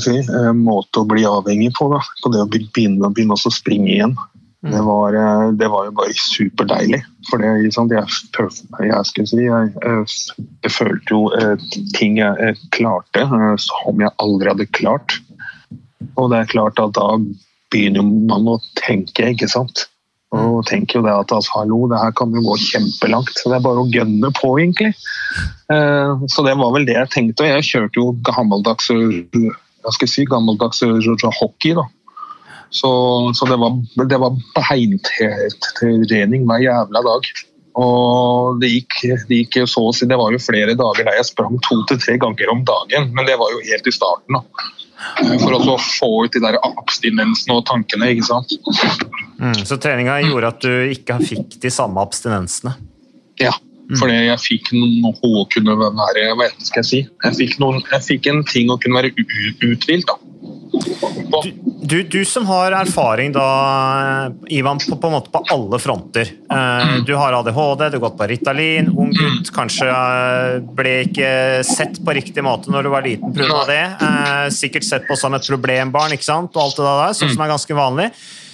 si, 0.01 0.17
eh, 0.21 0.51
måte 0.57 1.01
å 1.01 1.07
bli 1.09 1.25
avhengig 1.27 1.73
på. 1.77 1.89
Da. 1.93 2.01
På 2.23 2.33
det 2.33 2.43
å 2.43 2.49
begynne, 2.49 3.11
begynne 3.13 3.37
å 3.37 3.53
springe 3.53 3.89
igjen. 3.91 4.15
Det, 4.61 4.81
var, 4.81 5.13
eh, 5.13 5.51
det 5.51 5.67
var 5.67 5.87
jo 5.87 5.93
bare 5.97 6.13
superdeilig. 6.13 7.01
For 7.29 7.41
det, 7.41 7.49
liksom, 7.63 7.89
jeg, 7.89 8.05
jeg, 8.05 9.05
skulle 9.09 9.29
si, 9.29 9.39
jeg, 9.47 9.71
jeg, 9.81 10.49
jeg 10.61 10.73
følte 10.75 11.15
jo 11.15 11.21
eh, 11.37 11.55
ting 11.97 12.19
jeg 12.21 12.57
klarte 12.75 13.25
eh, 13.25 13.55
som 13.61 14.03
jeg 14.03 14.13
aldri 14.21 14.53
hadde 14.53 14.69
klart. 14.77 15.17
Og 16.13 16.29
det 16.29 16.43
er 16.43 16.53
klart 16.53 16.81
at 16.81 16.93
da 16.97 17.15
begynner 17.73 18.05
man 18.05 18.51
å 18.51 18.59
tenke, 18.77 19.31
ikke 19.33 19.49
sant. 19.49 19.87
Og 20.31 20.51
og 20.61 20.67
tenker 20.69 20.99
jo 20.99 21.05
det 21.05 21.13
at 21.13 21.33
altså, 21.33 21.55
hallo, 21.57 21.85
det 21.89 21.99
her 21.99 22.13
kan 22.17 22.33
jo 22.35 22.43
gå 22.45 22.57
kjempelangt. 22.61 23.33
Så 23.37 23.49
det 23.49 23.57
er 23.57 23.65
bare 23.65 23.83
å 23.83 23.89
gønne 23.91 24.31
på, 24.37 24.53
egentlig. 24.61 24.93
Eh, 25.73 26.25
så 26.31 26.45
det 26.45 26.57
var 26.59 26.73
vel 26.75 26.85
det 26.87 26.97
jeg 26.99 27.13
tenkte. 27.15 27.45
Og 27.45 27.55
jeg 27.55 27.67
kjørte 27.69 28.01
jo 28.01 28.11
gammeldags, 28.27 28.91
jeg 28.91 29.95
skal 29.97 30.11
si, 30.11 30.27
gammeldags 30.29 30.83
hockey, 31.39 31.73
da. 31.77 31.87
Så, 32.71 32.89
så 33.35 33.47
det 33.49 33.57
var, 33.59 33.73
det 34.07 34.19
var 34.21 34.37
beintrening 34.55 36.45
hver 36.47 36.61
jævla 36.63 37.01
dag. 37.09 37.31
Og 37.81 38.61
det 38.61 38.69
gikk, 38.71 38.99
det 39.29 39.41
gikk 39.45 39.57
så 39.71 39.85
å 39.87 39.91
si 39.95 40.03
Det 40.03 40.17
var 40.19 40.33
jo 40.35 40.39
flere 40.43 40.73
dager 40.75 41.05
der 41.07 41.15
jeg 41.15 41.29
sprang 41.29 41.55
to 41.63 41.77
til 41.87 41.99
tre 42.03 42.17
ganger 42.19 42.51
om 42.51 42.65
dagen, 42.67 43.13
men 43.15 43.27
det 43.27 43.37
var 43.39 43.51
jo 43.53 43.63
helt 43.63 43.87
i 43.87 43.93
starten. 43.95 44.39
da. 44.39 44.69
For 45.41 45.55
å 45.57 45.77
få 45.81 46.09
ut 46.25 46.35
de 46.35 46.41
der 46.43 46.57
abstinensene 46.61 47.57
og 47.57 47.65
tankene, 47.69 48.11
ikke 48.13 48.27
sant. 48.27 48.53
Mm, 49.41 49.63
så 49.65 49.77
treninga 49.81 50.19
gjorde 50.27 50.51
at 50.53 50.65
du 50.65 50.93
ikke 50.93 51.17
fikk 51.25 51.57
de 51.63 51.71
samme 51.73 52.01
abstinensene? 52.03 52.75
Ja, 53.41 53.53
fordi 53.97 54.19
jeg 54.27 54.41
fikk 54.43 54.71
noe 54.75 55.15
å 55.41 55.45
kunne 55.51 55.75
være 55.81 56.27
Hva 56.37 56.49
skal 56.61 56.83
jeg 56.83 56.89
si? 56.89 56.99
Jeg 57.25 57.39
fikk, 57.39 57.57
noen, 57.63 57.81
jeg 57.91 58.05
fikk 58.07 58.29
en 58.31 58.43
ting 58.47 58.69
å 58.71 58.77
kunne 58.81 59.01
være 59.01 59.13
uthvilt. 59.65 60.07
da. 60.09 60.17
Du, 61.81 62.03
du, 62.03 62.25
som 62.25 62.45
har 62.45 62.71
erfaring 62.71 63.31
da, 63.35 64.31
Ivan, 64.47 64.77
på, 64.89 64.95
på, 64.95 65.07
en 65.07 65.13
måte 65.13 65.31
på 65.31 65.43
alle 65.51 65.79
fronter. 65.79 66.29
Eh, 66.51 66.93
du 67.05 67.15
har 67.15 67.33
ADHD, 67.33 67.89
du 67.89 67.97
har 67.97 68.03
gått 68.05 68.17
på 68.17 68.27
Ritalin, 68.31 68.91
ung 68.95 69.11
gutt, 69.15 69.49
kanskje 69.55 69.89
eh, 69.89 70.59
ble 70.77 70.93
ikke 71.07 71.31
sett 71.67 71.99
på 72.05 72.15
riktig 72.15 72.45
måte 72.45 72.71
når 72.71 72.87
du 72.87 72.91
var 72.93 73.07
liten 73.07 73.33
pga. 73.35 73.63
det. 73.67 73.81
Eh, 74.07 74.45
sikkert 74.55 74.87
sett 74.87 75.09
på 75.09 75.17
som 75.19 75.35
et 75.35 75.49
problembarn 75.49 76.15
ikke 76.15 76.29
sant? 76.29 76.55
og 76.55 76.63
alt 76.63 76.79
det 76.79 76.87
der, 76.87 77.17
sånn 77.19 77.33
som 77.33 77.43
er 77.43 77.51
ganske 77.55 77.77
vanlig. 77.81 78.07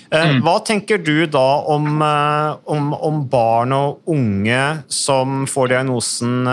Hva 0.08 0.54
tenker 0.64 1.02
du 1.04 1.26
da 1.28 1.66
om, 1.68 2.00
om, 2.00 2.86
om, 2.96 3.18
barn 3.28 3.74
og 3.76 4.08
unge 4.08 4.62
som 4.88 5.42
får 5.52 5.74
diagnosen 5.74 6.48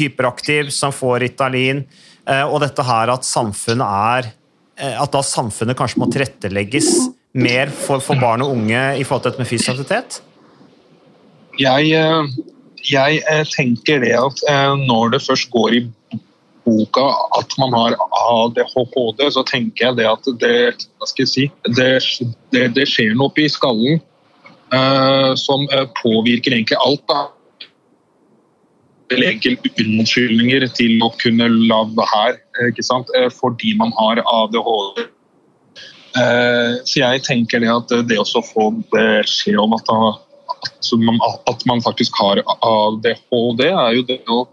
hyperaktiv, 0.00 0.72
som 0.72 0.96
får 0.96 1.20
Ritalin? 1.26 1.84
Eh, 2.26 2.42
og 2.42 2.58
dette 2.64 2.82
her 2.82 3.12
at 3.12 3.26
samfunnet 3.26 3.86
er 3.86 4.30
eh, 4.82 4.94
At 4.98 5.12
da 5.14 5.22
samfunnet 5.22 5.78
kanskje 5.78 6.02
må 6.02 6.08
tilrettelegges 6.10 6.90
mer 7.36 7.70
for, 7.70 8.02
for 8.02 8.18
barn 8.18 8.42
og 8.42 8.54
unge 8.56 8.82
i 8.98 9.04
forhold 9.04 9.26
til 9.26 9.30
dette 9.30 9.42
med 9.44 9.50
fysisk 9.50 9.74
aktivitet? 9.74 10.18
Jeg, 11.60 11.92
eh, 11.94 12.32
jeg, 12.90 13.20
tenker 13.52 14.02
det 14.02 14.16
at 14.18 14.42
når 14.88 15.14
det 15.14 15.22
først 15.26 15.50
går 15.52 15.78
i 15.78 15.82
boka 16.66 17.04
at 17.38 17.54
man 17.60 17.76
har 17.76 17.94
ADHD, 18.26 19.22
så 19.30 19.44
tenker 19.46 19.86
jeg 19.86 19.98
det 20.00 20.08
at 20.10 20.30
det, 20.42 21.28
si, 21.30 21.46
det, 21.78 21.92
det, 22.50 22.64
det 22.74 22.88
skjer 22.90 23.14
noe 23.14 23.30
oppi 23.30 23.46
skallen 23.52 24.00
uh, 24.74 25.30
som 25.38 25.62
påvirker 26.00 26.56
egentlig 26.56 26.80
alt. 26.82 27.04
da 27.06 27.28
enkel 29.14 29.56
unnskyldninger 29.82 30.66
til 30.76 31.02
å 31.04 31.10
kunne 31.20 31.48
la 31.70 31.82
her, 32.12 32.38
ikke 32.68 32.84
sant? 32.86 33.10
Eh, 33.18 33.28
fordi 33.32 33.76
man 33.78 33.92
har 33.98 34.22
ADHD. 34.22 35.06
Eh, 36.16 36.76
så 36.88 37.02
jeg 37.02 37.24
tenker 37.26 37.62
det 37.62 37.72
at 37.72 37.96
det 38.08 38.18
å 38.18 38.44
få 38.44 38.70
beskjed 38.92 39.58
om 39.60 39.76
at, 39.76 39.90
at, 39.92 41.66
man, 41.68 41.82
faktisk 41.84 42.18
har 42.20 42.42
ADHD, 42.56 43.66
er 43.70 43.98
jo 43.98 44.06
det 44.08 44.20
å 44.32 44.44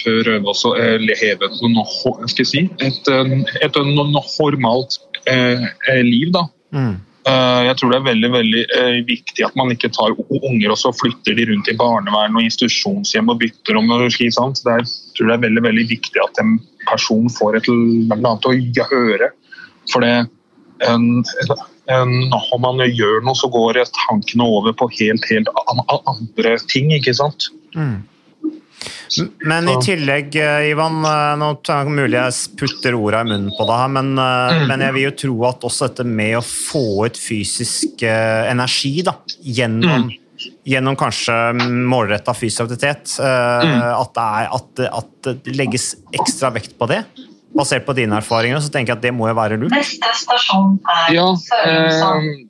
prøve 0.00 0.54
å 0.54 0.74
leve 1.00 1.50
et, 1.50 2.46
si, 2.48 2.64
et, 2.80 3.08
et, 3.10 3.80
normalt 3.84 5.00
eh, 5.28 6.02
liv. 6.06 6.30
da. 6.36 6.46
Mm. 6.72 6.98
Eh, 7.28 7.62
jeg 7.66 7.76
tror 7.76 7.90
det 7.92 7.98
er 7.98 8.06
veldig 8.06 8.28
veldig 8.32 8.60
eh, 8.78 8.98
viktig 9.04 9.44
at 9.44 9.56
man 9.58 9.72
ikke 9.74 9.90
tar 9.92 10.14
unger 10.16 10.72
og 10.72 10.78
så 10.80 10.92
flytter 10.96 11.36
de 11.36 11.44
rundt 11.50 11.68
i 11.68 11.76
barnevern 11.76 12.38
og 12.38 12.46
institusjonshjem 12.46 13.28
og 13.28 13.42
bytter 13.42 13.76
om. 13.76 13.90
og 13.92 14.06
slik, 14.14 14.32
sant? 14.36 14.62
Det 14.64 14.72
er, 14.72 14.86
jeg 14.86 15.16
tror 15.18 15.28
det 15.28 15.36
er 15.36 15.44
veldig 15.44 15.64
veldig 15.68 15.86
viktig 15.90 16.22
at 16.24 16.40
en 16.40 16.56
person 16.88 17.28
får 17.36 17.58
et 17.58 17.68
eller 17.68 18.16
annet 18.16 18.48
å 18.48 18.54
gjøre. 18.56 19.30
For 19.92 20.06
det, 20.06 20.14
en, 20.88 21.04
en, 21.92 22.14
når 22.32 22.62
man 22.64 22.80
gjør 22.86 23.20
noe, 23.26 23.36
så 23.36 23.50
går 23.52 23.82
tankene 23.98 24.48
over 24.48 24.72
på 24.72 24.88
helt, 24.96 25.28
helt 25.28 25.52
andre 25.68 26.56
ting. 26.72 26.88
ikke 26.96 27.14
sant? 27.20 27.50
Mm. 27.76 28.00
Men 29.44 29.68
i 29.68 29.74
tillegg, 29.82 30.36
eh, 30.36 30.70
Ivan, 30.70 31.00
eh, 31.04 31.34
nå 31.40 31.50
er 31.58 31.84
det 31.84 31.94
mulig 31.96 32.16
jeg 32.16 32.56
putter 32.60 32.96
orda 32.96 33.22
i 33.24 33.28
munnen 33.28 33.52
på 33.56 33.66
deg, 33.68 33.84
men, 33.96 34.12
eh, 34.18 34.56
mm. 34.56 34.64
men, 34.70 34.84
jeg 34.86 34.96
vil 34.96 35.06
jo 35.08 35.12
tro 35.24 35.36
at 35.50 35.66
også 35.68 35.90
dette 35.90 36.06
med 36.08 36.38
å 36.38 36.44
få 36.46 36.84
ut 37.08 37.20
fysisk 37.20 38.04
energi 38.06 38.94
da, 39.06 39.16
gjennom, 39.44 40.06
mm. 40.06 40.46
gjennom 40.72 40.98
kanskje 41.00 41.36
målretta 41.60 42.34
fysisk 42.36 42.68
aktivitet, 42.68 43.16
mm. 43.18 43.74
at, 43.98 44.14
det 44.16 44.28
er, 44.28 44.54
at, 44.60 44.84
at 45.02 45.32
det 45.44 45.58
legges 45.58 45.92
ekstra 46.16 46.54
vekt 46.54 46.78
på 46.80 46.88
det? 46.90 47.02
Basert 47.50 47.82
på 47.86 47.92
dine 47.98 48.14
erfaringer, 48.20 48.60
så 48.62 48.68
tenker 48.70 48.92
jeg 48.92 48.98
at 49.00 49.02
det 49.02 49.10
må 49.16 49.26
jo 49.26 49.34
være 49.34 49.56
lurt. 49.58 49.72
Neste 49.74 50.06
stasjon 50.20 50.76
er 50.86 51.10
ja, 51.16 51.24
eh, 51.66 51.98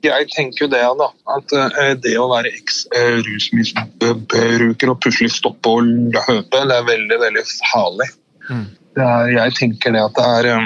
jeg 0.05 0.27
tenker 0.35 0.65
jo 0.67 0.69
det, 0.69 0.83
da. 0.99 1.07
At 1.35 1.47
eh, 1.57 1.93
det 2.03 2.15
å 2.21 2.27
være 2.29 2.49
eks-rusmisbruker 2.59 4.87
og 4.93 4.99
plutselig 5.01 5.31
stoppe 5.39 5.67
å 5.73 5.81
løpe, 5.81 6.53
det 6.53 6.75
er 6.77 6.85
veldig, 6.89 7.17
veldig 7.25 7.45
farlig. 7.71 8.09
Mm. 8.51 8.67
Er, 9.01 9.25
jeg 9.39 9.49
tenker 9.57 9.89
det 9.95 10.03
at 10.03 10.15
det 10.17 10.25
er 10.27 10.43
eh, 10.51 10.65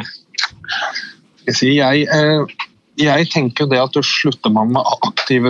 Jeg 1.45 1.53
sier 1.59 1.75
jeg, 1.77 1.97
eh, 2.09 2.41
jeg 2.99 3.21
tenker 3.31 3.65
det 3.71 3.79
at 3.79 3.95
slutter 4.07 4.49
man 4.51 4.67
med 4.75 4.83
aktiv 4.95 5.43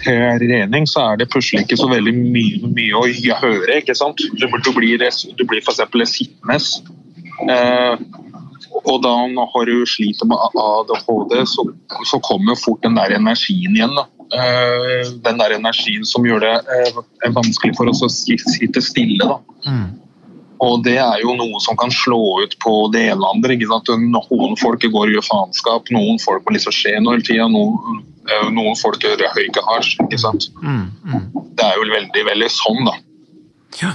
trening, 0.00 0.84
så 0.88 1.00
er 1.12 1.16
det 1.20 1.30
plutselig 1.32 1.60
ikke 1.64 1.78
så 1.80 1.88
veldig 1.90 2.14
mye, 2.16 2.58
mye 2.76 2.94
å 2.96 3.02
høre. 3.40 3.76
ikke 3.80 3.94
sant? 3.96 4.16
Du, 4.20 4.24
du 4.44 4.70
blir, 4.76 4.96
du 5.00 5.44
blir 5.48 5.60
f.eks. 5.64 5.80
sittende 6.12 6.56
Eh, 6.56 6.60
og 8.86 9.02
da 9.04 9.14
når 9.30 9.68
du 9.68 9.76
sliter 9.88 10.28
med 10.28 10.38
ADHD, 10.62 11.38
så, 11.48 11.64
så 12.08 12.20
kommer 12.24 12.58
fort 12.58 12.82
den 12.84 12.96
der 12.98 13.16
energien 13.16 13.76
igjen. 13.76 13.94
da. 13.96 14.06
Eh, 14.34 15.12
den 15.22 15.38
der 15.38 15.54
energien 15.54 16.06
som 16.06 16.26
gjør 16.26 16.42
det 16.42 16.54
eh, 16.66 17.30
vanskelig 17.30 17.76
for 17.78 17.90
oss 17.90 18.02
å 18.02 18.10
sitte 18.10 18.82
stille. 18.82 19.38
Mm. 19.66 19.86
Og 20.64 20.82
det 20.86 20.96
er 20.98 21.20
jo 21.20 21.34
noe 21.36 21.60
som 21.60 21.76
kan 21.78 21.92
slå 21.92 22.18
ut 22.42 22.56
på 22.64 22.74
det 22.94 23.04
ene 23.10 23.20
og 23.20 23.36
andre. 23.36 23.58
Noen 24.02 24.56
folk 24.58 24.82
går 24.82 25.10
og 25.10 25.16
gjør 25.18 25.26
faenskap, 25.28 25.90
noen 25.94 26.18
folk 26.22 26.46
må 26.46 26.56
liksom 26.56 26.74
skje 26.74 26.96
noe 27.00 27.18
hele 27.18 27.26
tida. 27.28 27.48
Noen, 27.52 28.00
noen 28.56 28.78
folk 28.80 29.04
høy 29.04 29.46
hasj. 29.68 29.98
Mm, 30.62 30.86
mm. 31.04 31.26
Det 31.56 31.66
er 31.66 31.76
jo 31.76 31.90
veldig, 31.92 32.24
veldig 32.32 32.50
sånn, 32.56 32.88
da. 32.88 32.96
Ja. 33.82 33.92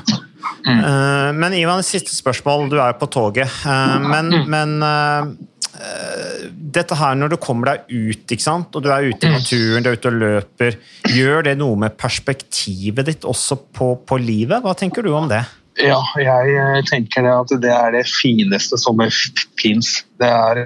Mm. 0.66 1.40
Men 1.40 1.56
Ivan, 1.58 1.84
siste 1.86 2.14
spørsmål. 2.16 2.70
Du 2.72 2.78
er 2.80 2.94
jo 2.94 3.00
på 3.02 3.10
toget. 3.12 3.50
Eh, 3.66 3.96
men, 4.04 4.32
mm. 4.34 4.50
men 4.52 4.76
uh, 4.86 6.50
dette 6.52 6.98
her 7.00 7.16
når 7.18 7.34
du 7.34 7.38
kommer 7.42 7.72
deg 7.72 7.88
ut, 7.90 8.26
ikke 8.26 8.44
sant? 8.44 8.76
og 8.76 8.84
du 8.84 8.92
er 8.92 9.10
ute 9.10 9.28
i 9.28 9.32
mm. 9.32 9.38
naturen, 9.40 9.86
du 9.86 9.90
er 9.92 9.98
ute 9.98 10.12
og 10.12 10.20
løper, 10.26 10.78
gjør 11.16 11.48
det 11.50 11.56
noe 11.62 11.80
med 11.86 11.98
perspektivet 12.00 13.10
ditt 13.10 13.28
også 13.28 13.58
på, 13.74 13.96
på 14.08 14.22
livet? 14.22 14.62
Hva 14.64 14.76
tenker 14.78 15.06
du 15.06 15.14
om 15.16 15.32
det? 15.32 15.44
Ja, 15.80 16.02
jeg 16.20 16.84
tenker 16.90 17.26
at 17.32 17.52
det 17.64 17.72
er 17.72 17.94
det 17.96 18.04
fineste 18.12 18.76
som 18.78 19.00
fins. 19.60 20.02
Det 20.20 20.28
er 20.28 20.60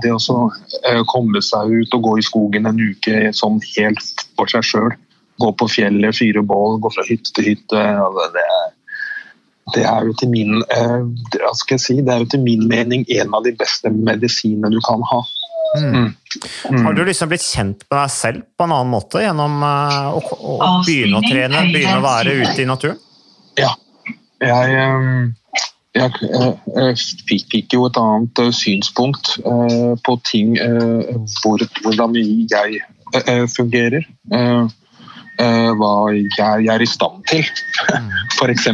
det 0.00 0.12
å 0.16 1.04
komme 1.10 1.42
seg 1.44 1.74
ut 1.82 1.94
og 1.98 2.06
gå 2.06 2.16
i 2.18 2.24
skogen 2.24 2.68
en 2.70 2.80
uke 2.80 3.30
sånn 3.36 3.60
helt 3.76 4.24
for 4.38 4.50
seg 4.50 4.64
sjøl. 4.66 4.90
Gå 5.40 5.52
på 5.56 5.68
fjellet, 5.72 6.16
fyre 6.16 6.42
bål, 6.44 6.80
gå 6.80 6.90
fra 6.92 7.04
hytte 7.06 7.32
til 7.36 7.52
hytte. 7.52 7.84
Det 8.34 8.46
er 8.46 8.72
det 9.74 9.84
er 9.88 10.06
jo 10.06 10.14
til 10.18 10.30
min, 10.32 10.62
eh, 10.62 11.76
si, 11.76 12.00
det 12.00 12.14
er 12.14 12.24
jo 12.24 12.30
til 12.32 12.42
min 12.44 12.66
mening 12.68 13.04
en 13.20 13.36
av 13.36 13.44
de 13.44 13.52
beste 13.56 13.92
medisinene 13.92 14.72
du 14.72 14.80
kan 14.86 15.04
ha. 15.10 15.20
Mm. 15.78 15.90
Mm. 15.90 16.14
Mm. 16.70 16.84
Har 16.84 16.92
du 16.92 17.04
liksom 17.04 17.30
blitt 17.30 17.44
kjent 17.46 17.84
med 17.86 17.96
deg 17.96 18.10
selv 18.10 18.46
på 18.58 18.66
en 18.66 18.72
annen 18.74 18.90
måte 18.90 19.22
gjennom 19.22 19.60
uh, 19.62 20.16
å, 20.18 20.22
å, 20.38 20.70
begynne 20.86 21.20
å 21.20 21.26
trene, 21.26 21.62
begynne 21.70 22.00
å 22.00 22.04
være 22.04 22.34
ute 22.42 22.64
i 22.64 22.66
naturen? 22.66 22.98
Ja. 23.58 23.70
Jeg, 24.40 24.74
eh, 24.80 25.52
jeg, 26.00 26.12
jeg, 26.24 26.52
jeg 26.74 26.98
fikk 27.28 27.56
ikke 27.60 27.78
jo 27.78 27.86
et 27.90 28.00
annet 28.00 28.42
synspunkt 28.56 29.34
uh, 29.44 29.94
på 30.06 30.16
ting 30.26 30.56
uh, 30.58 31.18
hvor, 31.42 31.62
hvordan 31.84 32.18
jeg 32.18 32.82
fungerer. 33.54 34.06
Eh, 35.40 35.70
hva 35.78 35.92
jeg 36.12 36.68
er 36.68 36.82
i 36.82 36.88
stand 36.88 37.22
til, 37.30 37.46
f.eks. 38.36 38.66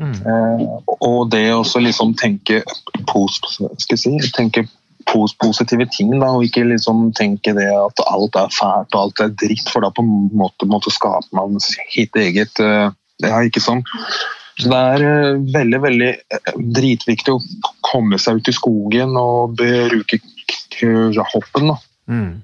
Mm. 0.00 0.12
Eh, 0.12 0.64
og 1.06 1.30
det 1.32 1.46
å 1.54 1.62
liksom 1.62 2.12
tenke, 2.20 2.60
pos, 3.08 3.38
si, 3.94 4.12
tenke 4.36 4.66
pos, 5.08 5.32
positive 5.40 5.86
ting, 5.94 6.12
da, 6.20 6.32
og 6.36 6.44
ikke 6.44 6.66
liksom 6.68 7.08
tenke 7.16 7.54
det 7.56 7.70
at 7.72 8.02
alt 8.10 8.36
er 8.36 8.52
fælt 8.52 8.92
og 8.92 9.06
alt 9.06 9.24
er 9.24 9.32
dritt, 9.40 9.70
for 9.72 9.86
da 9.86 9.92
på 9.94 10.04
en 10.04 10.28
måte, 10.36 10.68
måte 10.68 10.92
skaper 10.92 11.32
man 11.36 11.56
sitt 11.64 12.18
eget 12.18 12.60
Det 12.60 13.28
er 13.28 13.48
ikke 13.48 13.62
sånn. 13.64 13.82
Så 14.60 14.68
det 14.68 14.76
er 14.76 15.40
veldig, 15.54 15.80
veldig 15.80 16.10
dritviktig 16.76 17.32
å 17.32 17.40
komme 17.84 18.20
seg 18.20 18.40
ut 18.40 18.50
i 18.52 18.54
skogen 18.54 19.16
og 19.16 19.56
bruke 19.56 20.20
hoppen. 21.32 21.72
da. 21.72 21.76
Mm. 22.10 22.42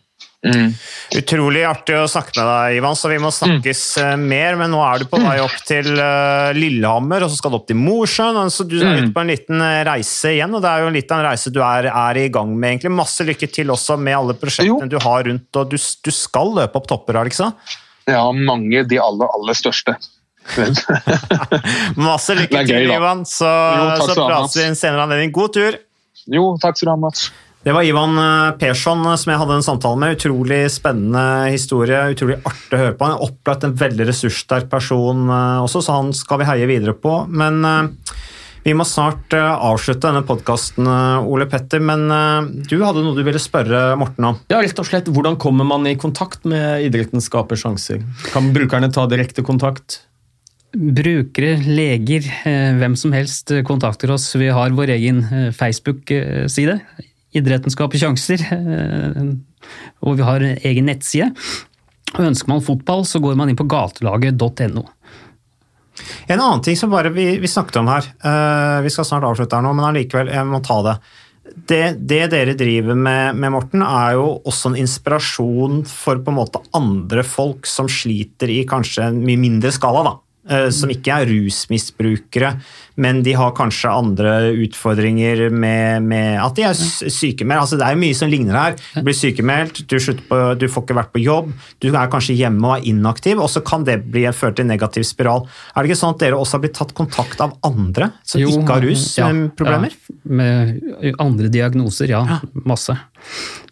Utrolig 1.17 1.63
artig 1.67 1.95
å 2.01 2.07
snakke 2.11 2.35
med 2.35 2.49
deg, 2.49 2.79
Ivan, 2.81 2.97
så 2.99 3.11
vi 3.11 3.19
må 3.23 3.31
snakkes 3.35 3.83
mm. 4.03 4.25
mer. 4.33 4.59
Men 4.61 4.73
nå 4.75 4.81
er 4.83 5.03
du 5.03 5.07
på 5.11 5.21
vei 5.23 5.37
opp 5.43 5.55
til 5.69 5.93
eh, 5.95 6.51
Lillehammer, 6.57 7.27
og 7.27 7.33
så 7.33 7.39
skal 7.39 7.55
du 7.55 7.59
opp 7.61 7.69
til 7.71 7.79
Mosjøen. 7.81 8.51
Så 8.53 8.67
du 8.69 8.77
er 8.81 9.03
ute 9.03 9.13
på 9.15 9.23
en 9.23 9.31
liten 9.31 9.63
eh, 9.63 9.83
reise 9.87 10.35
igjen, 10.35 10.57
og 10.57 10.65
det 10.65 10.73
er 10.73 10.85
jo 10.85 10.93
litt 10.97 11.15
av 11.15 11.23
en 11.23 11.29
reise 11.31 11.55
du 11.55 11.63
er, 11.65 11.91
er 11.93 12.21
i 12.21 12.27
gang 12.35 12.53
med. 12.55 12.75
egentlig. 12.75 12.95
Masse 12.99 13.27
lykke 13.29 13.51
til 13.55 13.73
også 13.75 13.99
med 14.01 14.19
alle 14.19 14.37
prosjektene 14.41 14.91
du 14.91 14.99
har 15.03 15.27
rundt, 15.31 15.49
og 15.63 15.73
du, 15.73 15.79
du 15.79 16.13
skal 16.15 16.55
løpe 16.61 16.83
opp 16.83 16.91
topper, 16.91 17.23
du? 17.23 17.73
Ja, 18.11 18.27
mange. 18.31 18.85
De 18.87 19.01
aller, 19.03 19.33
aller 19.39 19.59
største. 19.59 19.97
Masse 21.99 22.37
lykke 22.39 22.63
gøy, 22.63 22.69
til, 22.69 22.87
da. 22.91 23.01
Ivan, 23.01 23.25
så, 23.27 23.49
Jo, 23.49 24.07
så 24.07 24.15
prates 24.21 24.59
vi 24.59 24.69
en 24.69 24.79
senere 24.79 25.07
anledning. 25.07 25.35
God 25.35 25.55
tur! 25.57 25.81
Jo, 26.27 26.53
takk 26.63 26.79
skal 26.79 26.91
du 26.91 26.93
ha, 26.93 27.01
Mats. 27.07 27.29
Det 27.67 27.73
var 27.75 27.83
Ivan 27.83 28.19
eh, 28.19 28.53
Persson 28.61 29.01
eh, 29.11 29.17
som 29.19 29.33
jeg 29.33 29.41
hadde 29.41 29.55
en 29.59 29.65
samtale 29.67 29.99
med. 29.99 30.15
Utrolig 30.15 30.61
spennende 30.71 31.51
historie. 31.51 31.99
Utrolig 32.15 32.37
artig 32.47 32.77
å 32.77 32.79
høre 32.79 32.95
på. 32.95 33.09
Han 33.09 33.17
er 33.17 33.25
opplagt 33.27 33.65
en 33.67 33.73
veldig 33.75 34.05
ressurssterk 34.07 34.69
person 34.71 35.25
eh, 35.27 35.65
også, 35.65 35.83
så 35.83 35.97
han 35.97 36.13
skal 36.15 36.39
vi 36.39 36.47
heie 36.47 36.69
videre 36.71 36.95
på. 36.95 37.25
Men 37.27 37.67
vi 38.63 38.75
må 38.75 38.87
snart 38.87 39.35
avslutte 39.35 40.07
denne 40.07 40.23
podkasten, 40.27 40.87
Ole 41.27 41.49
Petter. 41.51 41.83
Men 41.83 42.07
du 42.71 42.77
hadde 42.83 43.03
noe 43.03 43.19
du 43.19 43.25
ville 43.27 43.43
spørre 43.43 43.83
Morten 43.99 44.29
om? 44.31 44.39
Ja, 44.51 44.59
rett 44.63 44.83
og 44.83 44.87
slett, 44.87 45.11
Hvordan 45.11 45.39
kommer 45.39 45.67
man 45.67 45.87
i 45.91 45.97
kontakt 45.99 46.47
med 46.47 46.87
Idretten 46.87 47.23
skaper 47.23 47.59
sjanser? 47.59 48.03
Kan 48.31 48.53
brukerne 48.55 48.91
ta 48.95 49.07
direkte 49.11 49.47
kontakt? 49.47 50.01
Brukere, 50.75 51.57
leger, 51.63 52.27
hvem 52.79 52.99
som 52.99 53.15
helst 53.15 53.55
kontakter 53.67 54.15
oss. 54.15 54.33
Vi 54.39 54.51
har 54.55 54.75
vår 54.75 54.97
egen 54.99 55.23
Facebook-side. 55.55 56.81
Idretten 57.37 57.73
skaper 57.73 58.01
sjanser. 58.01 58.43
eh, 58.53 59.33
Og 60.01 60.19
vi 60.19 60.27
har 60.27 60.43
en 60.43 60.61
egen 60.63 60.89
nettside. 60.89 61.33
Og 62.17 62.29
ønsker 62.31 62.49
man 62.53 62.65
fotball, 62.65 63.05
så 63.05 63.21
går 63.21 63.37
man 63.39 63.51
inn 63.51 63.59
på 63.59 63.67
gatelaget.no. 63.69 64.85
En 66.29 66.41
annen 66.41 66.63
ting 66.65 66.77
som 66.77 66.93
bare 66.93 67.11
vi, 67.15 67.39
vi 67.41 67.49
snakket 67.49 67.79
om 67.81 67.89
her, 67.89 68.09
uh, 68.25 68.83
vi 68.85 68.93
skal 68.93 69.07
snart 69.09 69.25
avslutte 69.25 69.57
her 69.57 69.65
nå, 69.65 69.73
men 69.77 69.89
allikevel, 69.89 70.29
jeg 70.33 70.49
må 70.49 70.61
ta 70.65 70.77
det. 70.85 70.97
Det, 71.57 71.81
det 72.11 72.21
dere 72.33 72.57
driver 72.59 72.99
med, 72.99 73.39
med, 73.39 73.53
Morten, 73.55 73.85
er 73.87 74.17
jo 74.19 74.27
også 74.45 74.73
en 74.73 74.81
inspirasjon 74.83 75.85
for 75.89 76.21
på 76.21 76.33
en 76.33 76.39
måte 76.41 76.61
andre 76.77 77.25
folk 77.25 77.69
som 77.71 77.89
sliter 77.89 78.51
i 78.53 78.65
kanskje 78.69 79.09
en 79.09 79.23
mye 79.25 79.41
mindre 79.41 79.73
skala, 79.75 80.03
da. 80.05 80.15
Eh, 80.47 80.69
Som 80.71 80.93
ikke 80.95 81.11
er 81.11 81.27
rusmisbrukere, 81.27 82.53
men 83.03 83.19
de 83.27 83.33
har 83.37 83.51
kanskje 83.57 83.91
andre 83.91 84.35
utfordringer 84.63 85.49
med, 85.51 86.05
med 86.07 86.39
at 86.39 86.55
de 86.55 86.63
er 86.69 86.77
sykemeldt. 86.79 87.65
Altså, 87.65 87.79
det 87.81 87.87
er 87.89 87.97
jo 87.97 88.01
mye 88.05 88.17
som 88.17 88.31
ligner 88.31 88.55
her. 88.57 88.77
Du 88.95 89.03
blir 89.09 89.17
sykemeldt, 89.17 89.83
du, 89.91 89.97
på, 90.29 90.39
du 90.55 90.67
får 90.71 90.87
ikke 90.87 90.99
vært 91.01 91.11
på 91.17 91.25
jobb, 91.25 91.51
du 91.83 91.89
er 91.91 92.13
kanskje 92.13 92.39
hjemme 92.39 92.63
og 92.63 92.77
er 92.77 92.87
inaktiv, 92.93 93.43
og 93.43 93.51
så 93.51 93.63
kan 93.67 93.85
det 93.89 93.99
bli 94.07 94.23
føre 94.31 94.55
til 94.55 94.69
en 94.69 94.73
negativ 94.77 95.07
spiral. 95.09 95.49
Er 95.75 95.83
det 95.83 95.91
ikke 95.91 96.01
sånn 96.05 96.15
at 96.15 96.23
dere 96.23 96.39
også 96.39 96.57
har 96.61 96.65
blitt 96.65 96.79
tatt 96.79 96.95
kontakt 96.97 97.43
av 97.43 97.59
andre 97.67 98.13
som 98.23 98.41
Jo, 98.41 98.55
ikke 98.55 98.79
har 98.79 98.87
rusproblemer? 98.87 99.99
Ja, 99.99 100.17
med 100.41 101.21
andre 101.23 101.51
diagnoser, 101.53 102.15
ja. 102.15 102.23
Masse. 102.67 102.95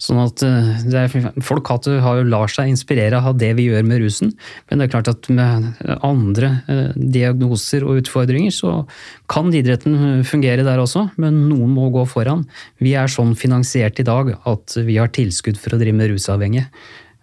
Sånn 0.03 0.21
at 0.23 0.43
eh, 0.45 1.05
er, 1.05 1.13
Folk 1.45 1.71
har, 1.71 1.87
jo 2.19 2.27
lar 2.29 2.51
seg 2.53 2.71
inspirere 2.73 3.21
av 3.21 3.39
det 3.41 3.53
vi 3.59 3.69
gjør 3.71 3.87
med 3.87 4.03
rusen, 4.03 4.33
men 4.69 4.81
det 4.81 4.89
er 4.89 4.95
klart 4.97 5.11
at 5.13 5.29
med 5.33 5.71
andre 6.05 6.51
eh, 6.71 6.91
diagnoser 6.97 7.87
og 7.87 8.03
utfordringer, 8.03 8.55
så 8.55 8.83
kan 9.31 9.53
idretten 9.55 10.25
fungere 10.27 10.67
der 10.67 10.83
også, 10.83 11.09
men 11.21 11.47
noen 11.49 11.73
må 11.77 11.89
gå 11.95 12.05
foran. 12.11 12.45
Vi 12.83 12.97
er 12.99 13.11
sånn 13.11 13.37
finansiert 13.39 14.01
i 14.03 14.07
dag 14.07 14.35
at 14.43 14.77
vi 14.85 14.99
har 15.01 15.13
tilskudd 15.15 15.61
for 15.61 15.77
å 15.77 15.81
drive 15.81 15.97
med 15.97 16.13
rusavhengige. 16.13 16.69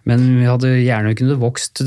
Men 0.08 0.24
vi 0.40 0.46
hadde 0.48 0.70
gjerne 0.82 1.12
kunnet 1.14 1.38
vokst 1.38 1.82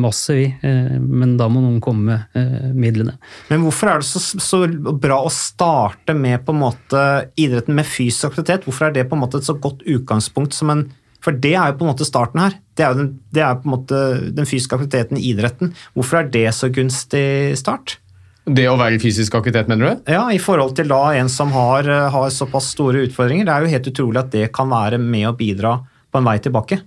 masse, 0.00 0.32
vi. 0.32 0.46
eh, 0.64 0.94
Men 1.00 1.36
da 1.36 1.48
må 1.52 1.60
noen 1.60 1.82
komme 1.84 2.06
med 2.06 2.38
eh, 2.38 2.70
midlene. 2.72 3.18
Men 3.50 3.66
hvorfor 3.66 3.90
er 3.92 4.00
det 4.00 4.08
så, 4.08 4.22
så 4.40 4.62
bra 4.96 5.18
å 5.26 5.32
starte 5.32 6.14
med 6.16 6.46
på 6.46 6.54
en 6.54 6.62
måte 6.62 7.02
idretten 7.36 7.76
med 7.76 7.84
fysisk 7.88 8.30
aktivitet? 8.30 8.64
Hvorfor 8.64 8.88
er 8.88 8.96
det 8.96 9.08
på 9.10 9.18
en 9.18 9.24
måte 9.24 9.42
et 9.42 9.48
så 9.48 9.58
godt 9.60 9.84
utgangspunkt 9.84 10.56
som 10.56 10.72
en 10.72 10.86
For 11.22 11.36
det 11.38 11.52
er 11.54 11.70
jo 11.70 11.76
på 11.78 11.84
en 11.86 11.92
måte 11.92 12.08
starten 12.08 12.40
her. 12.42 12.56
Det 12.74 12.82
er 12.82 12.94
jo 12.94 12.98
den, 12.98 13.10
det 13.30 13.42
er 13.46 13.58
på 13.60 13.68
en 13.68 13.74
måte 13.76 13.98
den 14.34 14.48
fysiske 14.48 14.74
aktiviteten 14.74 15.20
i 15.20 15.28
idretten. 15.30 15.70
Hvorfor 15.94 16.18
er 16.18 16.30
det 16.34 16.48
så 16.56 16.66
gunstig 16.72 17.54
start? 17.60 17.98
Det 18.42 18.64
å 18.66 18.74
være 18.74 18.96
i 18.96 18.98
fysisk 18.98 19.36
aktivitet, 19.38 19.68
mener 19.70 19.86
du? 19.86 20.10
Ja, 20.10 20.24
I 20.34 20.40
forhold 20.42 20.74
til 20.74 20.88
da 20.90 21.12
en 21.14 21.28
som 21.30 21.52
har, 21.54 21.86
har 22.10 22.32
såpass 22.34 22.72
store 22.74 23.04
utfordringer. 23.06 23.46
Det 23.46 23.54
er 23.54 23.62
jo 23.62 23.70
helt 23.76 23.90
utrolig 23.92 24.18
at 24.18 24.32
det 24.34 24.48
kan 24.56 24.72
være 24.72 24.98
med 24.98 25.28
å 25.28 25.36
bidra 25.38 25.76
på 26.10 26.18
en 26.18 26.26
vei 26.26 26.40
tilbake. 26.42 26.80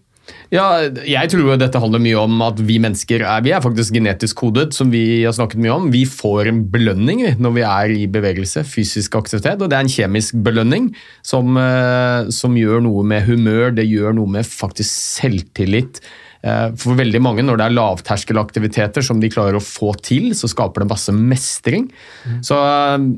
Ja, 0.53 0.65
jeg 1.05 1.29
tror 1.31 1.41
jo 1.41 1.55
dette 1.59 1.79
handler 1.81 2.01
mye 2.01 2.17
om 2.21 2.41
at 2.45 2.59
vi 2.65 2.77
mennesker 2.81 3.23
er, 3.25 3.43
vi 3.45 3.53
er 3.55 3.63
faktisk 3.63 3.95
genetisk 3.95 4.37
kodet, 4.43 4.69
som 4.77 4.91
vi 4.93 5.23
har 5.23 5.33
snakket 5.35 5.61
mye 5.61 5.73
om. 5.73 5.87
Vi 5.93 6.03
får 6.09 6.51
en 6.51 6.61
belønning 6.71 7.23
når 7.41 7.55
vi 7.57 7.65
er 7.67 7.93
i 7.95 8.05
bevegelse, 8.11 8.65
fysisk 8.67 9.17
aktivitet, 9.19 9.61
og 9.61 9.71
det 9.71 9.77
er 9.77 9.87
en 9.87 9.95
kjemisk 9.95 10.37
belønning 10.45 10.91
som, 11.25 11.57
eh, 11.57 12.29
som 12.33 12.57
gjør 12.57 12.85
noe 12.85 13.05
med 13.07 13.25
humør, 13.29 13.73
det 13.75 13.87
gjør 13.89 14.17
noe 14.19 14.37
med 14.37 14.47
faktisk 14.47 14.89
selvtillit. 15.19 16.01
Eh, 16.45 16.69
For 16.77 16.97
veldig 16.97 17.21
mange, 17.21 17.45
når 17.45 17.57
det 17.57 17.65
er 17.65 17.77
lavterskelaktiviteter 17.79 19.05
som 19.05 19.19
de 19.19 19.33
klarer 19.33 19.57
å 19.57 19.65
få 19.65 19.95
til, 20.01 20.31
så 20.37 20.49
skaper 20.51 20.85
det 20.85 20.93
masse 20.93 21.13
mestring. 21.13 21.89
Så 22.45 22.59
eh, 22.59 23.09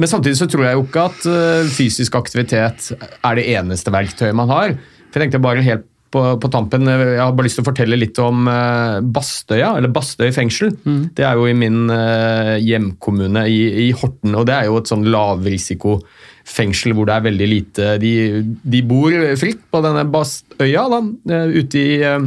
men 0.00 0.08
samtidig 0.08 0.38
så 0.38 0.46
tror 0.48 0.64
jeg 0.64 0.76
jo 0.78 0.84
ikke 0.86 1.02
at 1.10 1.70
fysisk 1.74 2.14
aktivitet 2.14 2.92
er 2.94 3.34
det 3.36 3.48
eneste 3.58 3.90
verktøyet 3.92 4.36
man 4.38 4.48
har. 4.48 4.76
For 5.10 5.18
jeg 5.18 5.26
tenkte 5.26 5.42
bare 5.42 5.64
helt 5.66 5.89
på, 6.10 6.22
på 6.42 6.50
tampen, 6.50 6.88
Jeg 6.90 7.20
har 7.20 7.34
bare 7.36 7.46
lyst 7.46 7.60
til 7.60 7.64
å 7.64 7.68
fortelle 7.68 7.98
litt 7.98 8.18
om 8.22 8.48
eh, 8.50 8.98
Bastøya, 9.02 9.76
eller 9.78 9.92
Bastøy 9.94 10.32
fengsel. 10.34 10.72
Det 11.16 11.26
er 11.26 11.38
jo 11.38 11.46
i 11.46 11.54
min 11.56 11.90
eh, 11.94 12.56
hjemkommune 12.66 13.46
i, 13.50 13.60
i 13.86 13.90
Horten, 13.96 14.34
og 14.34 14.48
det 14.50 14.56
er 14.56 14.66
jo 14.66 14.80
et 14.80 14.90
sånn 14.90 15.06
lavrisikofengsel 15.06 16.96
hvor 16.96 17.06
det 17.06 17.16
er 17.16 17.26
veldig 17.28 17.48
lite 17.50 17.94
De, 18.02 18.12
de 18.42 18.82
bor 18.82 19.14
fritt 19.38 19.62
på 19.70 19.84
denne 19.86 20.04
Bastøya 20.10 20.88
da, 20.90 21.00
eh, 21.30 21.56
ute 21.60 21.78
i, 21.80 21.88
uh, 22.02 22.26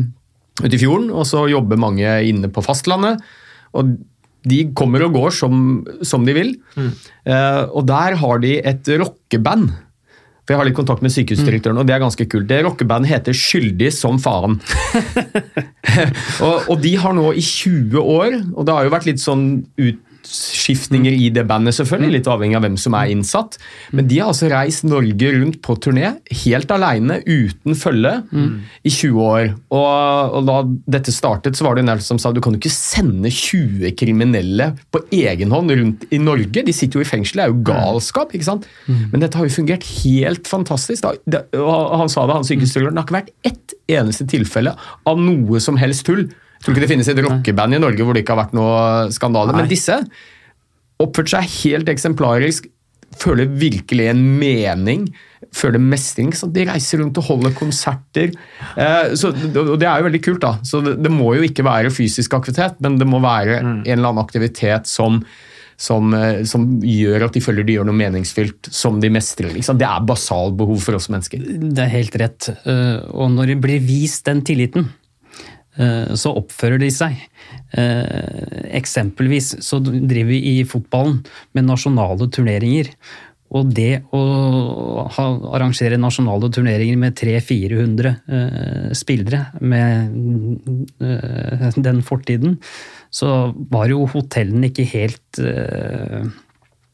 ute 0.63 0.73
i 0.73 0.81
fjorden, 0.81 1.11
og 1.11 1.27
så 1.27 1.45
jobber 1.51 1.81
mange 1.81 2.17
inne 2.29 2.51
på 2.53 2.63
fastlandet. 2.63 3.21
og 3.73 3.95
de 4.43 4.59
kommer 4.75 5.05
og 5.05 5.15
går 5.15 5.31
som, 5.35 5.55
som 6.03 6.25
de 6.27 6.35
vil. 6.35 6.51
Eh, 6.75 7.61
og 7.71 7.85
der 7.87 8.17
har 8.19 8.41
de 8.43 8.57
et 8.59 8.89
rockeband. 8.99 9.71
For 10.43 10.53
Jeg 10.53 10.59
har 10.59 10.67
litt 10.67 10.75
kontakt 10.75 11.03
med 11.05 11.13
sykehusdirektøren, 11.15 11.77
og 11.79 11.87
det 11.87 11.95
er 11.95 12.01
ganske 12.03 12.25
kult. 12.27 12.49
Det 12.49 12.57
rockebandet 12.65 13.13
heter 13.13 13.37
Skyldig 13.37 13.93
som 13.95 14.17
faen. 14.19 14.57
og, 16.47 16.67
og 16.67 16.75
de 16.83 16.95
har 16.99 17.15
nå 17.15 17.29
i 17.31 17.43
20 17.43 17.95
år, 18.01 18.35
og 18.51 18.67
det 18.67 18.75
har 18.75 18.87
jo 18.87 18.91
vært 18.91 19.07
litt 19.07 19.23
sånn 19.23 19.45
utskiftninger 20.23 21.13
i 21.13 21.29
det 21.33 21.43
bandet, 21.47 21.75
selvfølgelig, 21.77 22.17
litt 22.17 22.29
avhengig 22.31 22.57
av 22.57 22.63
hvem 22.65 22.77
som 22.79 22.95
er 22.97 23.11
innsatt. 23.13 23.57
Men 23.95 24.07
de 24.09 24.19
har 24.21 24.31
altså 24.31 24.49
reist 24.51 24.85
Norge 24.87 25.31
rundt 25.35 25.59
på 25.65 25.75
turné, 25.83 26.13
helt 26.43 26.71
alene, 26.73 27.19
uten 27.27 27.77
følge, 27.77 28.13
i 28.83 28.91
20 28.91 29.23
år. 29.23 29.51
Og, 29.73 30.37
og 30.39 30.47
da 30.47 30.57
dette 30.97 31.13
startet, 31.15 31.57
så 31.57 31.67
var 31.67 31.75
det 31.75 31.85
en 31.85 31.93
del 31.93 32.03
som 32.05 32.19
sa 32.21 32.31
du 32.33 32.41
kan 32.43 32.55
jo 32.55 32.61
ikke 32.61 32.73
sende 32.73 33.31
20 33.33 33.93
kriminelle 33.99 34.71
på 34.93 35.03
egen 35.13 35.53
hånd 35.53 35.73
rundt 35.73 36.07
i 36.13 36.21
Norge. 36.21 36.65
De 36.65 36.75
sitter 36.75 37.01
jo 37.01 37.05
i 37.05 37.09
fengsel, 37.09 37.41
det 37.41 37.47
er 37.47 37.53
jo 37.53 37.63
galskap. 37.67 38.33
ikke 38.33 38.49
sant? 38.49 38.69
Men 39.11 39.23
dette 39.23 39.39
har 39.39 39.47
jo 39.47 39.57
fungert 39.57 39.87
helt 40.03 40.49
fantastisk. 40.49 41.05
Da. 41.05 41.43
Og 41.59 41.97
han 42.03 42.11
sa 42.11 42.25
det, 42.27 42.39
han 42.39 42.47
sykehusdirektøren, 42.47 42.95
det 42.95 43.03
har 43.03 43.09
ikke 43.09 43.19
vært 43.19 43.35
ett 43.51 43.77
eneste 43.91 44.27
tilfelle 44.31 44.75
av 45.09 45.19
noe 45.19 45.61
som 45.63 45.77
helst 45.79 46.07
tull. 46.07 46.27
Tror 46.63 46.73
ikke 46.75 46.85
det 46.85 46.91
finnes 46.93 47.09
et 47.11 47.19
rockeband 47.25 47.75
i 47.75 47.81
Norge 47.83 48.05
hvor 48.05 48.15
det 48.15 48.23
ikke 48.23 48.37
har 48.37 48.45
vært 48.45 48.55
noe 48.55 49.11
skandale. 49.11 49.55
Men 49.55 49.67
disse 49.71 49.99
oppførte 51.03 51.35
seg 51.35 51.51
helt 51.65 51.91
eksemplarisk, 51.91 52.69
føler 53.19 53.49
virkelig 53.59 54.07
en 54.09 54.21
mening, 54.39 55.07
føler 55.53 55.81
mestring. 55.83 56.31
Så 56.33 56.47
de 56.53 56.63
reiser 56.69 57.01
rundt 57.03 57.19
og 57.19 57.27
holder 57.27 57.53
konserter. 57.57 58.31
Eh, 58.79 59.13
så, 59.19 59.33
og 59.33 59.75
det 59.81 59.89
er 59.89 59.99
jo 59.99 60.07
veldig 60.07 60.21
kult, 60.25 60.41
da. 60.45 60.55
Så 60.65 60.81
det, 60.85 60.95
det 61.03 61.11
må 61.13 61.33
jo 61.37 61.43
ikke 61.45 61.65
være 61.67 61.91
fysisk 61.93 62.33
aktivitet, 62.39 62.79
men 62.81 62.97
det 63.01 63.09
må 63.09 63.19
være 63.23 63.59
en 63.59 63.83
eller 63.83 64.13
annen 64.13 64.23
aktivitet 64.23 64.89
som 64.89 65.21
som, 65.83 66.13
eh, 66.13 66.43
som 66.47 66.67
gjør 66.85 67.25
at 67.25 67.35
de 67.35 67.41
føler 67.43 67.65
de 67.67 67.73
gjør 67.75 67.87
noe 67.89 67.97
meningsfylt, 67.97 68.69
som 68.71 68.99
de 69.01 69.09
mestrer. 69.11 69.49
Liksom. 69.55 69.79
Det 69.81 69.87
er 69.89 70.05
basalbehov 70.07 70.79
for 70.85 70.95
oss 70.99 71.09
mennesker. 71.11 71.41
Det 71.43 71.81
er 71.81 71.89
helt 71.91 72.17
rett. 72.21 72.49
Eh, 72.63 72.99
Og 73.11 73.33
når 73.33 73.51
det 73.51 73.57
blir 73.65 73.81
vist 73.83 74.23
den 74.29 74.43
tilliten, 74.45 74.85
så 75.73 76.33
oppfører 76.37 76.77
de 76.81 76.89
seg. 76.93 77.17
Eh, 77.73 78.73
Eksempelvis 78.77 79.55
så 79.65 79.79
driver 79.81 80.29
vi 80.29 80.41
i 80.51 80.55
fotballen 80.69 81.21
med 81.57 81.65
nasjonale 81.65 82.27
turneringer. 82.33 82.91
Og 83.53 83.69
det 83.69 84.01
å 84.15 84.21
ha, 85.13 85.25
arrangere 85.53 85.99
nasjonale 86.01 86.49
turneringer 86.53 86.97
med 86.97 87.13
300-400 87.19 88.09
eh, 88.09 88.87
spillere 88.97 89.43
med 89.61 90.15
eh, 91.05 91.67
den 91.77 92.01
fortiden, 92.05 92.57
så 93.13 93.53
var 93.69 93.91
jo 93.93 94.07
hotellene 94.09 94.71
ikke 94.71 94.87
helt 94.95 95.41
eh, 95.41 96.25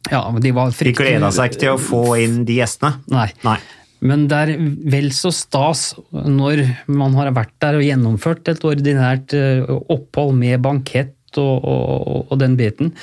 Ja, 0.10 0.24
de 0.42 0.52
var 0.56 0.76
De 0.76 0.96
gleda 0.96 1.32
seg 1.36 1.54
ikke 1.54 1.64
til 1.64 1.76
å 1.78 1.80
få 1.80 2.04
inn 2.20 2.42
de 2.48 2.60
gjestene. 2.60 3.06
Nei. 3.14 3.30
Nei. 3.48 3.60
Men 4.06 4.28
det 4.32 4.38
er 4.38 4.52
vel 4.92 5.10
så 5.16 5.32
stas 5.36 5.92
når 6.12 6.64
man 6.88 7.18
har 7.20 7.34
vært 7.36 7.56
der 7.64 7.80
og 7.80 7.84
gjennomført 7.84 8.48
et 8.52 8.64
ordinært 8.68 9.36
eh, 9.36 9.66
opphold 9.68 10.38
med 10.40 10.62
bankett 10.64 11.16
og, 11.38 11.66
og, 11.68 12.32
og 12.32 12.40
den 12.42 12.56
biten, 12.58 12.94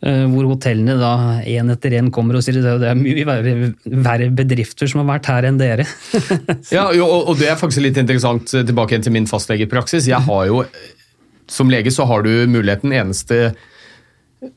eh, 0.00 0.24
hvor 0.32 0.48
hotellene 0.50 0.96
da 0.98 1.12
én 1.44 1.70
etter 1.74 1.98
én 2.00 2.08
kommer 2.14 2.38
og 2.38 2.46
sier 2.46 2.58
at 2.64 2.80
det 2.82 2.90
er 2.90 2.98
mye 2.98 3.26
verre, 3.28 3.54
verre 3.84 4.30
bedrifter 4.34 4.90
som 4.90 5.04
har 5.04 5.10
vært 5.12 5.30
her 5.30 5.50
enn 5.50 5.60
dere. 5.60 5.86
Ja, 6.74 6.88
jo, 6.96 7.06
og 7.06 7.36
det 7.38 7.50
er 7.52 7.60
faktisk 7.60 7.84
litt 7.84 8.00
interessant 8.00 8.56
eh, 8.56 8.66
tilbake 8.66 8.98
til 9.04 9.14
min 9.14 9.28
fastlegepraksis. 9.30 10.08
Jeg 10.10 10.24
har 10.26 10.46
jo, 10.48 10.64
Som 11.52 11.70
lege 11.70 11.92
så 11.94 12.08
har 12.10 12.24
du 12.26 12.32
muligheten 12.50 12.96
eneste 12.96 13.54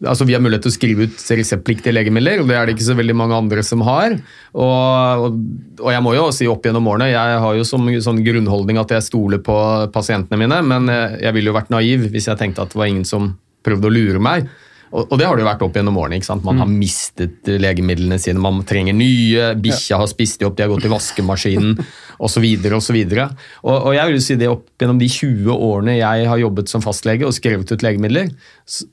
Altså 0.05 0.27
Vi 0.27 0.35
har 0.35 0.43
mulighet 0.43 0.65
til 0.65 0.71
å 0.71 0.75
skrive 0.75 1.07
ut 1.07 1.25
reseptpliktige 1.39 1.93
legemidler, 1.95 2.41
og 2.41 2.49
det 2.49 2.57
er 2.57 2.67
det 2.67 2.75
ikke 2.75 2.87
så 2.87 2.97
veldig 2.99 3.17
mange 3.17 3.37
andre 3.37 3.63
som 3.65 3.83
har. 3.87 4.15
Og, 4.53 5.37
og, 5.79 5.89
jeg 5.93 6.05
må 6.05 6.15
jo 6.15 6.29
si 6.35 6.47
opp 6.51 6.65
gjennom 6.65 6.87
årene, 6.91 7.11
jeg 7.11 7.43
har 7.45 7.57
jo 7.57 7.67
som 7.67 7.89
sånn 8.05 8.23
grunnholdning 8.25 8.79
at 8.81 8.95
jeg 8.95 9.07
stoler 9.09 9.43
på 9.43 9.57
pasientene 9.95 10.39
mine, 10.41 10.61
men 10.65 10.89
jeg, 10.93 11.19
jeg 11.25 11.37
ville 11.37 11.53
jo 11.53 11.59
vært 11.59 11.73
naiv 11.73 12.09
hvis 12.13 12.29
jeg 12.31 12.41
tenkte 12.41 12.65
at 12.65 12.73
det 12.73 12.81
var 12.81 12.91
ingen 12.91 13.07
som 13.07 13.33
prøvde 13.65 13.89
å 13.89 13.93
lure 13.93 14.23
meg. 14.23 14.49
Og, 14.89 15.03
og 15.05 15.19
det 15.19 15.27
har 15.27 15.37
det 15.37 15.43
jo 15.43 15.49
vært 15.49 15.63
opp 15.65 15.75
gjennom 15.77 15.97
årene. 16.01 16.17
ikke 16.17 16.29
sant? 16.29 16.45
Man 16.45 16.61
har 16.61 16.69
mistet 16.69 17.49
eh, 17.49 17.59
legemidlene 17.61 18.17
sine, 18.21 18.41
man 18.41 18.63
trenger 18.67 18.95
nye, 18.97 19.51
bikkja 19.61 19.99
har 20.01 20.09
spist 20.09 20.41
de 20.41 20.47
opp, 20.47 20.55
de 20.57 20.65
har 20.65 20.71
gått 20.71 20.87
i 20.87 20.93
vaskemaskinen 20.93 21.75
osv. 22.25 22.47
osv. 22.79 22.99
Og, 22.99 23.75
og 23.75 23.91
jeg 23.95 24.09
vil 24.09 24.17
jo 24.17 24.25
si 24.25 24.39
det 24.39 24.49
opp 24.51 24.65
gjennom 24.81 25.01
de 25.01 25.09
20 25.13 25.51
årene 25.53 25.99
jeg 25.99 26.29
har 26.31 26.43
jobbet 26.43 26.71
som 26.71 26.85
fastlege 26.85 27.27
og 27.27 27.35
skrevet 27.37 27.69
ut 27.69 27.85
legemidler, 27.85 28.31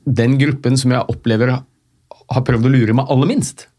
den 0.05 0.37
gruppen 0.41 0.77
som 0.79 0.93
jeg 0.93 1.09
opplever 1.13 1.57
har 1.57 2.43
prøvd 2.45 2.67
å 2.67 2.73
lure 2.73 2.97
meg 2.97 3.09
aller 3.13 3.31
minst, 3.33 3.69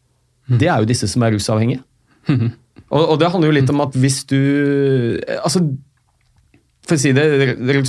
det 0.49 0.71
er 0.71 0.81
jo 0.81 0.89
disse 0.89 1.07
som 1.11 1.23
er 1.27 1.37
rusavhengige. 1.37 1.85
Og, 2.89 3.03
og 3.03 3.19
det 3.21 3.29
handler 3.29 3.51
jo 3.51 3.55
litt 3.59 3.69
om 3.69 3.83
at 3.85 3.97
hvis 4.01 4.23
du 4.31 4.39
altså 5.43 5.61
for 6.89 6.97
å 6.97 7.03
si 7.03 7.13
det, 7.13 7.25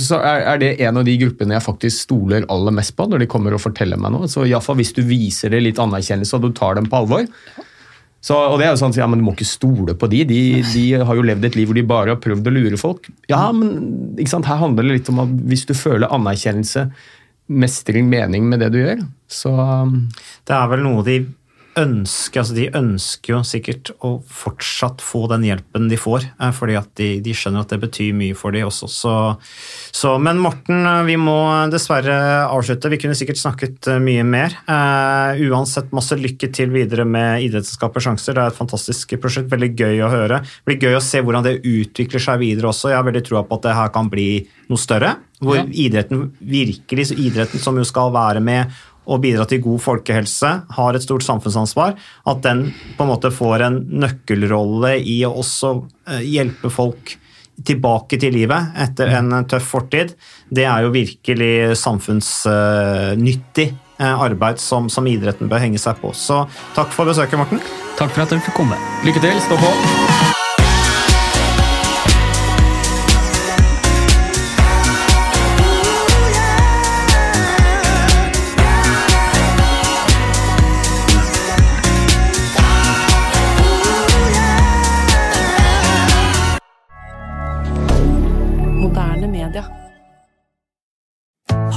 så 0.02 0.20
er 0.20 0.60
det 0.60 0.74
en 0.84 1.00
av 1.00 1.06
de 1.08 1.16
gruppene 1.22 1.56
jeg 1.56 1.64
faktisk 1.64 2.04
stoler 2.04 2.46
aller 2.52 2.74
mest 2.76 2.92
på 2.98 3.06
når 3.08 3.24
de 3.24 3.30
kommer 3.32 3.56
og 3.56 3.62
forteller 3.64 4.00
meg 4.00 4.12
noe. 4.14 4.28
Så 4.28 4.44
i 4.44 4.52
alle 4.52 4.64
fall 4.64 4.78
hvis 4.80 4.92
du 4.96 5.02
viser 5.08 5.52
det 5.54 5.62
litt 5.64 5.80
anerkjennelse 5.80 6.36
og 6.36 6.44
du 6.44 6.50
tar 6.56 6.76
dem 6.78 6.88
på 6.90 7.00
alvor. 7.00 7.26
Så, 8.20 8.36
og 8.36 8.58
det 8.60 8.66
er 8.66 8.74
jo 8.74 8.80
sånn, 8.82 8.92
ja, 9.00 9.06
men 9.08 9.22
Du 9.22 9.24
må 9.24 9.32
ikke 9.32 9.48
stole 9.48 9.94
på 9.96 10.08
de. 10.12 10.26
de. 10.28 10.40
De 10.74 10.84
har 11.00 11.16
jo 11.16 11.24
levd 11.24 11.46
et 11.48 11.56
liv 11.56 11.70
hvor 11.70 11.78
de 11.78 11.86
bare 11.88 12.12
har 12.12 12.20
prøvd 12.20 12.50
å 12.50 12.52
lure 12.52 12.80
folk. 12.80 13.08
Ja, 13.32 13.46
men 13.56 14.12
ikke 14.20 14.34
sant? 14.34 14.48
Her 14.50 14.60
handler 14.60 14.84
det 14.84 14.98
litt 14.98 15.08
om 15.12 15.22
at 15.24 15.32
hvis 15.48 15.64
du 15.68 15.72
føler 15.72 16.12
anerkjennelse, 16.12 16.90
mestring, 17.50 18.10
mening 18.12 18.44
med 18.46 18.60
det 18.62 18.68
du 18.74 18.78
gjør, 18.82 19.00
så 19.26 19.52
Det 20.46 20.54
er 20.54 20.68
vel 20.70 20.84
noe 20.84 21.02
de 21.06 21.16
ønsker, 21.80 22.42
altså 22.42 22.54
de 22.56 22.66
ønsker 22.76 23.32
jo 23.32 23.40
sikkert 23.46 23.90
å 24.06 24.12
fortsatt 24.28 25.02
få 25.04 25.24
den 25.30 25.46
hjelpen 25.48 25.88
de 25.90 25.98
får, 26.00 26.26
eh, 26.36 26.52
fordi 26.54 26.76
at 26.78 26.90
de, 27.00 27.08
de 27.24 27.34
skjønner 27.36 27.64
at 27.64 27.72
det 27.72 27.80
betyr 27.82 28.16
mye 28.16 28.36
for 28.38 28.54
de 28.54 28.62
også. 28.66 28.88
Så, 28.90 29.14
så, 29.94 30.14
men 30.22 30.40
Morten, 30.42 30.82
eh, 30.86 31.02
vi 31.08 31.16
må 31.20 31.36
dessverre 31.72 32.16
avslutte. 32.46 32.92
Vi 32.92 33.00
kunne 33.02 33.16
sikkert 33.18 33.40
snakket 33.40 33.90
eh, 33.90 34.02
mye 34.02 34.26
mer. 34.26 34.56
Uh, 34.68 35.40
uansett, 35.50 35.90
masse 35.96 36.16
lykke 36.18 36.50
til 36.54 36.72
videre 36.74 37.06
med 37.08 37.46
Idrettsselskapets 37.46 38.06
Sjanser. 38.06 38.36
Det 38.36 38.44
er 38.44 38.52
et 38.54 38.60
fantastisk 38.60 39.16
prosjekt, 39.22 39.50
veldig 39.52 39.72
gøy 39.78 40.04
å 40.06 40.12
høre. 40.12 40.42
Det 40.44 40.68
blir 40.68 40.90
gøy 40.90 40.98
å 40.98 41.04
se 41.04 41.22
hvordan 41.24 41.46
det 41.46 41.58
utvikler 41.64 42.22
seg 42.22 42.42
videre 42.44 42.70
også. 42.70 42.92
Jeg 42.92 43.00
har 43.00 43.08
veldig 43.08 43.24
troa 43.26 43.44
på 43.46 43.58
at 43.58 43.66
det 43.68 43.76
her 43.78 43.92
kan 43.94 44.12
bli 44.12 44.30
noe 44.70 44.80
større, 44.80 45.16
hvor 45.40 45.56
Ja. 45.56 45.64
idretten 45.64 46.30
virkelig, 46.38 47.10
idretten 47.16 47.58
som 47.62 47.76
jo 47.76 47.84
skal 47.88 48.12
være 48.12 48.42
med 48.44 48.70
og 49.10 49.22
bidra 49.24 49.46
til 49.48 49.62
god 49.64 49.82
folkehelse, 49.82 50.52
har 50.76 50.96
et 50.96 51.04
stort 51.04 51.26
samfunnsansvar, 51.26 51.96
at 52.30 52.44
den 52.46 52.68
på 52.96 53.06
en 53.06 53.10
måte 53.10 53.32
får 53.34 53.66
en 53.66 53.80
nøkkelrolle 54.04 54.96
i 55.02 55.20
å 55.26 55.34
også 55.42 55.74
eh, 56.10 56.22
hjelpe 56.26 56.70
folk 56.72 57.16
tilbake 57.66 58.16
til 58.20 58.34
livet 58.34 58.80
etter 58.80 59.12
en 59.18 59.34
eh, 59.40 59.46
tøff 59.50 59.68
fortid, 59.74 60.14
det 60.48 60.66
er 60.68 60.86
jo 60.86 60.94
virkelig 60.94 61.76
samfunnsnyttig 61.80 63.68
eh, 63.70 64.26
arbeid 64.26 64.62
som, 64.62 64.90
som 64.92 65.08
idretten 65.10 65.50
bør 65.50 65.66
henge 65.66 65.82
seg 65.82 66.00
på. 66.02 66.14
Så 66.16 66.44
takk 66.78 66.94
for 66.94 67.10
besøket, 67.10 67.40
Morten. 67.40 67.62
Takk 68.00 68.14
for 68.14 68.24
at 68.24 68.34
du 68.34 68.40
fikk 68.40 68.60
komme. 68.62 68.78
lykke 69.06 69.24
til, 69.24 69.40
stå 69.48 69.60
på! 69.60 70.29